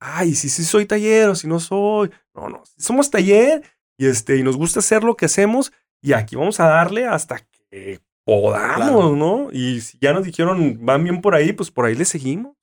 ay, 0.00 0.34
si 0.34 0.48
sí 0.48 0.64
soy 0.64 0.86
taller 0.86 1.28
o 1.28 1.34
si 1.34 1.46
no 1.46 1.60
soy. 1.60 2.10
No, 2.34 2.48
no, 2.48 2.62
somos 2.76 3.10
taller 3.10 3.62
y, 3.98 4.06
este, 4.06 4.36
y 4.36 4.42
nos 4.42 4.56
gusta 4.56 4.80
hacer 4.80 5.04
lo 5.04 5.16
que 5.16 5.26
hacemos 5.26 5.72
y 6.00 6.12
aquí 6.12 6.36
vamos 6.36 6.58
a 6.60 6.66
darle 6.66 7.06
hasta 7.06 7.38
que 7.70 8.00
podamos, 8.24 8.76
claro. 8.76 9.16
¿no? 9.16 9.48
Y 9.52 9.80
si 9.80 9.98
ya 10.00 10.12
nos 10.12 10.24
dijeron, 10.24 10.78
van 10.84 11.04
bien 11.04 11.20
por 11.20 11.34
ahí, 11.34 11.52
pues 11.52 11.70
por 11.70 11.86
ahí 11.86 11.94
le 11.94 12.04
seguimos. 12.04 12.56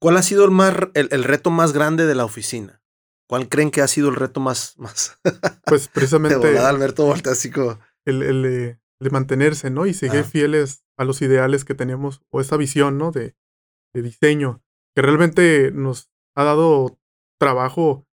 ¿Cuál 0.00 0.16
ha 0.16 0.22
sido 0.22 0.44
el, 0.44 0.50
más, 0.50 0.74
el, 0.94 1.08
el 1.12 1.24
reto 1.24 1.50
más 1.50 1.72
grande 1.72 2.06
de 2.06 2.14
la 2.14 2.24
oficina? 2.24 2.82
¿Cuál 3.28 3.48
creen 3.48 3.70
que 3.70 3.80
ha 3.80 3.88
sido 3.88 4.08
el 4.08 4.16
reto 4.16 4.40
más... 4.40 4.74
más 4.78 5.18
pues 5.64 5.88
precisamente... 5.88 6.38
de 6.38 6.52
volada, 6.52 6.68
Alberto 6.68 7.06
como... 7.54 7.78
El, 8.04 8.22
el, 8.22 8.42
de, 8.42 8.80
de, 9.00 9.10
mantenerse, 9.10 9.70
¿no? 9.70 9.86
Y 9.86 9.94
seguir 9.94 10.20
ah. 10.20 10.24
fieles 10.24 10.84
a 10.98 11.04
los 11.04 11.22
ideales 11.22 11.64
que 11.64 11.74
tenemos, 11.74 12.20
o 12.30 12.40
esa 12.40 12.56
visión, 12.56 12.98
¿no? 12.98 13.12
De, 13.12 13.34
de, 13.94 14.02
diseño, 14.02 14.62
que 14.94 15.02
realmente 15.02 15.70
nos 15.72 16.10
ha 16.36 16.44
dado 16.44 16.98
trabajo 17.40 18.06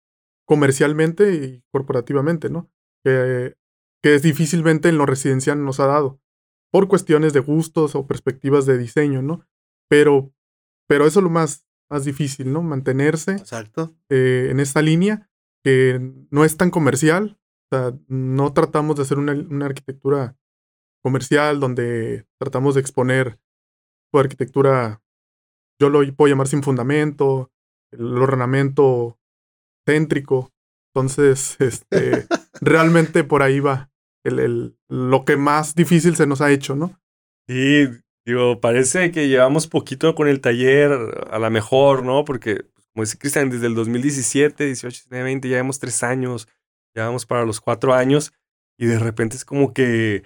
comercialmente 0.45 1.34
y 1.34 1.64
corporativamente, 1.72 2.49
¿no? 2.49 2.72
Que, 3.03 3.55
que 4.03 4.16
es 4.16 4.22
difícilmente 4.22 4.89
en 4.89 4.97
lo 4.97 5.05
residencial 5.05 5.64
nos 5.64 5.80
ha 5.80 5.88
dado, 5.88 6.22
por 6.72 6.88
cuestiones 6.88 7.34
de 7.34 7.39
gustos 7.39 7.95
o 7.95 8.05
perspectivas 8.05 8.66
de 8.66 8.78
diseño, 8.78 9.22
¿no? 9.22 9.47
Pero, 9.89 10.34
pero 10.88 11.05
eso 11.07 11.20
es 11.20 11.24
lo 11.24 11.30
más 11.30 11.66
más 11.89 12.05
difícil, 12.05 12.51
¿no? 12.51 12.61
Mantenerse 12.61 13.31
Exacto. 13.33 13.95
Eh, 14.09 14.47
en 14.51 14.59
esta 14.59 14.81
línea 14.81 15.29
que 15.63 15.99
no 16.29 16.45
es 16.45 16.57
tan 16.57 16.71
comercial. 16.71 17.37
O 17.71 17.75
sea, 17.75 17.93
no 18.07 18.53
tratamos 18.53 18.95
de 18.95 19.03
hacer 19.03 19.19
una, 19.19 19.33
una 19.33 19.65
arquitectura 19.65 20.35
comercial 21.03 21.59
donde 21.59 22.25
tratamos 22.39 22.75
de 22.75 22.81
exponer 22.81 23.39
tu 24.11 24.19
arquitectura, 24.19 25.01
yo 25.79 25.89
lo 25.89 25.99
puedo 26.15 26.29
llamar 26.29 26.47
sin 26.47 26.63
fundamento, 26.63 27.51
el 27.91 28.17
ornamento 28.17 29.19
céntrico. 29.87 30.51
Entonces, 30.93 31.57
este, 31.59 32.27
realmente 32.61 33.23
por 33.23 33.43
ahí 33.43 33.59
va 33.59 33.91
el, 34.23 34.39
el, 34.39 34.77
lo 34.89 35.25
que 35.25 35.37
más 35.37 35.75
difícil 35.75 36.15
se 36.15 36.27
nos 36.27 36.41
ha 36.41 36.51
hecho, 36.51 36.75
¿no? 36.75 36.99
Sí, 37.47 37.87
Digo, 38.30 38.61
parece 38.61 39.09
que 39.09 39.27
llevamos 39.27 39.65
poquito 39.65 40.13
con 40.13 40.27
el 40.27 40.39
taller, 40.39 40.91
a 41.32 41.39
lo 41.39 41.49
mejor, 41.49 42.05
¿no? 42.05 42.25
Porque, 42.25 42.63
como 42.93 43.03
dice 43.03 43.17
Cristian, 43.17 43.49
desde 43.49 43.65
el 43.65 43.73
2017, 43.73 44.65
18, 44.65 44.88
19, 45.09 45.23
20, 45.23 45.49
ya 45.49 45.55
llevamos 45.55 45.80
tres 45.80 46.03
años, 46.03 46.47
ya 46.95 47.05
vamos 47.07 47.25
para 47.25 47.43
los 47.43 47.59
cuatro 47.59 47.95
años, 47.95 48.32
y 48.77 48.86
de 48.86 48.99
repente 48.99 49.36
es 49.36 49.45
como 49.45 49.73
que, 49.73 50.25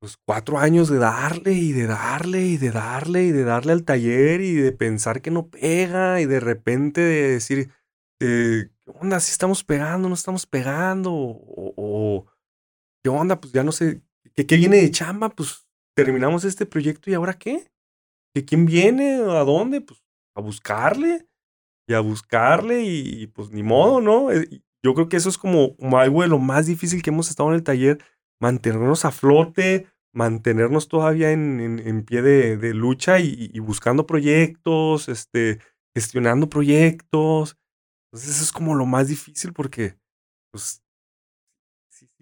pues, 0.00 0.16
cuatro 0.26 0.58
años 0.58 0.88
de 0.88 0.98
darle 0.98 1.52
y 1.52 1.70
de 1.70 1.86
darle 1.86 2.42
y 2.42 2.56
de 2.56 2.72
darle 2.72 3.22
y 3.22 3.30
de 3.30 3.44
darle 3.44 3.70
al 3.74 3.84
taller 3.84 4.40
y 4.40 4.54
de 4.54 4.72
pensar 4.72 5.22
que 5.22 5.30
no 5.30 5.50
pega 5.50 6.20
y 6.20 6.26
de 6.26 6.40
repente 6.40 7.00
de 7.00 7.28
decir, 7.28 7.70
¿qué 8.18 8.70
onda? 8.86 9.20
Si 9.20 9.30
estamos 9.30 9.62
pegando, 9.62 10.08
no 10.08 10.16
estamos 10.16 10.46
pegando, 10.46 11.12
o, 11.12 11.74
o 11.76 12.26
¿qué 13.04 13.08
onda? 13.08 13.40
Pues 13.40 13.52
ya 13.52 13.62
no 13.62 13.70
sé, 13.70 14.02
¿qué, 14.34 14.46
qué 14.46 14.56
viene 14.56 14.78
de 14.78 14.90
chamba? 14.90 15.28
Pues 15.28 15.69
terminamos 16.04 16.44
este 16.44 16.66
proyecto 16.66 17.10
y 17.10 17.14
ahora 17.14 17.34
qué? 17.34 17.70
¿De 18.34 18.44
quién 18.44 18.66
viene? 18.66 19.14
¿A 19.14 19.44
dónde? 19.44 19.80
Pues 19.80 20.02
a 20.36 20.40
buscarle 20.40 21.26
y 21.88 21.94
a 21.94 22.00
buscarle 22.00 22.82
y, 22.84 23.26
pues 23.28 23.50
ni 23.50 23.62
modo, 23.62 24.00
¿no? 24.00 24.30
Eh, 24.30 24.62
Yo 24.84 24.94
creo 24.94 25.08
que 25.08 25.16
eso 25.16 25.28
es 25.28 25.38
como, 25.38 25.76
algo 25.98 26.22
de 26.22 26.28
lo 26.28 26.38
más 26.38 26.66
difícil 26.66 27.02
que 27.02 27.10
hemos 27.10 27.28
estado 27.28 27.50
en 27.50 27.56
el 27.56 27.64
taller, 27.64 27.98
mantenernos 28.40 29.04
a 29.04 29.10
flote, 29.10 29.86
mantenernos 30.14 30.88
todavía 30.88 31.32
en, 31.32 32.04
pie 32.04 32.22
de, 32.22 32.56
de 32.56 32.74
lucha 32.74 33.18
y, 33.20 33.50
y, 33.52 33.58
buscando 33.60 34.06
proyectos, 34.06 35.08
este, 35.08 35.58
gestionando 35.94 36.48
proyectos. 36.48 37.56
Entonces 38.12 38.36
eso 38.36 38.44
es 38.44 38.52
como 38.52 38.74
lo 38.74 38.86
más 38.86 39.08
difícil 39.08 39.52
porque 39.52 39.96
pues 40.52 40.82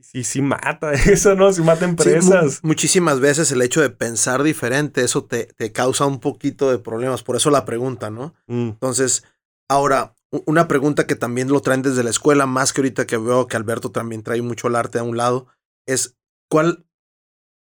sí, 0.00 0.24
sí 0.24 0.42
mata 0.42 0.92
eso, 0.92 1.34
¿no? 1.34 1.52
Sí 1.52 1.62
mata 1.62 1.84
empresas. 1.84 2.54
Sí, 2.54 2.60
mu 2.62 2.68
muchísimas 2.68 3.20
veces 3.20 3.50
el 3.52 3.62
hecho 3.62 3.80
de 3.80 3.90
pensar 3.90 4.42
diferente, 4.42 5.02
eso 5.02 5.24
te, 5.24 5.46
te, 5.46 5.72
causa 5.72 6.06
un 6.06 6.20
poquito 6.20 6.70
de 6.70 6.78
problemas. 6.78 7.22
Por 7.22 7.36
eso 7.36 7.50
la 7.50 7.64
pregunta, 7.64 8.10
¿no? 8.10 8.34
Mm. 8.46 8.68
Entonces, 8.68 9.24
ahora, 9.68 10.14
una 10.30 10.68
pregunta 10.68 11.06
que 11.06 11.14
también 11.14 11.48
lo 11.48 11.60
traen 11.60 11.82
desde 11.82 12.04
la 12.04 12.10
escuela, 12.10 12.46
más 12.46 12.72
que 12.72 12.80
ahorita 12.80 13.06
que 13.06 13.16
veo 13.16 13.46
que 13.46 13.56
Alberto 13.56 13.90
también 13.90 14.22
trae 14.22 14.42
mucho 14.42 14.68
el 14.68 14.76
arte 14.76 14.98
a 14.98 15.02
un 15.02 15.16
lado, 15.16 15.46
es 15.86 16.16
¿cuál, 16.50 16.86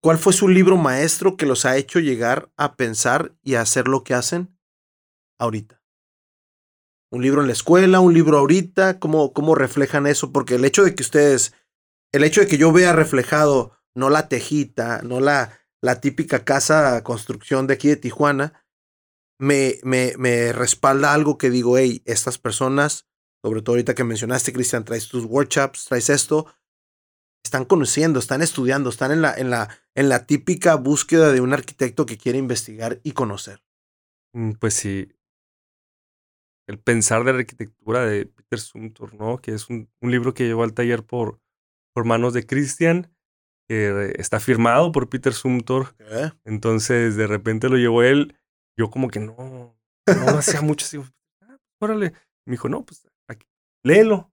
cuál 0.01 0.17
fue 0.17 0.33
su 0.33 0.47
libro 0.47 0.77
maestro 0.77 1.37
que 1.37 1.45
los 1.45 1.65
ha 1.65 1.77
hecho 1.77 1.99
llegar 1.99 2.51
a 2.57 2.75
pensar 2.75 3.35
y 3.43 3.55
a 3.55 3.61
hacer 3.61 3.87
lo 3.87 4.03
que 4.03 4.15
hacen 4.15 4.57
ahorita? 5.37 5.81
Un 7.11 7.21
libro 7.23 7.41
en 7.41 7.47
la 7.47 7.53
escuela, 7.53 7.99
un 7.99 8.13
libro 8.13 8.37
ahorita, 8.37 8.99
¿cómo, 8.99 9.33
cómo 9.33 9.55
reflejan 9.55 10.05
eso? 10.05 10.31
Porque 10.31 10.55
el 10.55 10.65
hecho 10.65 10.83
de 10.83 10.93
que 10.93 11.01
ustedes 11.03 11.53
el 12.11 12.23
hecho 12.23 12.41
de 12.41 12.47
que 12.47 12.57
yo 12.57 12.71
vea 12.71 12.93
reflejado 12.93 13.77
no 13.95 14.09
la 14.09 14.27
tejita, 14.29 15.01
no 15.03 15.19
la, 15.19 15.59
la 15.81 16.01
típica 16.01 16.43
casa 16.43 17.03
construcción 17.03 17.67
de 17.67 17.73
aquí 17.75 17.87
de 17.87 17.97
Tijuana, 17.97 18.65
me, 19.39 19.79
me, 19.83 20.13
me 20.17 20.51
respalda 20.51 21.13
algo 21.13 21.37
que 21.37 21.49
digo, 21.49 21.77
hey, 21.77 22.01
estas 22.05 22.37
personas, 22.37 23.07
sobre 23.43 23.61
todo 23.61 23.73
ahorita 23.73 23.95
que 23.95 24.03
mencionaste, 24.03 24.53
Cristian, 24.53 24.83
traes 24.83 25.07
tus 25.07 25.25
workshops, 25.25 25.85
traes 25.85 26.09
esto, 26.09 26.47
están 27.43 27.65
conociendo, 27.65 28.19
están 28.19 28.41
estudiando, 28.41 28.89
están 28.89 29.11
en 29.11 29.21
la, 29.21 29.33
en 29.33 29.49
la, 29.49 29.69
en 29.95 30.09
la 30.09 30.25
típica 30.25 30.75
búsqueda 30.75 31.31
de 31.31 31.41
un 31.41 31.53
arquitecto 31.53 32.05
que 32.05 32.17
quiere 32.17 32.37
investigar 32.37 32.99
y 33.03 33.13
conocer. 33.13 33.63
Mm, 34.33 34.53
pues 34.53 34.73
sí. 34.73 35.11
El 36.67 36.79
pensar 36.79 37.23
de 37.23 37.33
la 37.33 37.39
arquitectura 37.39 38.05
de 38.05 38.27
Peter 38.27 38.59
Sumter, 38.59 39.13
¿no? 39.15 39.39
Que 39.39 39.53
es 39.53 39.69
un, 39.69 39.89
un 40.01 40.11
libro 40.11 40.33
que 40.33 40.45
llegó 40.45 40.63
al 40.63 40.73
taller 40.73 41.03
por, 41.03 41.39
por 41.99 42.05
manos 42.05 42.33
de 42.33 42.45
Christian, 42.45 43.11
que 43.67 44.13
está 44.17 44.39
firmado 44.39 44.93
por 44.93 45.09
Peter 45.09 45.33
Sumter. 45.33 45.83
¿Eh? 45.99 46.31
Entonces, 46.45 47.17
de 47.17 47.27
repente 47.27 47.67
lo 47.67 47.75
llevó 47.75 48.03
él. 48.03 48.37
Yo 48.77 48.89
como 48.89 49.09
que 49.09 49.19
no, 49.19 49.35
no 50.07 50.37
hacía 50.37 50.61
mucho 50.61 50.85
así. 50.85 50.97
"Ah, 51.41 51.57
órale. 51.81 52.13
Me 52.47 52.51
dijo, 52.51 52.69
no, 52.69 52.85
pues 52.85 53.05
aquí, 53.29 53.45
léelo. 53.83 54.31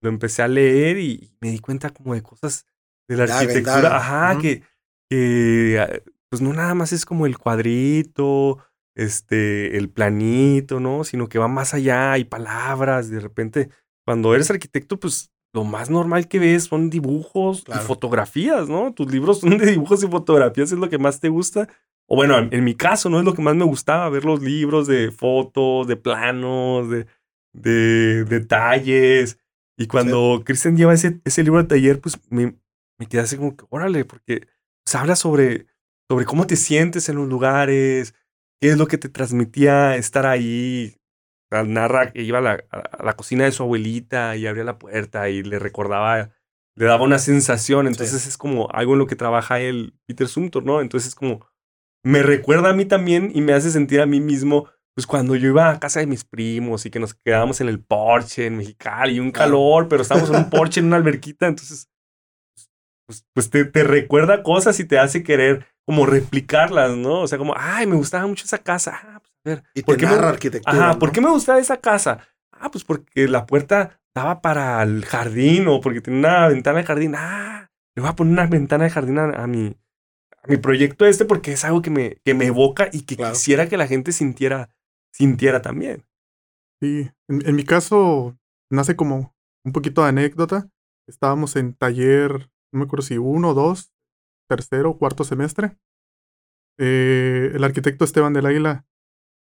Lo 0.00 0.10
empecé 0.10 0.42
a 0.42 0.48
leer 0.48 0.98
y 0.98 1.34
me 1.40 1.50
di 1.50 1.58
cuenta 1.58 1.90
como 1.90 2.14
de 2.14 2.22
cosas 2.22 2.66
de 3.08 3.16
la 3.16 3.24
arquitectura. 3.24 3.96
Ajá, 3.96 4.38
que, 4.40 4.62
que 5.10 5.76
ah, 5.80 6.00
pues 6.28 6.40
no 6.40 6.52
nada 6.52 6.74
más 6.74 6.92
es 6.92 7.04
como 7.04 7.26
el 7.26 7.36
cuadrito, 7.36 8.64
este, 8.96 9.76
el 9.76 9.90
planito, 9.90 10.78
¿no? 10.78 11.02
Sino 11.02 11.28
que 11.28 11.40
va 11.40 11.48
más 11.48 11.74
allá, 11.74 12.12
hay 12.12 12.22
palabras. 12.26 13.10
De 13.10 13.18
repente, 13.18 13.70
cuando 14.06 14.36
eres 14.36 14.52
arquitecto, 14.52 15.00
pues 15.00 15.29
lo 15.52 15.64
más 15.64 15.90
normal 15.90 16.28
que 16.28 16.38
ves 16.38 16.64
son 16.64 16.90
dibujos 16.90 17.62
Claro. 17.64 17.82
y 17.82 17.86
fotografías, 17.86 18.68
¿no? 18.68 18.92
Tus 18.92 19.10
libros 19.10 19.40
son 19.40 19.58
de 19.58 19.66
dibujos 19.66 20.02
y 20.02 20.06
fotografías, 20.08 20.72
es 20.72 20.78
lo 20.78 20.88
que 20.88 20.98
más 20.98 21.20
te 21.20 21.28
gusta. 21.28 21.68
O 22.06 22.16
bueno, 22.16 22.38
en, 22.38 22.64
mi 22.64 22.74
caso, 22.74 23.08
¿no? 23.08 23.18
Es 23.18 23.24
lo 23.24 23.34
que 23.34 23.42
más 23.42 23.54
me 23.54 23.64
gustaba, 23.64 24.08
ver 24.08 24.24
los 24.24 24.42
libros 24.42 24.86
de 24.86 25.12
fotos, 25.12 25.86
de 25.86 25.96
planos, 25.96 26.90
de, 26.90 27.06
de 27.52 28.24
detalles. 28.24 29.38
Y 29.76 29.86
cuando 29.86 30.42
Cristian 30.44 30.76
lleva 30.76 30.92
ese, 30.92 31.20
ese 31.24 31.42
libro 31.44 31.60
al 31.60 31.68
taller, 31.68 32.00
pues 32.00 32.18
me, 32.28 32.56
me 32.98 33.06
quedé 33.06 33.22
así 33.22 33.36
como 33.36 33.56
que, 33.56 33.64
órale, 33.70 34.04
porque 34.04 34.46
se 34.84 34.98
habla 34.98 35.16
sobre, 35.16 35.66
sobre 36.08 36.24
cómo 36.24 36.46
te 36.46 36.56
sientes 36.56 37.08
en 37.08 37.16
los 37.16 37.28
lugares, 37.28 38.14
qué 38.60 38.70
es 38.70 38.78
lo 38.78 38.88
que 38.88 38.98
te 38.98 39.08
transmitía 39.08 39.96
estar 39.96 40.26
ahí. 40.26 40.96
Narra 41.50 42.12
que 42.12 42.22
iba 42.22 42.38
a 42.38 42.42
la, 42.42 42.64
a 42.70 43.04
la 43.04 43.14
cocina 43.14 43.44
de 43.44 43.52
su 43.52 43.62
abuelita 43.62 44.36
y 44.36 44.46
abría 44.46 44.64
la 44.64 44.78
puerta 44.78 45.28
y 45.28 45.42
le 45.42 45.58
recordaba, 45.58 46.30
le 46.76 46.84
daba 46.84 47.04
una 47.04 47.18
sensación. 47.18 47.86
Entonces 47.86 48.26
es 48.26 48.36
como 48.36 48.68
algo 48.70 48.92
en 48.92 49.00
lo 49.00 49.06
que 49.06 49.16
trabaja 49.16 49.60
él, 49.60 49.94
Peter 50.06 50.28
Sumter, 50.28 50.64
¿no? 50.64 50.80
Entonces 50.80 51.08
es 51.08 51.14
como, 51.14 51.46
me 52.04 52.22
recuerda 52.22 52.70
a 52.70 52.74
mí 52.74 52.84
también 52.84 53.30
y 53.34 53.40
me 53.40 53.52
hace 53.52 53.70
sentir 53.70 54.00
a 54.00 54.06
mí 54.06 54.20
mismo, 54.20 54.68
pues 54.94 55.06
cuando 55.06 55.36
yo 55.36 55.48
iba 55.48 55.70
a 55.70 55.80
casa 55.80 56.00
de 56.00 56.06
mis 56.06 56.24
primos 56.24 56.86
y 56.86 56.90
que 56.90 57.00
nos 57.00 57.14
quedábamos 57.14 57.60
en 57.60 57.68
el 57.68 57.82
porche 57.82 58.46
en 58.46 58.56
Mexicali, 58.56 59.14
y 59.14 59.20
un 59.20 59.32
calor, 59.32 59.88
pero 59.88 60.02
estábamos 60.02 60.30
en 60.30 60.36
un 60.36 60.50
porche 60.50 60.80
en 60.80 60.86
una 60.86 60.96
alberquita, 60.96 61.46
entonces 61.46 61.90
pues, 63.06 63.26
pues 63.34 63.50
te, 63.50 63.64
te 63.64 63.82
recuerda 63.82 64.44
cosas 64.44 64.78
y 64.78 64.84
te 64.84 64.98
hace 64.98 65.24
querer 65.24 65.66
como 65.84 66.06
replicarlas, 66.06 66.96
¿no? 66.96 67.22
O 67.22 67.26
sea, 67.26 67.38
como, 67.38 67.54
ay, 67.56 67.84
me 67.84 67.96
gustaba 67.96 68.24
mucho 68.24 68.44
esa 68.44 68.58
casa. 68.58 69.00
Ah, 69.02 69.18
pues 69.18 69.29
ver. 69.44 69.62
Y 69.74 69.82
¿por 69.82 69.96
te 69.96 70.00
qué 70.00 70.06
me- 70.06 70.12
arquitectura. 70.14 70.76
Ajá, 70.76 70.92
¿no? 70.94 70.98
¿por 70.98 71.12
qué 71.12 71.20
me 71.20 71.30
gustaba 71.30 71.58
esa 71.58 71.78
casa? 71.80 72.26
Ah, 72.52 72.70
pues 72.70 72.84
porque 72.84 73.26
la 73.28 73.46
puerta 73.46 74.00
daba 74.14 74.40
para 74.42 74.82
el 74.82 75.04
jardín 75.04 75.66
o 75.68 75.80
porque 75.80 76.00
tenía 76.00 76.18
una 76.20 76.48
ventana 76.48 76.78
de 76.78 76.84
jardín. 76.84 77.14
Ah, 77.16 77.70
le 77.94 78.02
voy 78.02 78.10
a 78.10 78.16
poner 78.16 78.32
una 78.32 78.46
ventana 78.46 78.84
de 78.84 78.90
jardín 78.90 79.18
a, 79.18 79.24
a 79.42 79.46
mi, 79.46 79.76
a 80.42 80.46
mi 80.48 80.56
proyecto 80.58 81.06
este 81.06 81.24
porque 81.24 81.52
es 81.52 81.64
algo 81.64 81.82
que 81.82 81.90
me, 81.90 82.16
que 82.24 82.34
me 82.34 82.46
evoca 82.46 82.88
y 82.92 83.02
que 83.02 83.16
Claro. 83.16 83.32
quisiera 83.34 83.68
que 83.68 83.76
la 83.76 83.86
gente 83.86 84.12
sintiera, 84.12 84.70
sintiera 85.12 85.62
también. 85.62 86.04
Sí, 86.82 87.10
en, 87.28 87.46
en 87.46 87.54
mi 87.56 87.64
caso 87.64 88.38
nace 88.70 88.96
como 88.96 89.34
un 89.64 89.72
poquito 89.72 90.02
de 90.02 90.08
anécdota. 90.10 90.68
Estábamos 91.08 91.56
en 91.56 91.74
taller, 91.74 92.50
no 92.72 92.78
me 92.80 92.84
acuerdo 92.84 93.04
si 93.04 93.18
uno, 93.18 93.52
dos, 93.54 93.92
tercero, 94.48 94.96
cuarto 94.98 95.24
semestre. 95.24 95.76
Eh, 96.78 97.52
el 97.54 97.64
arquitecto 97.64 98.04
Esteban 98.04 98.32
del 98.32 98.46
Águila, 98.46 98.86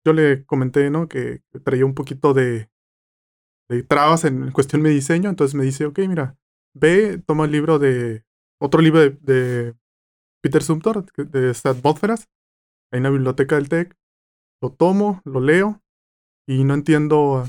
yo 0.04 0.12
le 0.12 0.44
comenté, 0.44 0.90
¿no? 0.90 1.08
Que 1.08 1.42
traía 1.64 1.86
un 1.86 1.94
poquito 1.94 2.34
de, 2.34 2.68
de 3.68 3.82
trabas 3.82 4.24
en 4.24 4.50
cuestión 4.52 4.82
de 4.82 4.90
diseño. 4.90 5.30
Entonces 5.30 5.54
me 5.54 5.64
dice, 5.64 5.86
ok, 5.86 5.98
mira, 6.08 6.36
ve, 6.74 7.18
toma 7.26 7.44
el 7.46 7.52
libro 7.52 7.78
de, 7.78 8.24
otro 8.60 8.80
libro 8.80 9.00
de, 9.00 9.10
de 9.10 9.74
Peter 10.42 10.62
Sumter, 10.62 11.04
de 11.16 11.54
Atmósferas, 11.64 12.28
en 12.92 13.02
la 13.02 13.10
biblioteca 13.10 13.56
del 13.56 13.68
TEC. 13.68 13.96
Lo 14.62 14.70
tomo, 14.70 15.20
lo 15.24 15.40
leo 15.40 15.82
y 16.46 16.64
no 16.64 16.74
entiendo 16.74 17.44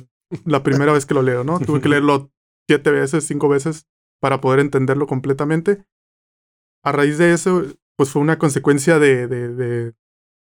la 0.46 0.64
primera 0.64 0.92
vez 0.94 1.06
que 1.06 1.14
lo 1.14 1.22
leo, 1.22 1.44
¿no? 1.44 1.60
Tuve 1.60 1.82
que 1.82 1.90
leerlo 1.90 2.32
siete 2.68 2.92
veces, 2.92 3.26
cinco 3.28 3.48
veces 3.50 3.88
para 4.22 4.42
poder 4.42 4.60
entenderlo 4.60 5.08
completamente. 5.08 5.86
A 6.84 6.92
raíz 6.92 7.18
de 7.18 7.34
eso, 7.34 7.64
pues 7.98 8.10
fue 8.12 8.22
una 8.22 8.38
consecuencia 8.40 9.00
de, 9.00 9.28
de, 9.28 9.50
de- 9.54 9.94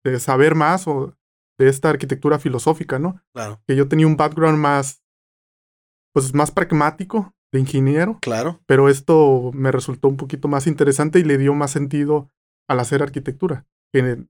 de 0.04 0.20
saber 0.20 0.54
más 0.54 0.86
o 0.86 1.16
de 1.58 1.68
esta 1.68 1.88
arquitectura 1.90 2.38
filosófica, 2.38 2.98
¿no? 2.98 3.22
Claro, 3.34 3.62
Que 3.66 3.76
yo 3.76 3.88
tenía 3.88 4.06
un 4.06 4.16
background 4.16 4.58
más, 4.58 5.02
pues 6.14 6.34
más 6.34 6.50
pragmático, 6.50 7.34
de 7.52 7.60
ingeniero, 7.60 8.18
claro. 8.20 8.60
pero 8.66 8.88
esto 8.88 9.50
me 9.54 9.70
resultó 9.72 10.08
un 10.08 10.16
poquito 10.16 10.48
más 10.48 10.66
interesante 10.66 11.18
y 11.20 11.24
le 11.24 11.38
dio 11.38 11.54
más 11.54 11.70
sentido 11.70 12.30
al 12.68 12.80
hacer 12.80 13.02
arquitectura. 13.02 13.66
Que 13.92 14.26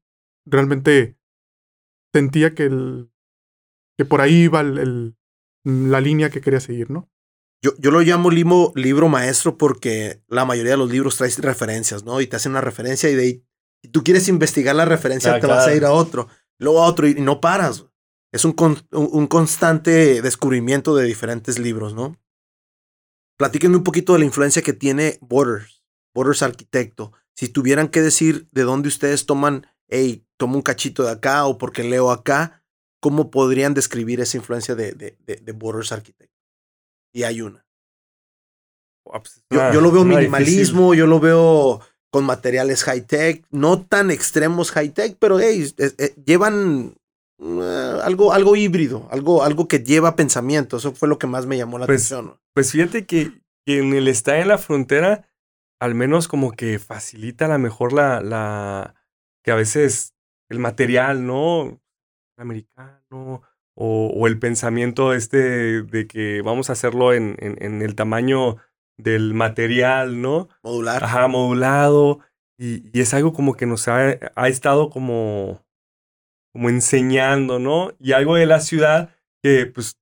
realmente 0.47 1.17
sentía 2.15 2.55
que, 2.55 2.65
el, 2.65 3.11
que 3.99 4.05
por 4.05 4.21
ahí 4.21 4.43
iba 4.45 4.61
el- 4.61 4.79
el- 4.79 5.17
la 5.65 6.01
línea 6.01 6.31
que 6.31 6.41
quería 6.41 6.61
seguir, 6.61 6.91
¿no? 6.91 7.11
Yo, 7.65 7.73
yo 7.79 7.91
lo 7.91 8.01
llamo 8.03 8.31
limo- 8.31 8.73
libro 8.77 9.09
maestro 9.09 9.57
porque 9.57 10.23
la 10.29 10.45
mayoría 10.45 10.73
de 10.73 10.77
los 10.79 10.91
libros 10.91 11.17
traes 11.17 11.39
referencias, 11.39 12.05
¿no? 12.05 12.21
Y 12.21 12.27
te 12.27 12.37
hacen 12.37 12.53
una 12.53 12.61
referencia 12.61 13.11
y 13.11 13.15
de 13.17 13.23
ahí, 13.23 13.45
si 13.83 13.91
tú 13.91 14.05
quieres 14.05 14.29
investigar 14.29 14.77
la 14.77 14.85
referencia, 14.85 15.35
Ah, 15.35 15.41
te 15.41 15.47
vas 15.47 15.67
a 15.67 15.75
ir 15.75 15.85
a 15.85 15.93
otro, 15.93 16.29
luego 16.59 16.83
a 16.83 16.87
otro 16.87 17.07
y 17.07 17.15
no 17.15 17.41
paras. 17.41 17.87
Es 18.33 18.45
un, 18.45 18.53
con- 18.53 18.87
un, 18.91 19.27
constante 19.29 20.21
descubrimiento 20.21 20.95
de 20.95 21.05
diferentes 21.05 21.59
libros, 21.59 21.95
¿no? 21.95 22.17
Platíquenme 23.39 23.77
un 23.77 23.85
poquito 23.85 24.13
de 24.13 24.19
la 24.21 24.25
influencia 24.25 24.63
que 24.63 24.73
tiene 24.73 25.19
Borders, 25.21 25.83
Borders 26.15 26.43
Arquitecto. 26.43 27.13
Si 27.35 27.49
tuvieran 27.49 27.89
que 27.89 28.01
decir 28.03 28.49
de 28.51 28.63
dónde 28.63 28.89
ustedes 28.89 29.27
toman, 29.27 29.67
hey, 29.89 30.27
tomo 30.39 30.57
un 30.57 30.63
cachito 30.63 31.03
de 31.05 31.11
acá 31.13 31.47
o 31.47 31.57
porque 31.59 31.83
leo 31.85 32.11
acá, 32.11 32.63
¿cómo 33.01 33.31
podrían 33.31 33.75
describir 33.75 34.21
esa 34.21 34.37
influencia 34.39 34.75
de, 34.75 34.93
de, 34.93 35.17
de, 35.21 35.37
de 35.37 35.53
Borders 35.53 35.93
Arquitecto? 35.93 36.35
Y 37.15 37.23
hay 37.23 37.41
una. 37.43 37.65
Pues, 39.05 39.43
Yo, 39.51 39.73
yo 39.73 39.81
lo 39.81 39.93
veo 39.93 40.03
minimalismo, 40.05 40.95
yo 40.95 41.07
lo 41.07 41.21
veo 41.21 41.81
con 42.17 42.25
materiales 42.25 42.83
high-tech, 42.85 43.45
no 43.51 43.83
tan 43.83 44.11
extremos 44.11 44.71
high-tech, 44.71 45.17
pero 45.19 45.39
hey, 45.39 45.71
es- 45.77 46.17
llevan 46.25 46.95
eh, 47.39 48.01
algo, 48.03 48.33
algo 48.33 48.57
híbrido, 48.57 49.07
algo, 49.11 49.43
algo 49.43 49.69
que 49.69 49.81
lleva 49.81 50.17
pensamiento. 50.17 50.79
Eso 50.79 50.93
fue 50.93 51.09
lo 51.09 51.19
que 51.19 51.27
más 51.27 51.45
me 51.45 51.59
llamó 51.59 51.79
la 51.79 51.85
Pues, 51.85 52.11
atención. 52.11 52.39
Pues 52.55 52.73
fíjate 52.73 53.05
que, 53.05 53.33
que 53.67 53.81
en 53.81 53.93
el 53.93 54.09
estar 54.09 54.37
en 54.37 54.49
la 54.49 54.57
frontera, 54.57 55.29
al 55.79 55.95
menos 55.95 56.27
como 56.27 56.53
que 56.53 56.79
facilita 56.79 57.45
a 57.45 57.49
lo 57.49 57.59
mejor 57.59 57.93
la, 57.93 58.23
la, 58.23 58.95
que 59.45 59.51
a 59.51 59.57
veces 59.57 60.15
el 60.49 60.59
material, 60.59 61.27
¿no? 61.27 61.79
Americano, 62.39 63.43
o, 63.75 64.07
o 64.17 64.27
el 64.27 64.39
pensamiento 64.39 65.13
este 65.13 65.83
de 65.83 66.07
que 66.07 66.41
vamos 66.41 66.71
a 66.71 66.73
hacerlo 66.73 67.13
en, 67.13 67.37
en, 67.41 67.63
en 67.63 67.83
el 67.83 67.95
tamaño 67.95 68.57
del 68.99 69.35
material, 69.35 70.21
¿no? 70.21 70.49
Modular. 70.63 71.05
Ajá, 71.05 71.29
modulado. 71.29 72.21
Y, 72.59 72.89
y 72.97 73.01
es 73.03 73.13
algo 73.15 73.33
como 73.33 73.55
que 73.55 73.67
nos 73.67 73.87
ha, 73.89 74.19
ha 74.35 74.49
estado 74.49 74.89
como, 74.91 75.63
como 76.55 76.69
enseñando, 76.71 77.59
¿no? 77.59 77.93
Y 78.01 78.13
algo 78.13 78.37
de 78.37 78.47
la 78.47 78.61
ciudad 78.61 79.11
que, 79.43 79.67
pues, 79.67 79.99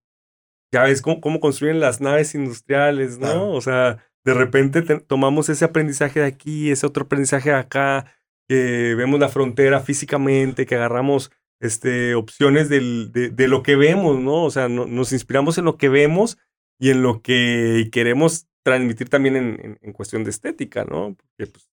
ya 0.73 0.85
ves 0.85 1.03
cómo, 1.03 1.21
cómo 1.21 1.41
construyen 1.41 1.81
las 1.81 2.01
naves 2.01 2.35
industriales, 2.35 3.19
¿no? 3.19 3.27
Claro. 3.27 3.51
O 3.53 3.61
sea, 3.61 4.05
de 4.25 4.35
repente 4.35 4.83
te- 4.83 5.01
tomamos 5.01 5.49
ese 5.49 5.65
aprendizaje 5.65 6.21
de 6.21 6.27
aquí, 6.27 6.71
ese 6.71 6.87
otro 6.87 7.05
aprendizaje 7.05 7.51
de 7.51 7.57
acá, 7.57 8.07
que 8.49 8.95
vemos 8.97 9.19
la 9.21 9.29
frontera 9.29 9.81
físicamente, 9.81 10.67
que 10.67 10.75
agarramos 10.77 11.33
este, 11.61 12.15
opciones 12.15 12.69
del, 12.69 13.11
de, 13.13 13.31
de 13.31 13.49
lo 13.49 13.63
que 13.63 13.75
vemos, 13.77 14.21
¿no? 14.21 14.45
O 14.45 14.51
sea, 14.51 14.69
no- 14.69 14.87
nos 14.87 15.13
inspiramos 15.13 15.59
en 15.59 15.65
lo 15.65 15.77
que 15.77 15.89
vemos 15.89 16.39
y 16.81 16.91
en 16.91 17.03
lo 17.03 17.21
que 17.23 17.89
queremos 17.93 18.47
transmitir 18.65 19.09
también 19.11 19.37
en, 19.37 19.61
en- 19.65 19.79
en 19.83 19.93
cuestión 19.93 20.25
de 20.25 20.31
estética, 20.31 20.85
¿no? 20.85 21.17
Porque, 21.17 21.53
pues, 21.53 21.69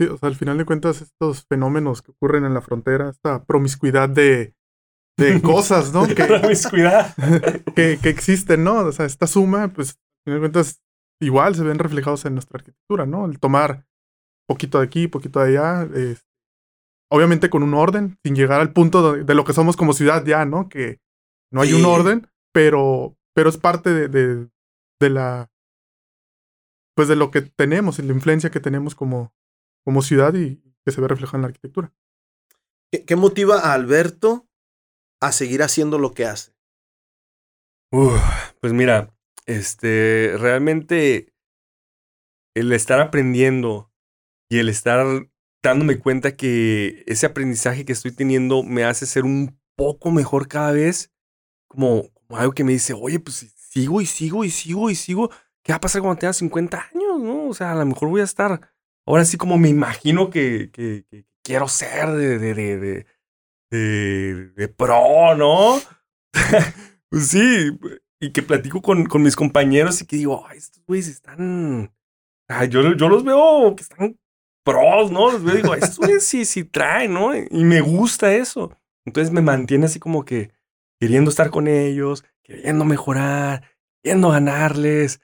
Sí, 0.00 0.06
o 0.08 0.16
sea, 0.18 0.28
al 0.28 0.36
final 0.36 0.58
de 0.58 0.64
cuentas, 0.64 1.02
estos 1.02 1.46
fenómenos 1.48 2.02
que 2.02 2.12
ocurren 2.12 2.44
en 2.44 2.54
la 2.54 2.62
frontera, 2.62 3.10
esta 3.10 3.44
promiscuidad 3.44 4.08
de, 4.08 4.54
de 5.18 5.42
cosas, 5.42 5.92
¿no? 5.92 6.06
Que, 6.06 6.14
promiscuidad. 6.24 7.14
que, 7.76 7.98
que 8.02 8.08
existen, 8.08 8.64
¿no? 8.64 8.80
O 8.80 8.92
sea, 8.92 9.06
esta 9.06 9.26
suma, 9.26 9.68
pues, 9.72 9.90
al 9.90 10.24
final 10.24 10.36
de 10.36 10.40
cuentas, 10.40 10.82
igual 11.20 11.54
se 11.56 11.64
ven 11.64 11.78
reflejados 11.80 12.24
en 12.26 12.34
nuestra 12.34 12.58
arquitectura, 12.58 13.06
¿no? 13.06 13.26
El 13.26 13.40
tomar 13.40 13.86
poquito 14.48 14.78
de 14.78 14.86
aquí, 14.86 15.08
poquito 15.08 15.40
de 15.40 15.58
allá, 15.58 15.88
eh, 15.94 16.16
obviamente 17.10 17.50
con 17.50 17.62
un 17.62 17.74
orden, 17.74 18.18
sin 18.24 18.34
llegar 18.36 18.60
al 18.60 18.72
punto 18.72 19.12
de, 19.12 19.24
de 19.24 19.34
lo 19.34 19.44
que 19.44 19.52
somos 19.52 19.76
como 19.76 19.92
ciudad 19.92 20.24
ya, 20.24 20.44
¿no? 20.44 20.68
Que 20.68 21.00
no 21.52 21.60
hay 21.62 21.72
un 21.72 21.84
orden, 21.84 22.28
pero, 22.52 23.16
pero 23.34 23.48
es 23.48 23.56
parte 23.58 23.90
de, 23.90 24.08
de, 24.08 24.48
de 25.00 25.10
la, 25.10 25.50
pues 26.98 27.06
de 27.06 27.14
lo 27.14 27.30
que 27.30 27.42
tenemos 27.42 28.00
y 28.00 28.02
la 28.02 28.12
influencia 28.12 28.50
que 28.50 28.58
tenemos 28.58 28.96
como, 28.96 29.32
como 29.84 30.02
ciudad 30.02 30.34
y 30.34 30.56
que 30.84 30.90
se 30.90 31.00
ve 31.00 31.06
reflejada 31.06 31.38
en 31.38 31.42
la 31.42 31.46
arquitectura. 31.46 31.94
¿Qué, 32.90 33.04
qué 33.04 33.14
motiva 33.14 33.60
a 33.60 33.72
Alberto 33.72 34.48
a 35.22 35.30
seguir 35.30 35.62
haciendo 35.62 36.00
lo 36.00 36.12
que 36.12 36.26
hace? 36.26 36.56
pues 38.60 38.72
mira, 38.72 39.14
este, 39.46 40.34
realmente 40.38 41.32
el 42.56 42.72
estar 42.72 42.98
aprendiendo 42.98 43.92
y 44.50 44.58
el 44.58 44.68
estar 44.68 45.06
dándome 45.62 46.00
cuenta 46.00 46.34
que 46.36 47.04
ese 47.06 47.26
aprendizaje 47.26 47.84
que 47.84 47.92
estoy 47.92 48.10
teniendo 48.10 48.64
me 48.64 48.82
hace 48.82 49.06
ser 49.06 49.22
un 49.22 49.56
poco 49.76 50.10
mejor 50.10 50.48
cada 50.48 50.72
vez, 50.72 51.12
como, 51.68 52.12
como 52.12 52.40
algo 52.40 52.54
que 52.54 52.64
me 52.64 52.72
dice, 52.72 52.92
oye, 52.92 53.20
pues 53.20 53.54
sigo 53.54 54.00
y 54.00 54.06
sigo 54.06 54.44
y 54.44 54.50
sigo 54.50 54.90
y 54.90 54.96
sigo, 54.96 55.30
¿qué 55.68 55.72
va 55.74 55.76
a 55.76 55.80
pasar 55.82 56.00
cuando 56.00 56.18
tenga 56.18 56.32
50 56.32 56.88
años? 56.94 57.20
¿no? 57.20 57.48
O 57.48 57.52
sea, 57.52 57.72
a 57.72 57.74
lo 57.74 57.84
mejor 57.84 58.08
voy 58.08 58.22
a 58.22 58.24
estar, 58.24 58.58
ahora 59.06 59.26
sí 59.26 59.36
como 59.36 59.58
me 59.58 59.68
imagino 59.68 60.30
que, 60.30 60.70
quiero 61.44 61.68
ser 61.68 62.08
de, 62.12 63.04
pro, 64.78 65.34
¿no? 65.36 65.78
pues 67.10 67.28
sí, 67.28 67.78
y 68.18 68.32
que 68.32 68.40
platico 68.40 68.80
con, 68.80 69.06
mis 69.22 69.36
compañeros 69.36 70.00
y 70.00 70.06
que 70.06 70.16
digo, 70.16 70.42
estos 70.54 70.82
güeyes 70.86 71.08
están 71.08 71.92
yo, 72.70 72.80
los 72.80 73.24
veo 73.24 73.76
que 73.76 73.82
están 73.82 74.18
pros, 74.64 75.12
¿no? 75.12 75.32
Los 75.32 75.44
veo 75.44 75.52
y 75.58 75.62
digo, 75.62 75.74
estos 75.74 76.24
sí, 76.24 76.46
sí 76.46 76.64
traen, 76.64 77.12
¿no? 77.12 77.36
Y 77.36 77.64
me 77.64 77.82
gusta 77.82 78.34
eso. 78.34 78.74
Entonces 79.04 79.30
me 79.34 79.42
mantiene 79.42 79.84
así 79.84 79.98
como 79.98 80.24
que 80.24 80.50
queriendo 80.98 81.28
estar 81.28 81.50
con 81.50 81.68
ellos, 81.68 82.24
queriendo 82.42 82.86
mejorar, 82.86 83.64
queriendo 84.02 84.30
ganarles. 84.30 85.20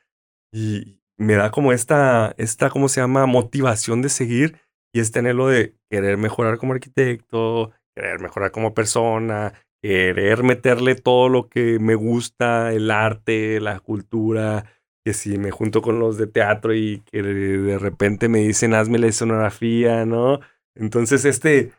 Y 0.54 1.00
me 1.18 1.34
da 1.34 1.50
como 1.50 1.72
esta, 1.72 2.32
esta, 2.38 2.70
¿cómo 2.70 2.88
se 2.88 3.00
llama? 3.00 3.26
Motivación 3.26 4.02
de 4.02 4.08
seguir 4.08 4.60
y 4.92 5.00
es 5.00 5.10
tenerlo 5.10 5.48
de 5.48 5.74
querer 5.90 6.16
mejorar 6.16 6.58
como 6.58 6.74
arquitecto, 6.74 7.72
querer 7.96 8.20
mejorar 8.20 8.52
como 8.52 8.72
persona, 8.72 9.52
querer 9.82 10.44
meterle 10.44 10.94
todo 10.94 11.28
lo 11.28 11.48
que 11.48 11.80
me 11.80 11.96
gusta, 11.96 12.72
el 12.72 12.92
arte, 12.92 13.60
la 13.60 13.80
cultura, 13.80 14.66
que 15.04 15.12
si 15.12 15.38
me 15.38 15.50
junto 15.50 15.82
con 15.82 15.98
los 15.98 16.18
de 16.18 16.28
teatro 16.28 16.72
y 16.72 17.02
que 17.10 17.20
de 17.24 17.78
repente 17.78 18.28
me 18.28 18.38
dicen 18.38 18.74
hazme 18.74 18.98
la 18.98 19.08
escenografía, 19.08 20.06
¿no? 20.06 20.38
Entonces 20.76 21.24
este, 21.24 21.72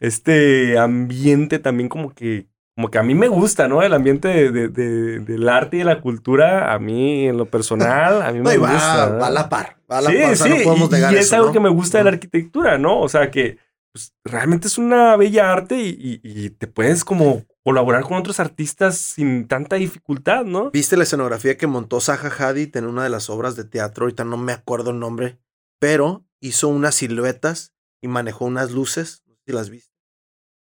este 0.00 0.78
ambiente 0.78 1.58
también 1.58 1.90
como 1.90 2.14
que, 2.14 2.48
como 2.74 2.90
que 2.90 2.98
a 2.98 3.02
mí 3.02 3.14
me 3.14 3.28
gusta, 3.28 3.68
¿no? 3.68 3.82
El 3.82 3.92
ambiente 3.92 4.50
de, 4.50 4.68
del 4.68 5.48
arte 5.48 5.76
y 5.76 5.78
de 5.80 5.84
la 5.84 6.00
cultura, 6.00 6.72
a 6.72 6.78
mí 6.78 7.26
en 7.26 7.36
lo 7.36 7.46
personal, 7.46 8.22
a 8.22 8.32
mí 8.32 8.40
me 8.40 8.56
gusta. 8.56 9.08
Va, 9.08 9.26
a 9.26 9.30
la 9.30 9.48
par, 9.48 9.76
va 9.90 9.98
a 9.98 10.02
la 10.02 10.10
sí, 10.10 10.16
par, 10.16 10.36
sí, 10.36 11.12
y, 11.12 11.16
es 11.16 11.32
algo 11.32 11.52
que 11.52 11.60
me 11.60 11.68
gusta 11.68 11.98
de 11.98 12.04
la 12.04 12.10
arquitectura, 12.10 12.78
¿no? 12.78 13.00
O 13.00 13.08
sea 13.08 13.30
que 13.30 13.58
pues, 13.92 14.14
realmente 14.24 14.68
es 14.68 14.78
una 14.78 15.16
bella 15.16 15.52
arte 15.52 15.78
y, 15.78 16.20
y 16.22 16.50
te 16.50 16.66
puedes 16.66 17.04
como 17.04 17.44
colaborar 17.62 18.02
con 18.02 18.16
otros 18.16 18.40
artistas 18.40 18.96
sin 18.96 19.46
tanta 19.46 19.76
dificultad, 19.76 20.44
¿no? 20.44 20.70
¿Viste 20.70 20.96
la 20.96 21.04
escenografía 21.04 21.56
que 21.56 21.66
montó 21.66 22.00
Zaha 22.00 22.30
Hadid 22.38 22.76
en 22.76 22.86
una 22.86 23.04
de 23.04 23.10
las 23.10 23.30
obras 23.30 23.54
de 23.54 23.64
teatro? 23.64 24.04
Ahorita 24.04 24.24
no 24.24 24.36
me 24.36 24.52
acuerdo 24.52 24.90
el 24.90 24.98
nombre, 24.98 25.38
pero 25.78 26.24
hizo 26.40 26.68
unas 26.68 26.96
siluetas 26.96 27.72
y 28.00 28.08
manejó 28.08 28.46
unas 28.46 28.72
luces. 28.72 29.22
No 29.26 29.34
sé 29.34 29.40
si 29.46 29.52
las 29.52 29.70
viste. 29.70 29.91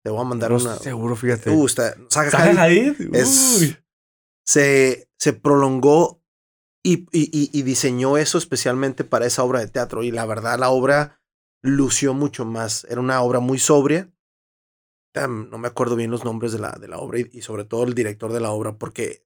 Te 0.04 0.10
voy 0.10 0.22
a 0.22 0.24
mandar 0.24 0.52
una. 0.54 0.76
Seguro, 0.78 1.16
fíjate. 1.16 1.50
Uh, 1.50 1.68
Zaha, 1.68 2.64
Hadid, 2.64 2.94
se, 4.46 5.10
se 5.18 5.34
prolongó 5.34 6.22
y, 6.84 7.06
y, 7.12 7.50
y 7.52 7.62
diseñó 7.64 8.18
eso 8.18 8.38
especialmente 8.38 9.04
para 9.04 9.26
esa 9.26 9.44
obra 9.44 9.60
de 9.60 9.68
teatro. 9.68 10.04
Y 10.04 10.12
la 10.12 10.26
verdad, 10.26 10.58
la 10.58 10.70
obra 10.70 11.22
lució 11.62 12.14
mucho 12.14 12.46
más. 12.46 12.86
Era 12.90 13.02
una 13.02 13.22
obra 13.22 13.40
muy 13.40 13.60
sobria 13.60 14.10
no 15.28 15.58
me 15.58 15.68
acuerdo 15.68 15.96
bien 15.96 16.12
los 16.12 16.24
nombres 16.24 16.52
de 16.52 16.60
la, 16.60 16.72
de 16.72 16.88
la 16.88 16.98
obra 16.98 17.20
y, 17.20 17.42
sobre 17.42 17.66
todo 17.66 17.84
el 17.84 17.94
director 17.94 18.32
de 18.32 18.40
la 18.40 18.52
obra 18.52 18.74
porque 18.74 19.24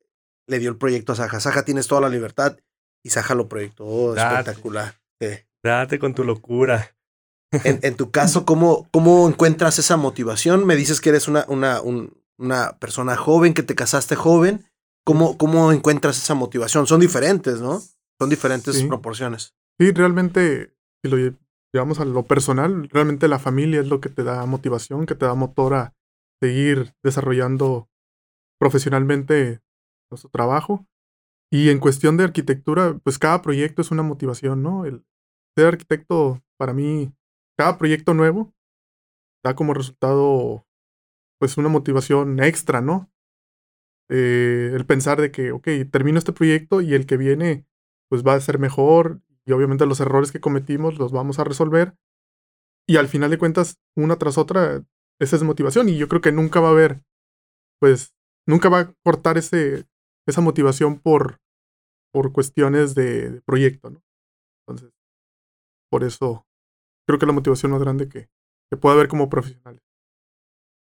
le 0.48 0.60
dio 0.60 0.70
el 0.70 0.78
proyecto 0.78 1.14
a 1.14 1.16
Saja. 1.16 1.40
Saja 1.40 1.66
tienes 1.66 1.88
toda 1.88 2.02
la 2.02 2.10
libertad 2.10 2.58
y 3.04 3.10
Saja 3.10 3.36
lo 3.36 3.48
proyectó 3.48 4.16
espectacular. 4.16 5.00
Date 5.64 6.00
con 6.00 6.14
tu 6.14 6.24
locura. 6.24 6.96
En, 7.64 7.96
tu 7.96 8.12
caso, 8.12 8.46
¿cómo, 8.46 8.88
¿cómo 8.92 9.28
encuentras 9.28 9.78
esa 9.80 9.98
motivación? 9.98 10.66
Me 10.66 10.76
dices 10.76 11.02
que 11.02 11.10
eres 11.10 11.28
una, 11.28 11.46
una, 11.48 11.82
una 12.38 12.78
persona 12.80 13.16
joven, 13.16 13.54
que 13.54 13.64
te 13.64 13.76
casaste 13.76 14.16
joven. 14.16 14.66
¿Cómo, 15.06 15.38
¿Cómo 15.38 15.72
encuentras 15.72 16.18
esa 16.18 16.34
motivación? 16.34 16.88
Son 16.88 17.00
diferentes, 17.00 17.62
¿no? 17.62 17.82
Son 18.20 18.30
diferentes 18.30 18.82
proporciones. 18.84 19.54
Sí, 19.80 19.92
realmente, 19.92 20.74
si 21.04 21.12
lo 21.12 21.18
digamos, 21.74 22.00
a 22.00 22.06
lo 22.06 22.24
personal, 22.24 22.88
realmente 22.90 23.28
la 23.28 23.40
familia 23.40 23.82
es 23.82 23.88
lo 23.88 24.00
que 24.00 24.10
te 24.10 24.24
da 24.24 24.46
motivación, 24.46 25.06
que 25.06 25.16
te 25.16 25.26
da 25.26 25.34
motor 25.34 25.74
a 25.74 25.94
seguir 26.42 26.94
desarrollando 27.04 27.90
profesionalmente 28.60 29.60
nuestro 30.12 30.30
trabajo. 30.30 30.86
Y 31.52 31.70
en 31.70 31.80
cuestión 31.80 32.18
de 32.18 32.24
arquitectura, 32.24 32.98
pues 33.04 33.20
cada 33.20 33.42
proyecto 33.42 33.82
es 33.82 33.92
una 33.92 34.04
motivación, 34.04 34.64
¿no? 34.64 34.86
El 34.86 35.04
ser 35.56 35.68
arquitecto, 35.68 36.42
para 36.58 36.74
mí, 36.74 37.12
cada 37.58 37.78
proyecto 37.78 38.14
nuevo 38.14 38.54
da 39.44 39.56
como 39.56 39.74
resultado, 39.74 40.66
pues 41.40 41.58
una 41.58 41.70
motivación 41.70 42.42
extra, 42.42 42.82
¿no? 42.82 43.12
Eh, 44.10 44.72
el 44.74 44.86
pensar 44.86 45.20
de 45.20 45.32
que, 45.32 45.52
ok, 45.52 45.68
termino 45.92 46.18
este 46.18 46.34
proyecto 46.34 46.82
y 46.82 46.94
el 46.94 47.06
que 47.06 47.18
viene, 47.18 47.66
pues 48.10 48.24
va 48.24 48.36
a 48.36 48.40
ser 48.40 48.60
mejor 48.60 49.22
y 49.46 49.52
obviamente 49.52 49.86
los 49.86 50.00
errores 50.00 50.32
que 50.32 50.40
cometimos 50.40 50.98
los 50.98 51.12
vamos 51.12 51.40
a 51.40 51.44
resolver. 51.44 51.98
Y 52.88 52.98
al 52.98 53.08
final 53.08 53.32
de 53.32 53.38
cuentas, 53.38 53.80
una 53.96 54.18
tras 54.18 54.38
otra, 54.38 54.84
esa 55.20 55.36
es 55.36 55.44
motivación. 55.44 55.90
Y 55.90 55.98
yo 55.98 56.08
creo 56.08 56.22
que 56.22 56.32
nunca 56.32 56.60
va 56.60 56.70
a 56.70 56.72
haber, 56.72 57.04
pues, 57.80 58.14
nunca 58.46 58.70
va 58.70 58.80
a 58.80 58.94
cortar 59.04 59.38
ese, 59.38 59.88
esa 60.28 60.42
motivación 60.42 61.00
por, 61.00 61.40
por 62.12 62.32
cuestiones 62.34 62.94
de, 62.96 63.42
proyecto, 63.46 63.90
¿no? 63.90 64.04
Entonces, 64.68 64.94
por 65.90 66.04
eso 66.04 66.46
creo 67.08 67.20
que 67.20 67.26
la 67.26 67.34
motivación 67.34 67.72
más 67.72 67.82
grande 67.82 68.08
que, 68.10 68.30
que 68.70 68.78
puede 68.78 68.96
haber 68.96 69.08
como 69.08 69.30
profesional. 69.30 69.82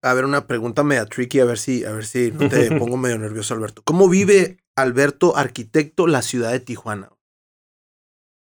A 0.03 0.13
ver, 0.13 0.25
una 0.25 0.47
pregunta 0.47 0.83
media 0.83 1.05
tricky, 1.05 1.39
a 1.39 1.45
ver 1.45 1.57
si, 1.57 1.85
a 1.85 1.91
ver 1.91 2.05
si 2.05 2.31
no 2.31 2.39
te 2.49 2.75
pongo 2.77 2.97
medio 2.97 3.17
nervioso, 3.17 3.53
Alberto. 3.53 3.83
¿Cómo 3.83 4.09
vive 4.09 4.57
Alberto, 4.75 5.37
arquitecto, 5.37 6.07
la 6.07 6.21
ciudad 6.21 6.51
de 6.51 6.59
Tijuana? 6.59 7.09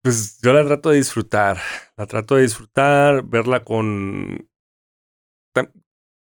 Pues 0.02 0.40
yo 0.40 0.52
la 0.52 0.64
trato 0.64 0.90
de 0.90 0.96
disfrutar, 0.96 1.58
la 1.96 2.06
trato 2.06 2.36
de 2.36 2.42
disfrutar, 2.42 3.24
verla 3.24 3.64
con... 3.64 4.48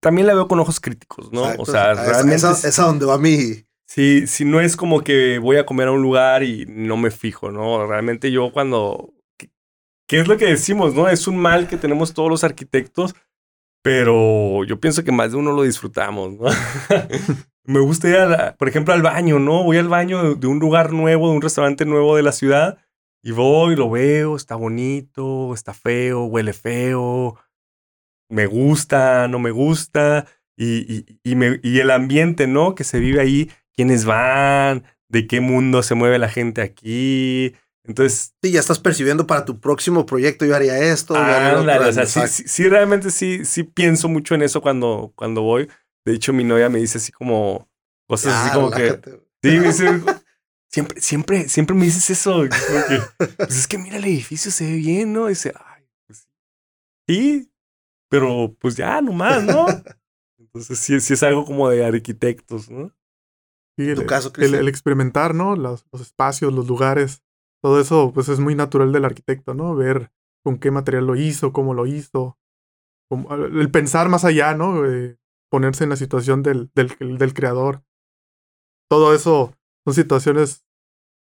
También 0.02 0.28
la 0.28 0.34
veo 0.34 0.48
con 0.48 0.60
ojos 0.60 0.80
críticos, 0.80 1.32
¿no? 1.32 1.44
O 1.58 1.66
sea, 1.66 1.94
realmente... 1.94 2.36
Esa, 2.36 2.68
esa, 2.68 2.86
donde 2.86 3.06
va 3.06 3.18
mi... 3.18 3.66
Sí, 3.88 4.26
si 4.26 4.46
no 4.46 4.60
es 4.60 4.76
como 4.76 5.04
que 5.04 5.38
voy 5.38 5.58
a 5.58 5.66
comer 5.66 5.90
a 5.90 5.92
un 5.92 6.02
lugar 6.02 6.44
y 6.44 6.66
no 6.66 6.98
me 6.98 7.12
fijo, 7.12 7.52
¿no? 7.52 7.86
Realmente 7.86 8.32
yo 8.32 8.52
cuando... 8.52 9.14
¿Qué 10.12 10.20
es 10.20 10.28
lo 10.28 10.36
que 10.36 10.48
decimos, 10.48 10.94
no? 10.94 11.08
Es 11.08 11.26
un 11.26 11.38
mal 11.38 11.70
que 11.70 11.78
tenemos 11.78 12.14
todos 12.14 12.30
los 12.30 12.44
arquitectos, 12.44 13.16
pero 13.82 14.66
yo 14.66 14.78
pienso 14.78 15.06
que 15.06 15.14
más 15.14 15.32
de 15.32 15.38
uno 15.38 15.54
lo 15.54 15.64
disfrutamos, 15.64 16.34
¿no? 16.34 16.48
me 17.64 17.80
gusta 17.80 18.10
ir, 18.10 18.58
por 18.58 18.68
ejemplo, 18.68 18.94
al 18.94 19.04
baño, 19.04 19.40
¿no? 19.40 19.64
Voy 19.64 19.78
al 19.78 19.88
baño 19.88 20.36
de 20.36 20.48
un 20.48 20.60
lugar 20.60 20.92
nuevo, 20.92 21.30
de 21.30 21.36
un 21.38 21.42
restaurante 21.42 21.86
nuevo 21.86 22.18
de 22.18 22.24
la 22.24 22.34
ciudad 22.34 22.80
y 23.24 23.32
voy, 23.32 23.78
lo 23.78 23.90
veo, 23.90 24.36
está 24.36 24.56
bonito, 24.56 25.54
está 25.54 25.74
feo, 25.74 26.26
huele 26.26 26.52
feo, 26.52 27.38
me 28.28 28.48
gusta, 28.48 29.30
no 29.30 29.40
me 29.40 29.52
gusta, 29.52 30.26
y, 30.58 31.06
y 31.24 31.80
el 31.80 31.90
ambiente, 31.90 32.48
¿no? 32.48 32.76
Que 32.76 32.84
se 32.84 33.00
vive 33.00 33.22
ahí, 33.22 33.50
quiénes 33.74 34.04
van, 34.04 34.84
de 35.08 35.26
qué 35.26 35.40
mundo 35.40 35.84
se 35.84 35.96
mueve 35.96 36.20
la 36.20 36.28
gente 36.28 36.62
aquí. 36.62 37.54
Entonces. 37.84 38.34
Sí, 38.42 38.52
ya 38.52 38.60
estás 38.60 38.80
percibiendo 38.80 39.28
para 39.28 39.46
tu 39.46 39.60
próximo 39.60 40.06
proyecto, 40.06 40.46
yo 40.46 40.56
haría 40.56 40.78
esto. 40.78 41.14
o 41.14 41.92
sea, 41.92 42.06
sí, 42.06 42.44
sí, 42.46 42.70
realmente 42.70 43.12
sí, 43.12 43.46
sí 43.46 43.64
pienso 43.64 44.08
mucho 44.10 44.36
en 44.36 44.44
eso 44.44 44.62
cuando, 44.62 45.14
cuando 45.16 45.42
voy. 45.42 45.70
De 46.06 46.14
hecho, 46.14 46.34
mi 46.34 46.44
novia 46.44 46.70
me 46.70 46.80
dice 46.80 46.98
así 46.98 47.12
como 47.12 47.70
cosas 48.08 48.34
así 48.34 48.54
como 48.54 48.72
que. 48.72 49.00
Sí, 49.44 49.58
me 49.58 49.68
dice, 49.68 50.02
Siempre, 50.72 51.02
siempre, 51.02 51.50
siempre 51.50 51.76
me 51.76 51.86
dices 51.86 52.10
eso. 52.10 52.46
pues 53.38 53.58
es 53.58 53.68
que 53.68 53.78
mira, 53.78 53.98
el 53.98 54.06
edificio 54.06 54.52
se 54.52 54.66
ve 54.66 54.78
bien, 54.78 55.12
¿no? 55.12 55.26
Y 55.26 55.30
dice, 55.30 55.54
ay, 55.54 55.84
pues 56.08 56.30
sí. 57.08 57.52
pero 58.10 58.56
pues 58.58 58.78
ya, 58.78 59.02
nomás, 59.02 59.44
¿no? 59.44 59.66
Entonces 60.40 60.80
sí, 60.80 61.00
sí 61.02 61.14
es 61.14 61.24
algo 61.24 61.46
como 61.46 61.70
de 61.70 61.86
arquitectos, 61.86 62.70
¿no? 62.70 62.90
Sí, 63.78 63.90
el, 63.90 64.06
caso, 64.06 64.32
el, 64.38 64.68
experimentar, 64.70 65.36
¿no? 65.36 65.56
Los, 65.58 65.86
los, 65.92 66.02
espacios, 66.02 66.54
los 66.54 66.68
lugares, 66.68 67.22
todo 67.62 67.80
eso, 67.80 68.12
pues 68.14 68.30
es 68.30 68.40
muy 68.40 68.56
natural 68.56 68.92
del 68.92 69.06
arquitecto, 69.06 69.54
¿no? 69.54 69.76
Ver 69.76 70.12
con 70.44 70.58
qué 70.58 70.72
material 70.72 71.06
lo 71.06 71.16
hizo, 71.16 71.54
cómo 71.54 71.74
lo 71.74 71.86
hizo, 71.86 72.38
el 73.12 73.72
pensar 73.72 74.10
más 74.10 74.26
allá, 74.26 74.56
¿no? 74.56 74.82
ponerse 75.50 75.84
en 75.84 75.90
la 75.90 75.98
situación 75.98 76.44
del, 76.44 76.72
del, 76.74 77.18
del 77.18 77.34
creador. 77.34 77.84
Todo 78.90 79.14
eso 79.14 79.54
son 79.86 79.94
situaciones 79.94 80.66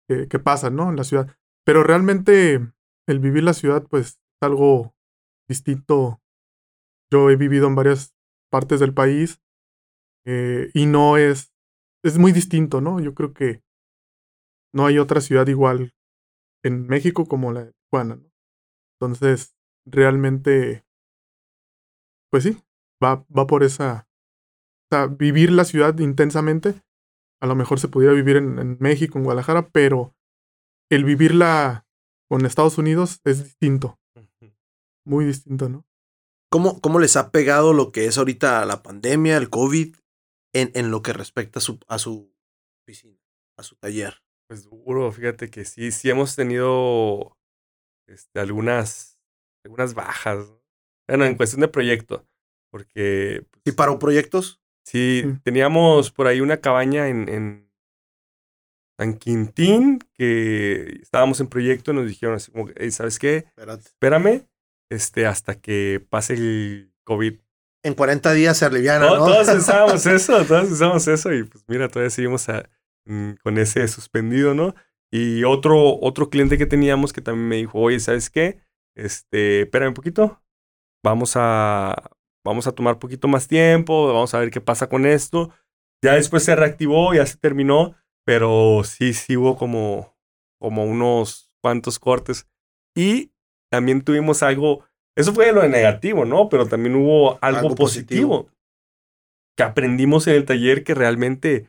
que, 0.08 0.38
pasan, 0.38 0.76
¿no? 0.76 0.90
En 0.90 0.96
la 0.96 1.04
ciudad. 1.04 1.36
Pero 1.64 1.82
realmente 1.82 2.60
el 3.06 3.18
vivir 3.18 3.42
la 3.42 3.54
ciudad, 3.54 3.84
pues, 3.88 4.06
es 4.06 4.18
algo 4.40 4.94
distinto. 5.48 6.20
Yo 7.10 7.30
he 7.30 7.36
vivido 7.36 7.66
en 7.66 7.74
varias 7.74 8.14
partes 8.50 8.80
del 8.80 8.94
país 8.94 9.42
eh, 10.26 10.70
y 10.74 10.86
no 10.86 11.16
es, 11.16 11.52
es 12.04 12.18
muy 12.18 12.32
distinto, 12.32 12.80
¿no? 12.80 13.00
Yo 13.00 13.14
creo 13.14 13.32
que 13.32 13.62
no 14.72 14.86
hay 14.86 14.98
otra 14.98 15.20
ciudad 15.20 15.46
igual 15.48 15.92
en 16.64 16.86
México 16.86 17.26
como 17.26 17.52
la 17.52 17.64
de 17.64 17.72
Tijuana, 17.72 18.16
¿no? 18.16 18.32
Entonces, 18.98 19.54
realmente, 19.86 20.84
pues 22.30 22.44
sí, 22.44 22.56
va, 23.02 23.24
va 23.36 23.46
por 23.46 23.62
esa, 23.62 24.08
o 24.90 24.96
sea, 24.96 25.06
vivir 25.06 25.52
la 25.52 25.64
ciudad 25.64 25.98
intensamente, 25.98 26.82
a 27.40 27.46
lo 27.46 27.54
mejor 27.54 27.78
se 27.78 27.88
pudiera 27.88 28.14
vivir 28.14 28.36
en, 28.36 28.58
en 28.58 28.78
México, 28.80 29.18
en 29.18 29.24
Guadalajara, 29.24 29.68
pero 29.68 30.14
el 30.90 31.04
vivirla 31.04 31.86
con 32.30 32.46
Estados 32.46 32.78
Unidos 32.78 33.20
es 33.24 33.44
distinto, 33.44 33.98
muy 35.06 35.26
distinto, 35.26 35.68
¿no? 35.68 35.84
¿Cómo, 36.50 36.80
¿Cómo 36.80 37.00
les 37.00 37.16
ha 37.16 37.30
pegado 37.30 37.72
lo 37.72 37.90
que 37.90 38.06
es 38.06 38.16
ahorita 38.16 38.64
la 38.64 38.82
pandemia, 38.82 39.36
el 39.36 39.50
COVID, 39.50 39.96
en, 40.54 40.70
en 40.74 40.90
lo 40.90 41.02
que 41.02 41.12
respecta 41.12 41.58
a 41.58 41.62
su, 41.62 41.78
a 41.88 41.98
su 41.98 42.32
oficina, 42.82 43.18
a 43.58 43.62
su 43.64 43.76
taller? 43.76 44.23
Pues 44.48 44.64
duro, 44.68 45.10
fíjate 45.10 45.50
que 45.50 45.64
sí, 45.64 45.90
sí 45.90 46.10
hemos 46.10 46.36
tenido 46.36 47.36
este, 48.06 48.40
algunas, 48.40 49.18
algunas 49.64 49.94
bajas. 49.94 50.38
¿no? 50.48 50.62
Bueno, 51.08 51.24
en 51.24 51.34
cuestión 51.36 51.60
de 51.62 51.68
proyecto, 51.68 52.26
porque 52.70 53.46
¿Y 53.64 53.72
paró 53.72 53.98
proyectos? 53.98 54.60
sí, 54.86 55.22
Mm. 55.24 55.40
teníamos 55.42 56.10
por 56.10 56.26
ahí 56.26 56.40
una 56.40 56.58
cabaña 56.58 57.08
en, 57.08 57.28
en 57.28 57.70
San 58.98 59.14
Quintín 59.18 59.98
que 60.12 60.98
estábamos 61.02 61.40
en 61.40 61.48
proyecto 61.48 61.90
y 61.92 61.94
nos 61.94 62.06
dijeron 62.06 62.36
así 62.36 62.52
como, 62.52 62.66
que, 62.66 62.74
"Ey, 62.76 62.90
¿sabes 62.90 63.18
qué? 63.18 63.38
Espérate. 63.38 63.82
Espérame 63.88 64.46
este, 64.90 65.26
hasta 65.26 65.58
que 65.60 66.04
pase 66.10 66.34
el 66.34 66.92
COVID. 67.04 67.40
En 67.82 67.94
40 67.94 68.32
días 68.34 68.56
se 68.58 68.66
aliviana, 68.66 69.06
¿no? 69.06 69.16
Todos 69.16 69.46
pensábamos 69.48 70.06
eso, 70.06 70.44
todos 70.44 70.66
pensábamos 70.68 71.08
eso 71.08 71.32
y 71.32 71.44
pues 71.44 71.64
mira, 71.66 71.88
todavía 71.88 72.10
seguimos 72.10 72.48
a- 72.50 72.68
con 73.42 73.58
ese 73.58 73.86
suspendido, 73.88 74.54
¿no? 74.54 74.74
Y 75.12 75.44
otro, 75.44 75.98
otro 76.00 76.28
cliente 76.28 76.58
que 76.58 76.66
teníamos 76.66 77.12
que 77.12 77.20
también 77.20 77.48
me 77.48 77.56
dijo, 77.56 77.78
oye, 77.78 78.00
¿sabes 78.00 78.30
qué? 78.30 78.60
Este, 78.96 79.62
espérame 79.62 79.88
un 79.88 79.94
poquito, 79.94 80.42
vamos 81.04 81.34
a, 81.36 82.10
vamos 82.44 82.66
a 82.66 82.72
tomar 82.72 82.98
poquito 82.98 83.28
más 83.28 83.46
tiempo, 83.46 84.08
vamos 84.08 84.34
a 84.34 84.38
ver 84.38 84.50
qué 84.50 84.60
pasa 84.60 84.88
con 84.88 85.06
esto. 85.06 85.50
Ya 86.02 86.14
después 86.14 86.44
se 86.44 86.56
reactivó, 86.56 87.14
ya 87.14 87.24
se 87.26 87.36
terminó, 87.36 87.94
pero 88.24 88.82
sí, 88.84 89.14
sí 89.14 89.36
hubo 89.36 89.56
como, 89.56 90.16
como 90.60 90.84
unos 90.84 91.52
cuantos 91.62 91.98
cortes. 91.98 92.48
Y 92.96 93.32
también 93.70 94.02
tuvimos 94.02 94.42
algo, 94.42 94.84
eso 95.16 95.32
fue 95.32 95.52
lo 95.52 95.62
de 95.62 95.68
negativo, 95.68 96.24
¿no? 96.24 96.48
Pero 96.48 96.66
también 96.66 96.94
hubo 96.96 97.38
algo, 97.42 97.60
Algo 97.60 97.74
positivo. 97.74 98.44
positivo 98.44 98.54
que 99.56 99.62
aprendimos 99.62 100.26
en 100.26 100.34
el 100.34 100.44
taller 100.44 100.82
que 100.82 100.94
realmente 100.94 101.68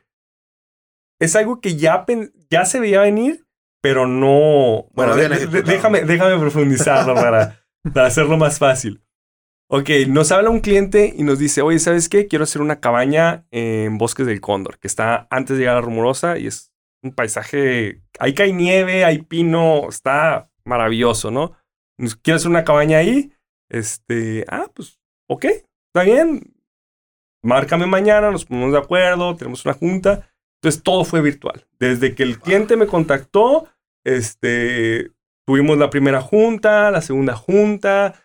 es 1.20 1.36
algo 1.36 1.62
que 1.62 1.76
ya, 1.78 2.06
ya 2.50 2.66
se 2.66 2.80
veía 2.80 3.02
venir, 3.02 3.46
pero 3.82 4.08
no... 4.08 4.88
Bueno, 4.94 5.16
de- 5.16 5.30
de- 5.30 5.62
déjame, 5.62 6.02
déjame 6.02 6.38
profundizarlo 6.40 7.14
para, 7.16 7.64
para 7.94 8.08
hacerlo 8.08 8.38
más 8.38 8.60
fácil. 8.60 9.02
Ok, 9.68 9.90
nos 10.08 10.32
habla 10.32 10.50
un 10.52 10.60
cliente 10.60 11.14
y 11.18 11.24
nos 11.24 11.40
dice, 11.40 11.62
oye, 11.62 11.80
¿sabes 11.80 12.08
qué? 12.10 12.28
Quiero 12.28 12.44
hacer 12.44 12.62
una 12.62 12.80
cabaña 12.80 13.46
en 13.52 13.98
Bosques 13.98 14.28
del 14.28 14.40
Cóndor, 14.42 14.78
que 14.80 14.88
está 14.88 15.28
antes 15.32 15.56
de 15.58 15.62
llegar 15.64 15.78
a 15.78 15.82
Rumorosa 15.82 16.38
y 16.38 16.48
es 16.48 16.72
un 17.04 17.12
paisaje... 17.14 18.02
Ahí 18.20 18.34
cae 18.34 18.54
nieve, 18.54 19.06
hay 19.06 19.24
pino, 19.24 19.88
está 19.90 20.50
maravilloso, 20.66 21.32
¿no? 21.32 21.54
Quiero 22.22 22.38
hacer 22.38 22.50
una 22.50 22.64
cabaña 22.64 22.98
ahí. 23.00 23.32
Este, 23.70 24.46
ah, 24.50 24.70
pues, 24.74 25.00
ok, 25.28 25.46
está 25.46 26.04
bien. 26.04 26.54
Márcame 27.44 27.86
mañana, 27.86 28.32
nos 28.32 28.46
ponemos 28.46 28.72
de 28.72 28.80
acuerdo, 28.80 29.36
tenemos 29.36 29.64
una 29.66 29.74
junta. 29.76 30.30
Entonces 30.66 30.82
todo 30.82 31.06
fue 31.06 31.22
virtual. 31.22 31.68
Desde 31.78 32.16
que 32.16 32.24
el 32.24 32.40
cliente 32.40 32.76
me 32.76 32.88
contactó, 32.88 33.68
este, 34.04 35.12
tuvimos 35.46 35.78
la 35.78 35.92
primera 35.92 36.22
junta, 36.22 36.90
la 36.90 37.02
segunda 37.02 37.36
junta, 37.36 38.16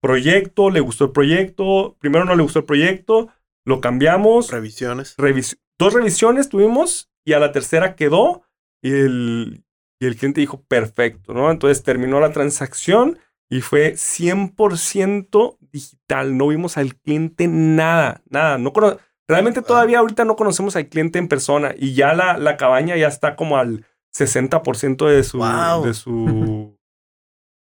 proyecto, 0.00 0.70
le 0.70 0.80
gustó 0.80 1.04
el 1.04 1.12
proyecto, 1.12 1.94
primero 1.98 2.24
no 2.24 2.36
le 2.36 2.42
gustó 2.42 2.60
el 2.60 2.64
proyecto, 2.64 3.28
lo 3.66 3.82
cambiamos, 3.82 4.50
Revisiones. 4.50 5.14
revis- 5.18 5.58
dos 5.78 5.92
revisiones 5.92 6.48
tuvimos 6.48 7.10
y 7.22 7.34
a 7.34 7.38
la 7.38 7.52
tercera 7.52 7.96
quedó 7.96 8.44
y 8.82 8.90
el, 8.92 9.64
y 10.00 10.06
el 10.06 10.16
cliente 10.16 10.40
dijo 10.40 10.62
perfecto, 10.62 11.34
¿no? 11.34 11.50
Entonces 11.50 11.82
terminó 11.82 12.18
la 12.18 12.32
transacción 12.32 13.18
y 13.50 13.60
fue 13.60 13.94
100% 13.96 15.58
digital, 15.70 16.36
no 16.38 16.48
vimos 16.48 16.78
al 16.78 16.94
cliente 16.96 17.46
nada, 17.46 18.22
nada, 18.30 18.56
no 18.56 18.72
cono- 18.72 18.96
realmente 19.28 19.60
Wow. 19.60 19.66
todavía 19.68 19.98
ahorita 20.00 20.24
no 20.24 20.36
conocemos 20.36 20.76
al 20.76 20.88
cliente 20.88 21.18
en 21.18 21.28
persona 21.28 21.74
y 21.76 21.94
ya 21.94 22.12
la, 22.14 22.36
la 22.38 22.56
cabaña 22.56 22.96
ya 22.96 23.08
está 23.08 23.36
como 23.36 23.56
al 23.58 23.84
60% 24.14 25.06
de 25.08 25.22
su, 25.24 25.38
Wow. 25.38 25.84
de 25.84 25.94
su, 25.94 26.14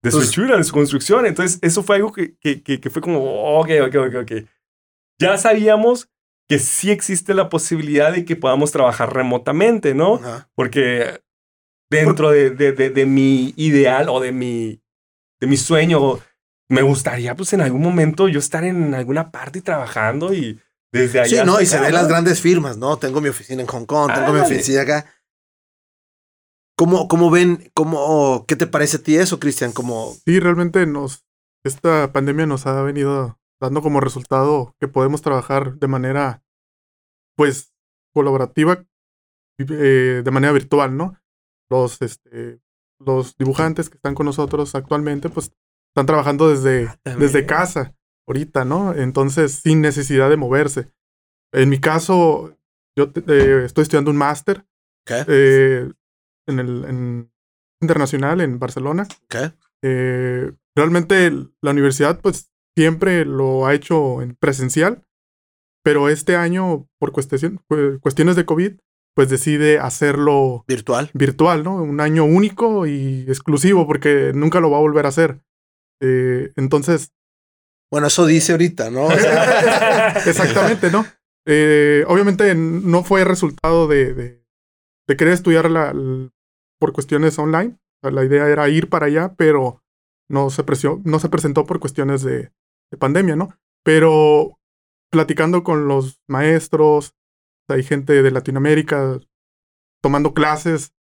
de 0.04 0.12
su 0.12 0.18
Entonces- 0.18 0.30
hechura, 0.30 0.58
de 0.58 0.64
su 0.64 0.74
construcción, 0.74 1.26
entonces 1.26 1.60
eso 1.62 1.84
fue 1.84 1.96
algo 1.98 2.12
que, 2.12 2.36
que, 2.38 2.62
que, 2.62 2.80
que 2.82 2.90
fue 2.90 3.02
como, 3.02 3.20
ok, 3.60 3.70
ok, 3.88 3.96
ok, 3.96 4.16
ok. 4.24 4.32
Ya 5.22 5.38
sabíamos 5.38 6.10
que 6.50 6.60
sí 6.60 6.92
existe 6.92 7.34
la 7.34 7.48
posibilidad 7.50 8.12
de 8.12 8.26
que 8.26 8.36
podamos 8.36 8.72
trabajar 8.72 9.14
remotamente, 9.14 9.94
¿no? 9.94 10.16
Ajá. 10.16 10.50
Porque 10.56 11.22
dentro 11.90 12.32
de, 12.32 12.50
de, 12.50 12.72
de, 12.74 12.90
de 12.90 13.06
mi 13.06 13.54
ideal 13.56 14.10
o 14.10 14.20
de 14.20 14.32
mi, 14.34 14.82
de 15.40 15.48
mi 15.48 15.56
sueño, 15.56 16.20
me 16.70 16.82
gustaría 16.82 17.36
pues 17.36 17.54
en 17.54 17.62
algún 17.62 17.82
momento 17.82 18.28
yo 18.28 18.40
estar 18.40 18.64
en 18.66 18.94
alguna 18.96 19.32
parte 19.32 19.62
trabajando 19.62 20.34
y 20.34 20.60
desde 20.94 21.20
allá. 21.20 21.42
Sí, 21.42 21.46
no, 21.46 21.60
y 21.60 21.66
se 21.66 21.80
ven 21.80 21.92
¿no? 21.92 21.98
las 21.98 22.08
grandes 22.08 22.40
firmas, 22.40 22.78
¿no? 22.78 22.98
Tengo 22.98 23.20
mi 23.20 23.30
oficina 23.30 23.62
en 23.62 23.68
Hong 23.68 23.86
Kong, 23.86 24.12
tengo 24.14 24.32
mi 24.32 24.40
oficina 24.40 24.82
acá. 24.82 25.06
¿Cómo, 26.78 27.08
cómo 27.08 27.30
ven, 27.30 27.72
cómo, 27.74 28.46
qué 28.48 28.56
te 28.56 28.68
parece 28.68 28.98
a 28.98 29.04
ti 29.04 29.16
eso, 29.16 29.40
Cristian? 29.40 29.72
Como, 29.72 30.14
Sí, 30.26 30.40
realmente 30.40 30.86
nos, 30.86 31.26
esta 31.64 32.12
pandemia 32.12 32.46
nos 32.46 32.66
ha 32.66 32.82
venido 32.82 33.40
dando 33.62 33.82
como 33.82 34.00
resultado 34.00 34.76
que 34.80 34.88
podemos 34.88 35.22
trabajar 35.22 35.76
de 35.76 35.88
manera, 35.88 36.44
pues, 37.36 37.74
colaborativa, 38.14 38.86
eh, 39.60 40.22
de 40.24 40.32
manera 40.32 40.52
virtual, 40.52 40.98
¿no? 40.98 41.20
Los, 41.70 42.02
este, 42.02 42.60
los 43.00 43.38
dibujantes 43.38 43.90
que 43.90 43.98
están 43.98 44.16
con 44.16 44.26
nosotros 44.26 44.74
actualmente, 44.76 45.30
pues, 45.30 45.52
están 45.92 46.08
trabajando 46.08 46.50
desde, 46.50 46.90
desde 47.18 47.46
casa, 47.46 47.96
ahorita, 48.28 48.66
¿no? 48.66 48.94
Entonces, 48.94 49.54
sin 49.64 49.82
necesidad 49.82 50.30
de 50.30 50.38
moverse. 50.38 50.88
En 51.54 51.70
mi 51.70 51.80
caso, 51.80 52.58
yo 52.98 53.12
eh, 53.28 53.64
estoy 53.66 53.84
estudiando 53.84 54.12
un 54.12 54.18
máster 54.18 54.66
eh, 55.28 55.92
en 56.48 56.60
el 56.60 56.86
en 56.86 57.32
internacional 57.82 58.42
en 58.42 58.60
Barcelona. 58.60 59.08
¿Qué? 59.30 59.52
Eh, 59.84 60.54
realmente 60.76 61.32
la 61.62 61.72
universidad 61.72 62.22
pues 62.22 62.50
siempre 62.78 63.26
lo 63.26 63.66
ha 63.66 63.74
hecho 63.74 64.22
en 64.22 64.36
presencial, 64.36 65.04
pero 65.84 66.08
este 66.10 66.36
año 66.38 66.88
por 67.00 67.12
cuestión- 67.12 67.62
cuestiones 68.02 68.36
de 68.36 68.46
COVID 68.46 68.74
pues 69.16 69.30
decide 69.30 69.78
hacerlo 69.80 70.64
Virtual. 70.68 71.12
virtual, 71.14 71.64
¿no? 71.64 71.76
Un 71.76 72.00
año 72.00 72.24
único 72.26 72.88
y 72.88 73.26
exclusivo 73.28 73.86
porque 73.86 74.32
nunca 74.34 74.60
lo 74.60 74.72
va 74.72 74.78
a 74.78 74.82
volver 74.82 75.06
a 75.06 75.10
hacer. 75.10 75.44
Eh, 76.02 76.52
entonces, 76.56 77.12
Bueno, 77.94 78.08
eso 78.08 78.26
dice 78.26 78.54
ahorita, 78.54 78.90
¿no? 78.90 79.06
O 79.08 79.12
sea, 79.12 80.08
exactamente, 80.26 80.90
¿no? 80.90 81.06
Eh, 81.46 82.04
obviamente 82.08 82.56
no 82.56 83.04
fue 83.04 83.24
resultado 83.24 83.88
de, 83.88 84.16
de, 84.16 84.44
de 85.08 85.16
querer 85.18 85.34
estudiar 85.34 85.70
la- 85.70 85.94
por 86.80 86.92
cuestiones 86.92 87.38
online. 87.38 87.78
O 87.78 88.08
sea, 88.08 88.12
la 88.12 88.26
idea 88.26 88.48
era 88.50 88.68
ir 88.68 88.90
para 88.90 89.06
allá, 89.06 89.36
pero 89.38 89.84
no 90.28 90.50
se, 90.50 90.66
presió- 90.66 91.02
no 91.06 91.20
se 91.20 91.30
presentó 91.30 91.68
por 91.68 91.80
cuestiones 91.80 92.24
de, 92.24 92.52
de 92.92 92.98
pandemia, 92.98 93.36
¿no? 93.36 93.56
Pero 93.86 94.58
platicando 95.12 95.64
con 95.64 95.88
los 95.88 96.20
maestros, 96.28 97.14
hay 97.70 97.84
gente 97.84 98.24
de 98.24 98.32
Latinoamérica 98.32 99.20
tomando 100.02 100.34
clases 100.34 100.96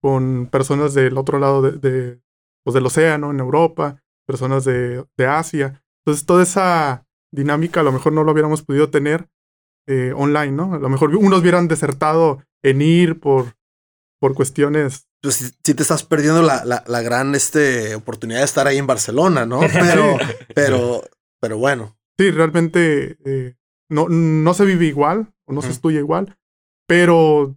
con 0.00 0.46
personas 0.46 0.94
del 0.94 1.18
otro 1.18 1.40
lado 1.40 1.60
de, 1.62 2.20
pues, 2.64 2.74
del 2.74 2.86
océano, 2.86 3.32
en 3.32 3.40
Europa, 3.40 4.00
personas 4.28 4.64
de 4.64 5.04
Asia. 5.26 5.82
Entonces, 6.06 6.24
toda 6.24 6.44
esa 6.44 7.04
dinámica 7.32 7.80
a 7.80 7.82
lo 7.82 7.90
mejor 7.90 8.12
no 8.12 8.22
lo 8.22 8.30
hubiéramos 8.30 8.62
podido 8.62 8.90
tener 8.90 9.28
eh, 9.88 10.12
online, 10.14 10.52
¿no? 10.52 10.74
A 10.74 10.78
lo 10.78 10.88
mejor 10.88 11.14
unos 11.16 11.40
hubieran 11.40 11.66
desertado 11.66 12.42
en 12.62 12.80
ir 12.80 13.18
por, 13.18 13.56
por 14.20 14.34
cuestiones. 14.34 15.08
pues 15.20 15.34
sí 15.34 15.50
sí 15.64 15.74
te 15.74 15.82
estás 15.82 16.04
perdiendo 16.04 16.42
la, 16.42 16.64
la, 16.64 16.84
la 16.86 17.02
gran 17.02 17.34
este, 17.34 17.96
oportunidad 17.96 18.38
de 18.38 18.44
estar 18.44 18.68
ahí 18.68 18.78
en 18.78 18.86
Barcelona, 18.86 19.46
¿no? 19.46 19.60
Pero, 19.72 20.16
pero, 20.54 21.02
pero 21.40 21.58
bueno. 21.58 21.96
Sí, 22.18 22.30
realmente 22.30 23.18
eh, 23.24 23.56
no, 23.90 24.08
no 24.08 24.54
se 24.54 24.64
vive 24.64 24.86
igual, 24.86 25.34
o 25.44 25.52
no 25.52 25.60
se 25.60 25.70
estudia 25.70 25.98
igual, 25.98 26.38
pero 26.88 27.54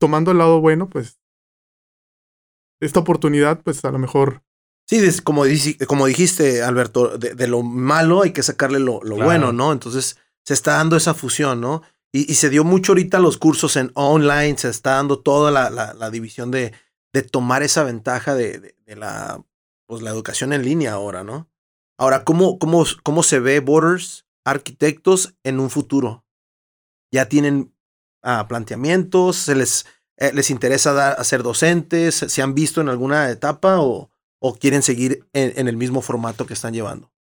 tomando 0.00 0.30
el 0.32 0.38
lado 0.38 0.60
bueno, 0.60 0.88
pues 0.88 1.20
esta 2.80 3.00
oportunidad, 3.00 3.62
pues 3.62 3.84
a 3.84 3.90
lo 3.90 3.98
mejor 3.98 4.42
Sí, 4.90 5.20
como, 5.22 5.44
dijiste, 5.44 6.64
Alberto, 6.64 7.16
de, 7.16 7.36
de 7.36 7.46
lo 7.46 7.62
malo 7.62 8.22
hay 8.22 8.32
que 8.32 8.42
sacarle 8.42 8.80
lo, 8.80 9.00
lo 9.04 9.14
Claro. 9.14 9.24
bueno, 9.24 9.52
¿no? 9.52 9.70
Entonces 9.70 10.16
se 10.44 10.52
está 10.52 10.78
dando 10.78 10.96
esa 10.96 11.14
fusión, 11.14 11.60
¿no? 11.60 11.82
Y, 12.12 12.34
se 12.34 12.50
dio 12.50 12.64
mucho 12.64 12.90
ahorita 12.90 13.20
los 13.20 13.38
cursos 13.38 13.76
en 13.76 13.92
online, 13.94 14.58
se 14.58 14.68
está 14.68 14.96
dando 14.96 15.20
toda 15.20 15.52
la, 15.52 16.10
división 16.10 16.50
de, 16.50 16.72
de, 17.12 17.22
tomar 17.22 17.62
esa 17.62 17.84
ventaja 17.84 18.34
de, 18.34 18.74
la, 18.86 19.40
pues, 19.86 20.02
la 20.02 20.10
educación 20.10 20.52
en 20.52 20.64
línea 20.64 20.94
ahora, 20.94 21.22
¿no? 21.22 21.48
Ahora, 21.96 22.24
¿cómo, 22.24 22.58
cómo, 22.58 22.84
cómo 23.04 23.22
se 23.22 23.38
ve 23.38 23.60
Borders 23.60 24.26
arquitectos 24.44 25.36
en 25.44 25.60
un 25.60 25.70
futuro? 25.70 26.24
¿Ya 27.12 27.28
tienen 27.28 27.72
ah, 28.24 28.48
planteamientos? 28.48 29.36
¿Se 29.36 29.54
les, 29.54 29.86
eh, 30.16 30.32
les 30.34 30.50
interesa 30.50 30.92
dar, 30.94 31.24
ser 31.24 31.44
docentes? 31.44 32.16
¿Se 32.16 32.42
han 32.42 32.56
visto 32.56 32.80
en 32.80 32.88
alguna 32.88 33.30
etapa 33.30 33.80
o, 33.80 34.10
o 34.40 34.54
quieren 34.54 34.82
seguir 34.82 35.26
en, 35.32 35.68
el 35.68 35.76
mismo 35.76 36.00
formato 36.00 36.46
que 36.46 36.54
están 36.54 36.72
llevando? 36.72 37.12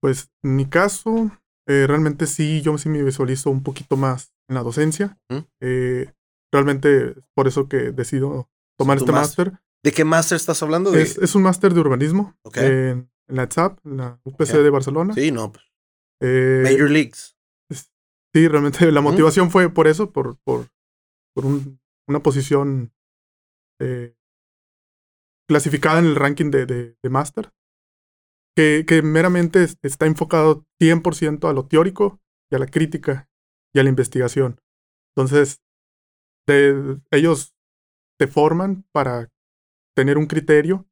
Pues 0.00 0.30
en 0.42 0.56
mi 0.56 0.66
caso, 0.66 1.30
eh, 1.66 1.86
realmente 1.86 2.26
sí, 2.26 2.60
yo 2.60 2.76
sí 2.78 2.88
me 2.88 3.02
visualizo 3.02 3.50
un 3.50 3.62
poquito 3.62 3.96
más 3.96 4.32
en 4.48 4.56
la 4.56 4.62
docencia. 4.62 5.18
Eh, 5.60 6.12
realmente 6.52 7.14
por 7.34 7.48
eso 7.48 7.68
que 7.68 7.90
decido 7.90 8.50
tomar 8.78 8.98
este 8.98 9.12
máster. 9.12 9.52
¿De 9.82 9.92
qué 9.92 10.04
máster 10.04 10.36
estás 10.36 10.62
hablando? 10.62 10.94
Es, 10.94 11.34
un 11.34 11.42
máster 11.42 11.74
de 11.74 11.80
urbanismo 11.80 12.34
en, 12.54 13.10
la 13.26 13.44
ETSAP, 13.44 13.78
en 13.84 13.96
la 13.98 14.20
UPC 14.24 14.52
de 14.52 14.70
Barcelona. 14.70 15.14
Sí, 15.14 15.30
no. 15.30 15.52
Pues. 15.52 15.64
Eh, 16.22 16.62
Major 16.64 16.90
Leagues. 16.90 17.36
Sí, 17.70 18.48
realmente 18.48 18.90
la 18.90 19.00
motivación 19.00 19.50
fue 19.50 19.70
por 19.70 19.86
eso, 19.86 20.10
por, 20.10 20.36
por, 20.38 20.66
por 21.34 21.44
una 22.08 22.20
posición 22.20 22.92
clasificada 25.48 25.98
en 25.98 26.06
el 26.06 26.16
ranking 26.16 26.50
de, 26.50 26.66
de, 26.66 26.96
de 27.02 27.10
máster 27.10 27.52
que, 28.54 29.02
meramente 29.02 29.66
está 29.82 30.06
enfocado 30.06 30.66
100% 30.80 31.48
a 31.48 31.52
lo 31.52 31.66
teórico 31.66 32.20
y 32.50 32.56
a 32.56 32.58
la 32.58 32.66
crítica 32.66 33.28
y 33.74 33.80
a 33.80 33.82
la 33.82 33.88
investigación. 33.88 34.60
Entonces, 35.16 35.62
ellos 37.10 37.54
te 38.18 38.26
forman 38.26 38.84
para 38.92 39.30
tener 39.96 40.18
un 40.18 40.26
criterio 40.26 40.86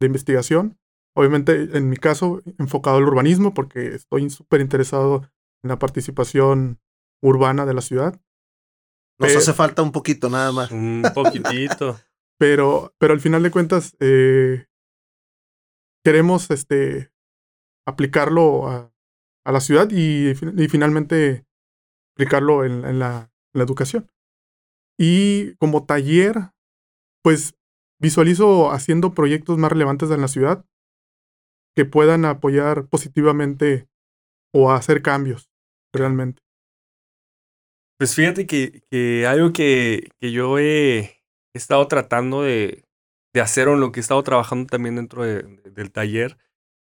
de 0.00 0.06
investigación. 0.06 0.78
Obviamente, 1.16 1.76
en 1.76 1.88
mi 1.88 1.96
caso, 1.96 2.42
enfocado 2.58 2.98
al 2.98 3.04
urbanismo, 3.04 3.54
porque 3.54 3.94
estoy 3.94 4.28
súper 4.28 4.60
interesado 4.60 5.30
en 5.62 5.70
la 5.70 5.78
participación 5.78 6.80
urbana 7.22 7.64
de 7.64 7.74
la 7.74 7.80
ciudad. 7.80 8.20
Nos 9.18 9.34
hace 9.34 9.54
falta 9.54 9.80
un 9.80 9.92
poquito 9.92 10.28
nada 10.28 10.52
más. 10.52 10.70
Un 10.70 11.02
poquitito. 11.14 11.98
Pero, 12.38 12.94
pero 12.98 13.12
al 13.12 13.20
final 13.20 13.42
de 13.42 13.50
cuentas, 13.50 13.96
eh, 14.00 14.66
queremos 16.04 16.50
este, 16.50 17.10
aplicarlo 17.86 18.68
a, 18.68 18.92
la 19.44 19.60
ciudad 19.60 19.88
y, 19.90 20.34
finalmente 20.68 21.46
aplicarlo 22.14 22.64
en, 22.64 22.98
la, 22.98 23.32
educación. 23.54 24.10
Y 24.98 25.54
como 25.56 25.86
taller, 25.86 26.52
pues 27.22 27.54
visualizo 28.00 28.70
haciendo 28.70 29.14
proyectos 29.14 29.56
más 29.56 29.72
relevantes 29.72 30.10
en 30.10 30.20
la 30.20 30.28
ciudad 30.28 30.64
que 31.74 31.84
puedan 31.84 32.24
apoyar 32.24 32.86
positivamente 32.86 33.88
o 34.52 34.72
hacer 34.72 35.02
cambios 35.02 35.50
realmente. 35.92 36.42
Pues 37.98 38.14
fíjate 38.14 38.46
que, 38.46 39.26
algo 39.26 39.52
que, 39.52 40.10
que 40.20 40.32
yo 40.32 40.58
he, 40.58 41.15
estado 41.56 41.86
tratando 41.88 42.42
de, 42.42 42.84
de 43.32 43.40
hacer 43.40 43.68
o 43.68 43.74
en 43.74 43.80
lo 43.80 43.92
que 43.92 44.00
he 44.00 44.02
estado 44.02 44.22
trabajando 44.22 44.66
también 44.66 44.96
dentro 44.96 45.22
del 45.22 45.92
taller, 45.92 46.38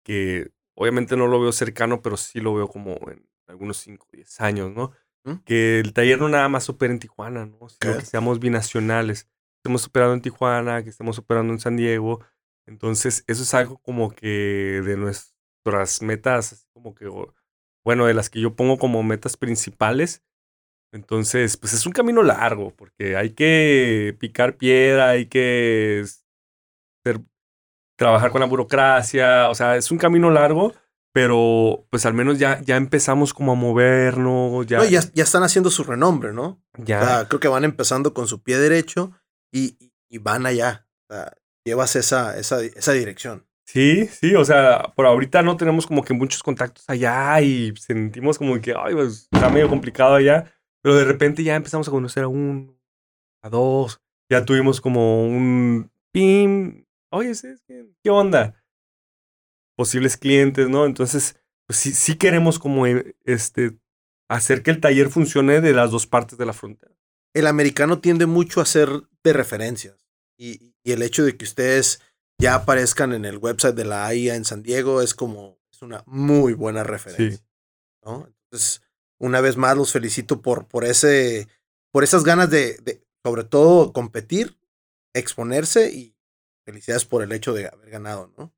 que 0.02 0.50
obviamente 0.74 1.16
no 1.16 1.26
lo 1.26 1.40
veo 1.40 1.52
cercano, 1.52 2.00
pero 2.00 2.16
sí 2.16 2.40
lo 2.40 2.54
veo 2.54 2.68
como 2.68 2.92
en 3.10 3.28
algunos 3.46 3.78
5 3.78 4.06
o 4.10 4.16
10 4.16 4.40
años, 4.40 4.72
¿no? 4.72 4.92
¿Mm? 5.24 5.44
Que 5.44 5.80
el 5.80 5.92
taller 5.92 6.18
no 6.20 6.28
nada 6.28 6.48
más 6.48 6.68
opera 6.68 6.92
en 6.92 7.00
Tijuana, 7.00 7.46
¿no? 7.46 7.68
Sino 7.68 7.98
que 7.98 8.04
seamos 8.06 8.40
binacionales. 8.40 9.28
Estemos 9.58 9.86
operando 9.86 10.14
en 10.14 10.22
Tijuana, 10.22 10.82
que 10.82 10.90
estemos 10.90 11.18
operando 11.18 11.52
en 11.52 11.60
San 11.60 11.76
Diego. 11.76 12.24
Entonces, 12.66 13.24
eso 13.26 13.42
es 13.42 13.52
algo 13.54 13.78
como 13.78 14.10
que 14.10 14.80
de 14.84 14.96
nuestras 14.96 16.00
metas, 16.00 16.66
como 16.72 16.94
que, 16.94 17.10
bueno, 17.84 18.06
de 18.06 18.14
las 18.14 18.30
que 18.30 18.40
yo 18.40 18.54
pongo 18.54 18.78
como 18.78 19.02
metas 19.02 19.36
principales, 19.36 20.22
entonces, 20.92 21.56
pues 21.56 21.72
es 21.72 21.86
un 21.86 21.92
camino 21.92 22.22
largo, 22.22 22.72
porque 22.74 23.16
hay 23.16 23.30
que 23.30 24.16
picar 24.18 24.56
piedra, 24.56 25.10
hay 25.10 25.26
que 25.26 26.04
trabajar 27.96 28.30
con 28.30 28.40
la 28.40 28.46
burocracia, 28.46 29.50
o 29.50 29.54
sea, 29.54 29.76
es 29.76 29.90
un 29.90 29.98
camino 29.98 30.30
largo, 30.30 30.72
pero 31.12 31.86
pues 31.90 32.06
al 32.06 32.14
menos 32.14 32.38
ya, 32.38 32.60
ya 32.60 32.76
empezamos 32.76 33.34
como 33.34 33.52
a 33.52 33.56
movernos. 33.56 34.66
Ya... 34.66 34.84
ya, 34.84 35.00
están 35.16 35.42
haciendo 35.42 35.70
su 35.70 35.82
renombre, 35.82 36.32
¿no? 36.32 36.62
Ya. 36.76 37.26
creo 37.28 37.40
que 37.40 37.48
van 37.48 37.64
empezando 37.64 38.14
con 38.14 38.28
su 38.28 38.42
pie 38.42 38.58
derecho 38.58 39.12
y, 39.52 39.76
y 40.08 40.18
van 40.18 40.46
allá. 40.46 40.86
O 41.10 41.14
sea, 41.14 41.32
llevas 41.64 41.96
esa, 41.96 42.38
esa, 42.38 42.62
esa 42.62 42.92
dirección. 42.92 43.46
Sí, 43.66 44.06
sí, 44.06 44.34
o 44.34 44.44
sea, 44.46 44.94
por 44.96 45.04
ahorita 45.04 45.42
no 45.42 45.58
tenemos 45.58 45.86
como 45.86 46.02
que 46.02 46.14
muchos 46.14 46.42
contactos 46.42 46.84
allá 46.88 47.38
y 47.42 47.74
sentimos 47.76 48.38
como 48.38 48.58
que, 48.60 48.74
ay, 48.78 48.94
pues 48.94 49.28
está 49.30 49.50
medio 49.50 49.68
complicado 49.68 50.14
allá, 50.14 50.50
pero 50.82 50.96
de 50.96 51.04
repente 51.04 51.42
ya 51.42 51.56
empezamos 51.56 51.88
a 51.88 51.90
conocer 51.90 52.24
a 52.24 52.28
uno, 52.28 52.76
a 53.42 53.48
dos, 53.48 54.00
ya 54.30 54.44
tuvimos 54.44 54.80
como 54.80 55.26
un 55.26 55.90
pim, 56.12 56.84
oye, 57.10 57.32
¿qué 58.02 58.10
onda? 58.10 58.62
Posibles 59.76 60.16
clientes, 60.16 60.68
¿no? 60.68 60.86
Entonces, 60.86 61.36
pues 61.66 61.78
sí, 61.78 61.92
sí 61.92 62.16
queremos 62.16 62.58
como 62.58 62.86
eh, 62.86 63.16
este, 63.24 63.78
hacer 64.28 64.62
que 64.62 64.70
el 64.70 64.80
taller 64.80 65.08
funcione 65.08 65.60
de 65.60 65.72
las 65.72 65.90
dos 65.90 66.06
partes 66.06 66.38
de 66.38 66.46
la 66.46 66.52
frontera. 66.52 66.94
El 67.34 67.46
americano 67.46 68.00
tiende 68.00 68.26
mucho 68.26 68.60
a 68.60 68.66
ser 68.66 68.88
de 69.22 69.32
referencias 69.32 70.08
y, 70.38 70.74
el 70.84 71.02
hecho 71.02 71.22
de 71.22 71.36
que 71.36 71.44
ustedes 71.44 72.00
ya 72.40 72.54
aparezcan 72.54 73.12
en 73.12 73.26
el 73.26 73.36
website 73.36 73.74
de 73.74 73.84
la 73.84 74.06
AIA 74.06 74.36
en 74.36 74.46
San 74.46 74.62
Diego 74.62 75.02
es 75.02 75.12
como 75.12 75.58
es 75.70 75.82
una 75.82 76.02
muy 76.06 76.54
buena 76.54 76.82
referencia. 76.82 77.44
¿no? 78.02 78.26
Entonces, 78.26 78.80
una 79.18 79.40
vez 79.40 79.56
más 79.56 79.76
los 79.76 79.92
felicito 79.92 80.40
por, 80.40 80.66
por, 80.66 80.84
ese, 80.84 81.48
por 81.92 82.04
esas 82.04 82.24
ganas 82.24 82.50
de, 82.50 82.78
de, 82.78 83.02
sobre 83.24 83.44
todo, 83.44 83.92
competir, 83.92 84.56
exponerse 85.14 85.90
y 85.92 86.14
felicidades 86.64 87.04
por 87.04 87.22
el 87.22 87.32
hecho 87.32 87.52
de 87.52 87.68
haber 87.68 87.90
ganado, 87.90 88.32
¿no? 88.36 88.54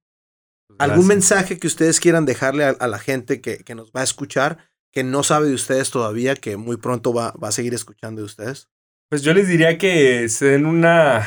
Pues 0.69 0.81
¿Algún 0.81 1.07
mensaje 1.07 1.59
que 1.59 1.67
ustedes 1.67 1.99
quieran 1.99 2.27
dejarle 2.27 2.65
a, 2.65 2.87
la 2.87 2.99
gente 2.99 3.41
que, 3.41 3.59
que, 3.59 3.75
nos 3.75 3.91
va 3.91 4.03
a 4.03 4.05
escuchar, 4.05 4.71
que 4.93 5.03
no 5.03 5.25
sabe 5.25 5.49
de 5.49 5.55
ustedes 5.55 5.91
todavía, 5.91 6.37
que 6.37 6.57
muy 6.57 6.77
pronto 6.77 7.13
va, 7.13 7.33
va 7.33 7.49
a 7.49 7.53
seguir 7.53 7.75
escuchando 7.75 8.21
de 8.21 8.27
ustedes? 8.27 8.69
Pues 9.09 9.23
yo 9.23 9.35
les 9.35 9.49
diría 9.49 9.79
que 9.79 10.29
se 10.29 10.47
den 10.47 10.67
una, 10.67 11.27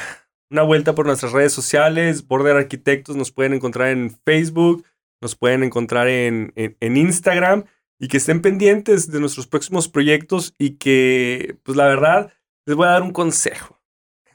una 0.50 0.64
vuelta 0.64 0.96
por 0.96 1.06
nuestras 1.06 1.34
redes 1.34 1.52
sociales. 1.52 2.26
Border 2.26 2.56
Arquitectos 2.56 3.18
nos 3.18 3.32
pueden 3.34 3.54
encontrar 3.54 3.90
en 3.90 4.18
Facebook, 4.24 4.86
nos 5.22 5.36
pueden 5.36 5.64
encontrar 5.64 6.08
en, 6.08 6.54
en, 6.56 6.78
en 6.80 6.96
Instagram 6.96 7.66
y 8.04 8.10
que 8.10 8.18
estén 8.18 8.42
pendientes 8.42 9.10
de 9.10 9.22
nuestros 9.22 9.48
próximos 9.48 9.88
proyectos 9.88 10.54
y 10.58 10.72
que, 10.72 11.56
pues 11.64 11.78
la 11.78 11.86
verdad, 11.86 12.34
les 12.66 12.76
voy 12.76 12.86
a 12.86 12.92
dar 12.92 13.02
un 13.02 13.14
consejo. 13.14 13.80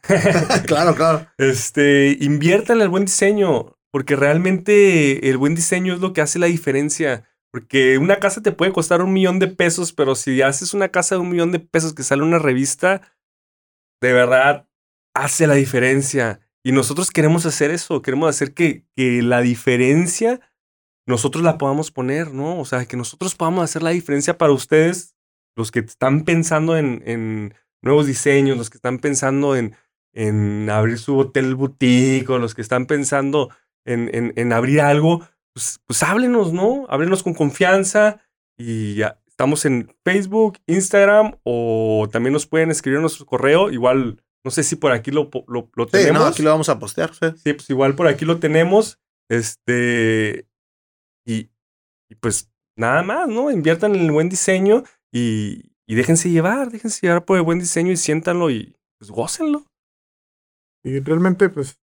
claro, 0.67 0.95
claro. 0.95 1.27
Este, 1.37 2.17
inviertan 2.19 2.79
en 2.79 2.85
el 2.85 2.89
buen 2.89 3.05
diseño, 3.05 3.77
porque 3.91 4.17
realmente 4.17 5.29
el 5.29 5.37
buen 5.37 5.55
diseño 5.55 5.93
es 5.93 6.01
lo 6.01 6.15
que 6.15 6.23
hace 6.23 6.39
la 6.39 6.47
diferencia. 6.47 7.29
Porque 7.53 7.99
una 7.99 8.21
casa 8.21 8.41
te 8.41 8.53
puede 8.53 8.73
costar 8.73 9.03
un 9.03 9.13
millón 9.13 9.39
de 9.39 9.49
pesos, 9.49 9.93
pero 9.93 10.15
si 10.15 10.41
haces 10.41 10.73
una 10.73 10.89
casa 10.89 11.17
de 11.17 11.21
un 11.21 11.29
millón 11.29 11.53
de 11.53 11.61
pesos 11.61 11.93
que 11.93 12.05
sale 12.05 12.23
una 12.23 12.39
revista, 12.39 13.03
de 14.01 14.15
verdad 14.15 14.67
hace 15.15 15.47
la 15.47 15.57
diferencia. 15.57 16.41
Y 16.65 16.73
nosotros 16.73 17.11
queremos 17.11 17.45
hacer 17.45 17.71
eso, 17.71 18.01
queremos 18.01 18.31
hacer 18.31 18.55
que, 18.55 18.87
que 18.97 19.21
la 19.21 19.43
diferencia 19.43 20.41
nosotros 21.09 21.43
la 21.43 21.57
podamos 21.57 21.91
poner, 21.91 22.35
¿no? 22.35 22.61
O 22.61 22.67
sea, 22.67 22.85
que 22.85 22.97
nosotros 22.97 23.35
podamos 23.35 23.65
hacer 23.65 23.83
la 23.83 23.91
diferencia 23.91 24.37
para 24.37 24.53
ustedes, 24.53 25.15
los 25.57 25.71
que 25.71 25.81
están 25.81 26.25
pensando 26.25 26.77
en, 26.77 27.03
en 27.07 27.55
nuevos 27.83 28.07
diseños, 28.07 28.59
los 28.59 28.69
que 28.69 28.77
están 28.77 28.99
pensando 28.99 29.57
en, 29.57 29.75
en 30.13 30.69
abrir 30.69 30.99
su 30.99 31.19
hotel 31.19 31.55
boutique 31.55 32.29
o 32.29 32.39
los 32.39 32.55
que 32.55 32.61
están 32.61 32.85
pensando 32.85 33.49
en, 33.87 34.11
en, 34.13 34.35
en 34.37 34.53
abrir 34.53 34.83
algo, 34.83 35.27
pues, 35.55 35.81
pues, 35.87 36.03
háblenos, 36.03 36.53
¿no? 36.53 36.87
Háblenos 36.91 37.23
con 37.23 37.35
confianza 37.35 38.21
y 38.57 38.95
ya. 38.95 39.19
Estamos 39.27 39.65
en 39.65 39.95
Facebook, 40.05 40.59
Instagram 40.67 41.37
o 41.45 42.09
también 42.11 42.33
nos 42.33 42.47
pueden 42.47 42.73
escribir 42.73 42.97
en 42.97 43.03
nuestro 43.03 43.25
correo. 43.25 43.71
Igual, 43.71 44.21
no 44.45 44.51
sé 44.51 44.65
si 44.65 44.75
por 44.75 44.91
aquí 44.91 45.13
lo, 45.13 45.31
lo, 45.47 45.71
lo 45.75 45.87
tenemos. 45.87 46.23
Sí, 46.23 46.29
aquí 46.29 46.43
lo 46.43 46.51
vamos 46.51 46.69
a 46.69 46.81
postear. 46.81 47.15
Sí. 47.15 47.27
sí, 47.45 47.53
pues 47.53 47.71
igual 47.71 47.95
por 47.95 48.09
aquí 48.09 48.25
lo 48.25 48.41
tenemos. 48.41 48.99
Este, 49.31 50.48
y, 51.29 51.51
pues 52.21 52.51
nada 52.77 53.03
más, 53.03 53.29
¿no? 53.29 53.51
Inviertan 53.51 53.95
en 53.95 54.03
el 54.03 54.13
buen 54.13 54.31
diseño 54.31 54.83
y, 55.13 55.75
y 55.87 55.95
déjense 55.95 56.31
llevar, 56.31 56.71
déjense 56.71 57.07
llevar 57.07 57.25
por 57.27 57.37
el 57.37 57.43
buen 57.43 57.59
diseño 57.59 57.93
y 57.93 57.97
siéntanlo 57.97 58.51
y 58.51 58.75
pues 58.99 59.11
gócenlo. 59.11 59.67
Y 60.83 61.01
realmente, 61.01 61.51
pues, 61.51 61.79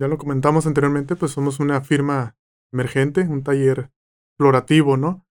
ya 0.00 0.06
lo 0.06 0.18
comentamos 0.18 0.66
anteriormente, 0.66 1.16
pues 1.16 1.32
somos 1.32 1.58
una 1.58 1.80
firma 1.80 2.36
emergente, 2.72 3.22
un 3.22 3.42
taller 3.42 3.90
explorativo, 4.30 4.96
¿no? 4.96 5.26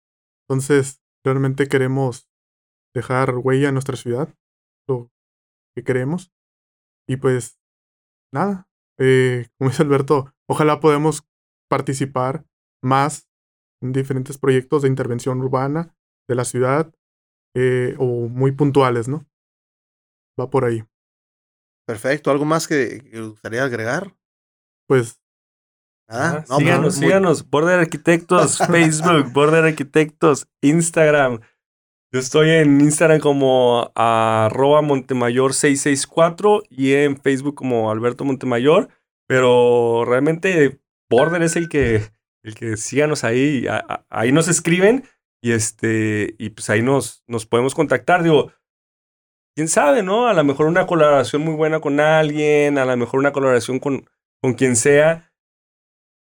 Entonces, 0.49 1.01
realmente 1.25 1.69
queremos 1.69 2.29
dejar 2.95 3.37
huella 3.37 3.69
en 3.69 3.75
nuestra 3.75 3.97
ciudad, 3.97 4.35
lo 4.89 5.11
que 5.77 5.85
queremos. 5.85 6.33
Y 7.09 7.17
pues, 7.17 7.61
nada, 8.33 8.69
eh, 8.99 9.49
como 9.59 9.71
dice 9.71 9.83
Alberto, 9.83 10.35
ojalá 10.49 10.81
podamos 10.81 11.25
participar 11.69 12.47
más 12.83 13.29
en 13.81 13.93
diferentes 13.93 14.39
proyectos 14.39 14.83
de 14.83 14.89
intervención 14.89 15.41
urbana 15.41 15.95
de 16.29 16.35
la 16.35 16.45
ciudad 16.45 16.93
eh, 17.55 17.95
o 17.99 18.29
muy 18.29 18.53
puntuales, 18.53 19.09
¿no? 19.09 19.27
Va 20.39 20.49
por 20.51 20.65
ahí. 20.65 20.85
Perfecto. 21.87 22.31
¿Algo 22.31 22.45
más 22.45 22.69
que, 22.69 23.03
que 23.11 23.21
gustaría 23.21 23.65
agregar? 23.65 24.17
Pues 24.89 25.23
Ah, 26.15 26.45
síganos, 26.47 26.97
síganos. 26.97 27.49
Border 27.49 27.79
Arquitectos, 27.81 28.59
Facebook, 28.71 29.33
Border 29.33 29.65
Arquitectos, 29.65 30.47
Instagram. 30.61 31.41
Yo 32.13 32.21
estoy 32.21 32.51
en 32.51 32.81
Instagram 32.83 33.21
como 33.21 33.91
arroba 33.95 34.83
Montemayor664 34.83 36.65
y 36.69 36.93
en 36.93 37.17
Facebook 37.17 37.55
como 37.55 37.91
Alberto 37.91 38.25
Montemayor. 38.25 38.91
Pero 39.27 40.05
realmente 40.05 40.79
Border 41.09 41.43
es 41.43 41.57
el 41.57 41.71
que, 41.71 42.03
el 42.43 42.55
que 42.55 42.77
síganos 42.77 43.25
ahí. 43.25 43.67
ahí 44.11 44.33
nos 44.33 44.49
escriben 44.49 45.05
y 45.43 45.53
este, 45.53 46.35
y 46.39 46.51
pues 46.51 46.71
ahí 46.71 46.83
nos, 46.83 47.23
nos 47.27 47.47
podemos 47.47 47.75
contactar. 47.75 48.23
Digo, 48.23 48.53
quién 49.55 49.69
sabe, 49.69 50.03
¿no? 50.03 50.29
A 50.29 50.35
lo 50.35 50.45
mejor 50.45 50.67
una 50.67 50.87
colaboración 50.87 51.43
muy 51.43 51.55
buena 51.55 51.81
con 51.81 52.01
alguien, 52.01 52.79
a 52.79 52.85
lo 52.85 52.97
mejor 52.97 53.21
una 53.21 53.33
colaboración 53.33 53.79
con, 53.79 54.09
con 54.41 54.55
quien 54.55 54.77
sea 54.77 55.33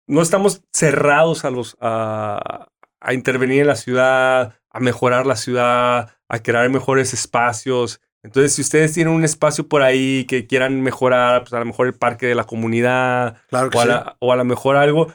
no 0.07 0.21
estamos 0.21 0.63
cerrados 0.73 1.45
a, 1.45 1.51
los, 1.51 1.77
a, 1.81 2.67
a 2.99 3.13
intervenir 3.13 3.61
en 3.61 3.67
la 3.67 3.75
ciudad, 3.75 4.55
a 4.69 4.79
mejorar 4.79 5.25
la 5.25 5.35
ciudad, 5.35 6.15
a 6.27 6.39
crear 6.39 6.69
mejores 6.69 7.13
espacios. 7.13 8.01
Entonces, 8.23 8.53
si 8.53 8.61
ustedes 8.61 8.93
tienen 8.93 9.13
un 9.13 9.23
espacio 9.23 9.67
por 9.67 9.81
ahí 9.81 10.25
que 10.25 10.47
quieran 10.47 10.81
mejorar, 10.81 11.41
pues 11.41 11.53
a 11.53 11.59
lo 11.59 11.65
mejor 11.65 11.87
el 11.87 11.93
parque 11.93 12.25
de 12.25 12.35
la 12.35 12.45
comunidad, 12.45 13.37
claro 13.47 13.69
o, 13.73 13.79
a 13.79 14.17
o 14.19 14.33
a 14.33 14.35
lo 14.35 14.45
mejor 14.45 14.77
algo, 14.77 15.13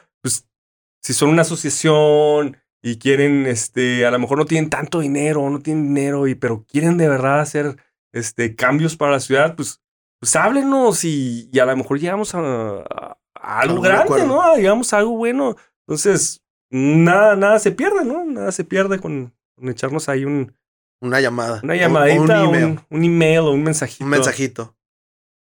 si 1.01 1.13
son 1.13 1.29
una 1.29 1.41
asociación 1.41 2.57
y 2.81 2.97
quieren, 2.97 3.45
este, 3.45 4.05
a 4.05 4.11
lo 4.11 4.19
mejor 4.19 4.37
no 4.37 4.45
tienen 4.45 4.69
tanto 4.69 4.99
dinero, 4.99 5.49
no 5.49 5.59
tienen 5.59 5.93
dinero, 5.93 6.27
y, 6.27 6.35
pero 6.35 6.65
quieren 6.67 6.97
de 6.97 7.07
verdad 7.07 7.39
hacer 7.39 7.77
este, 8.11 8.55
cambios 8.55 8.95
para 8.95 9.11
la 9.11 9.19
ciudad, 9.19 9.55
pues, 9.55 9.81
pues 10.19 10.35
háblenos 10.35 11.03
y, 11.03 11.49
y 11.51 11.59
a 11.59 11.65
lo 11.65 11.75
mejor 11.75 11.99
llegamos 11.99 12.33
a, 12.35 13.17
algo 13.33 13.81
grande, 13.81 14.25
¿no? 14.25 14.55
Digamos, 14.55 14.93
algo 14.93 15.17
bueno. 15.17 15.55
Entonces, 15.87 16.41
nada, 16.69 17.35
nada 17.35 17.59
se 17.59 17.71
pierde, 17.71 18.05
¿no? 18.05 18.23
Nada 18.25 18.51
se 18.51 18.63
pierde 18.63 18.99
con, 18.99 19.33
echarnos 19.61 20.09
ahí 20.09 20.25
un... 20.25 20.55
Una 21.01 21.19
llamada. 21.19 21.61
Una 21.63 21.75
llamadita, 21.75 22.43
un, 22.47 22.55
email. 22.55 22.79
Un, 22.89 23.03
email 23.03 23.39
o 23.39 23.51
un 23.51 23.63
mensajito. 23.63 24.03
Un 24.03 24.11
mensajito. 24.11 24.75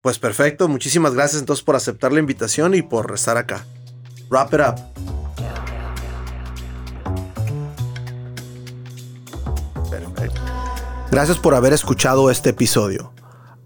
Pues 0.03 0.19
perfecto. 0.19 0.67
Muchísimas 0.67 1.15
gracias 1.15 1.41
entonces 1.41 1.65
por 1.65 1.77
aceptar 1.77 2.13
la 2.13 2.19
invitación 2.19 2.75
y 2.75 2.83
por 2.83 3.13
estar 3.15 3.37
acá. 3.37 3.65
Wrap 4.29 4.53
it 4.55 4.61
up. 4.61 5.16
Gracias 11.11 11.39
por 11.39 11.55
haber 11.55 11.73
escuchado 11.73 12.31
este 12.31 12.51
episodio. 12.51 13.13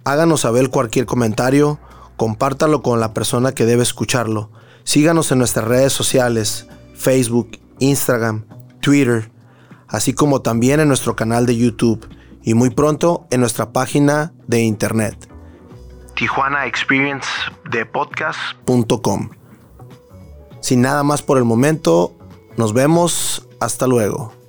Háganos 0.05 0.43
saber 0.43 0.71
cualquier 0.71 1.07
comentario 1.07 1.79
compártalo 2.21 2.83
con 2.83 3.01
la 3.01 3.15
persona 3.15 3.53
que 3.53 3.65
debe 3.65 3.83
escucharlo. 3.83 4.51
Síganos 4.85 5.33
en 5.33 5.39
nuestras 5.39 5.67
redes 5.67 5.95
sociales, 5.95 6.67
Facebook, 6.95 7.59
Instagram, 7.79 8.45
Twitter, 8.83 9.33
así 9.89 10.13
como 10.13 10.43
también 10.43 10.81
en 10.81 10.89
nuestro 10.89 11.17
canal 11.17 11.47
de 11.47 11.57
YouTube 11.57 12.07
y 12.43 12.53
muy 12.53 12.69
pronto 12.69 13.27
en 13.31 13.41
nuestra 13.41 13.73
página 13.73 14.35
de 14.47 14.61
internet. 14.61 15.31
Tijuana 16.15 16.67
Experience 16.67 17.27
de 17.71 17.87
podcast.com. 17.87 19.31
Sin 20.61 20.83
nada 20.83 21.03
más 21.03 21.23
por 21.23 21.39
el 21.39 21.45
momento, 21.45 22.15
nos 22.59 22.75
vemos. 22.75 23.49
Hasta 23.61 23.87
luego. 23.87 24.40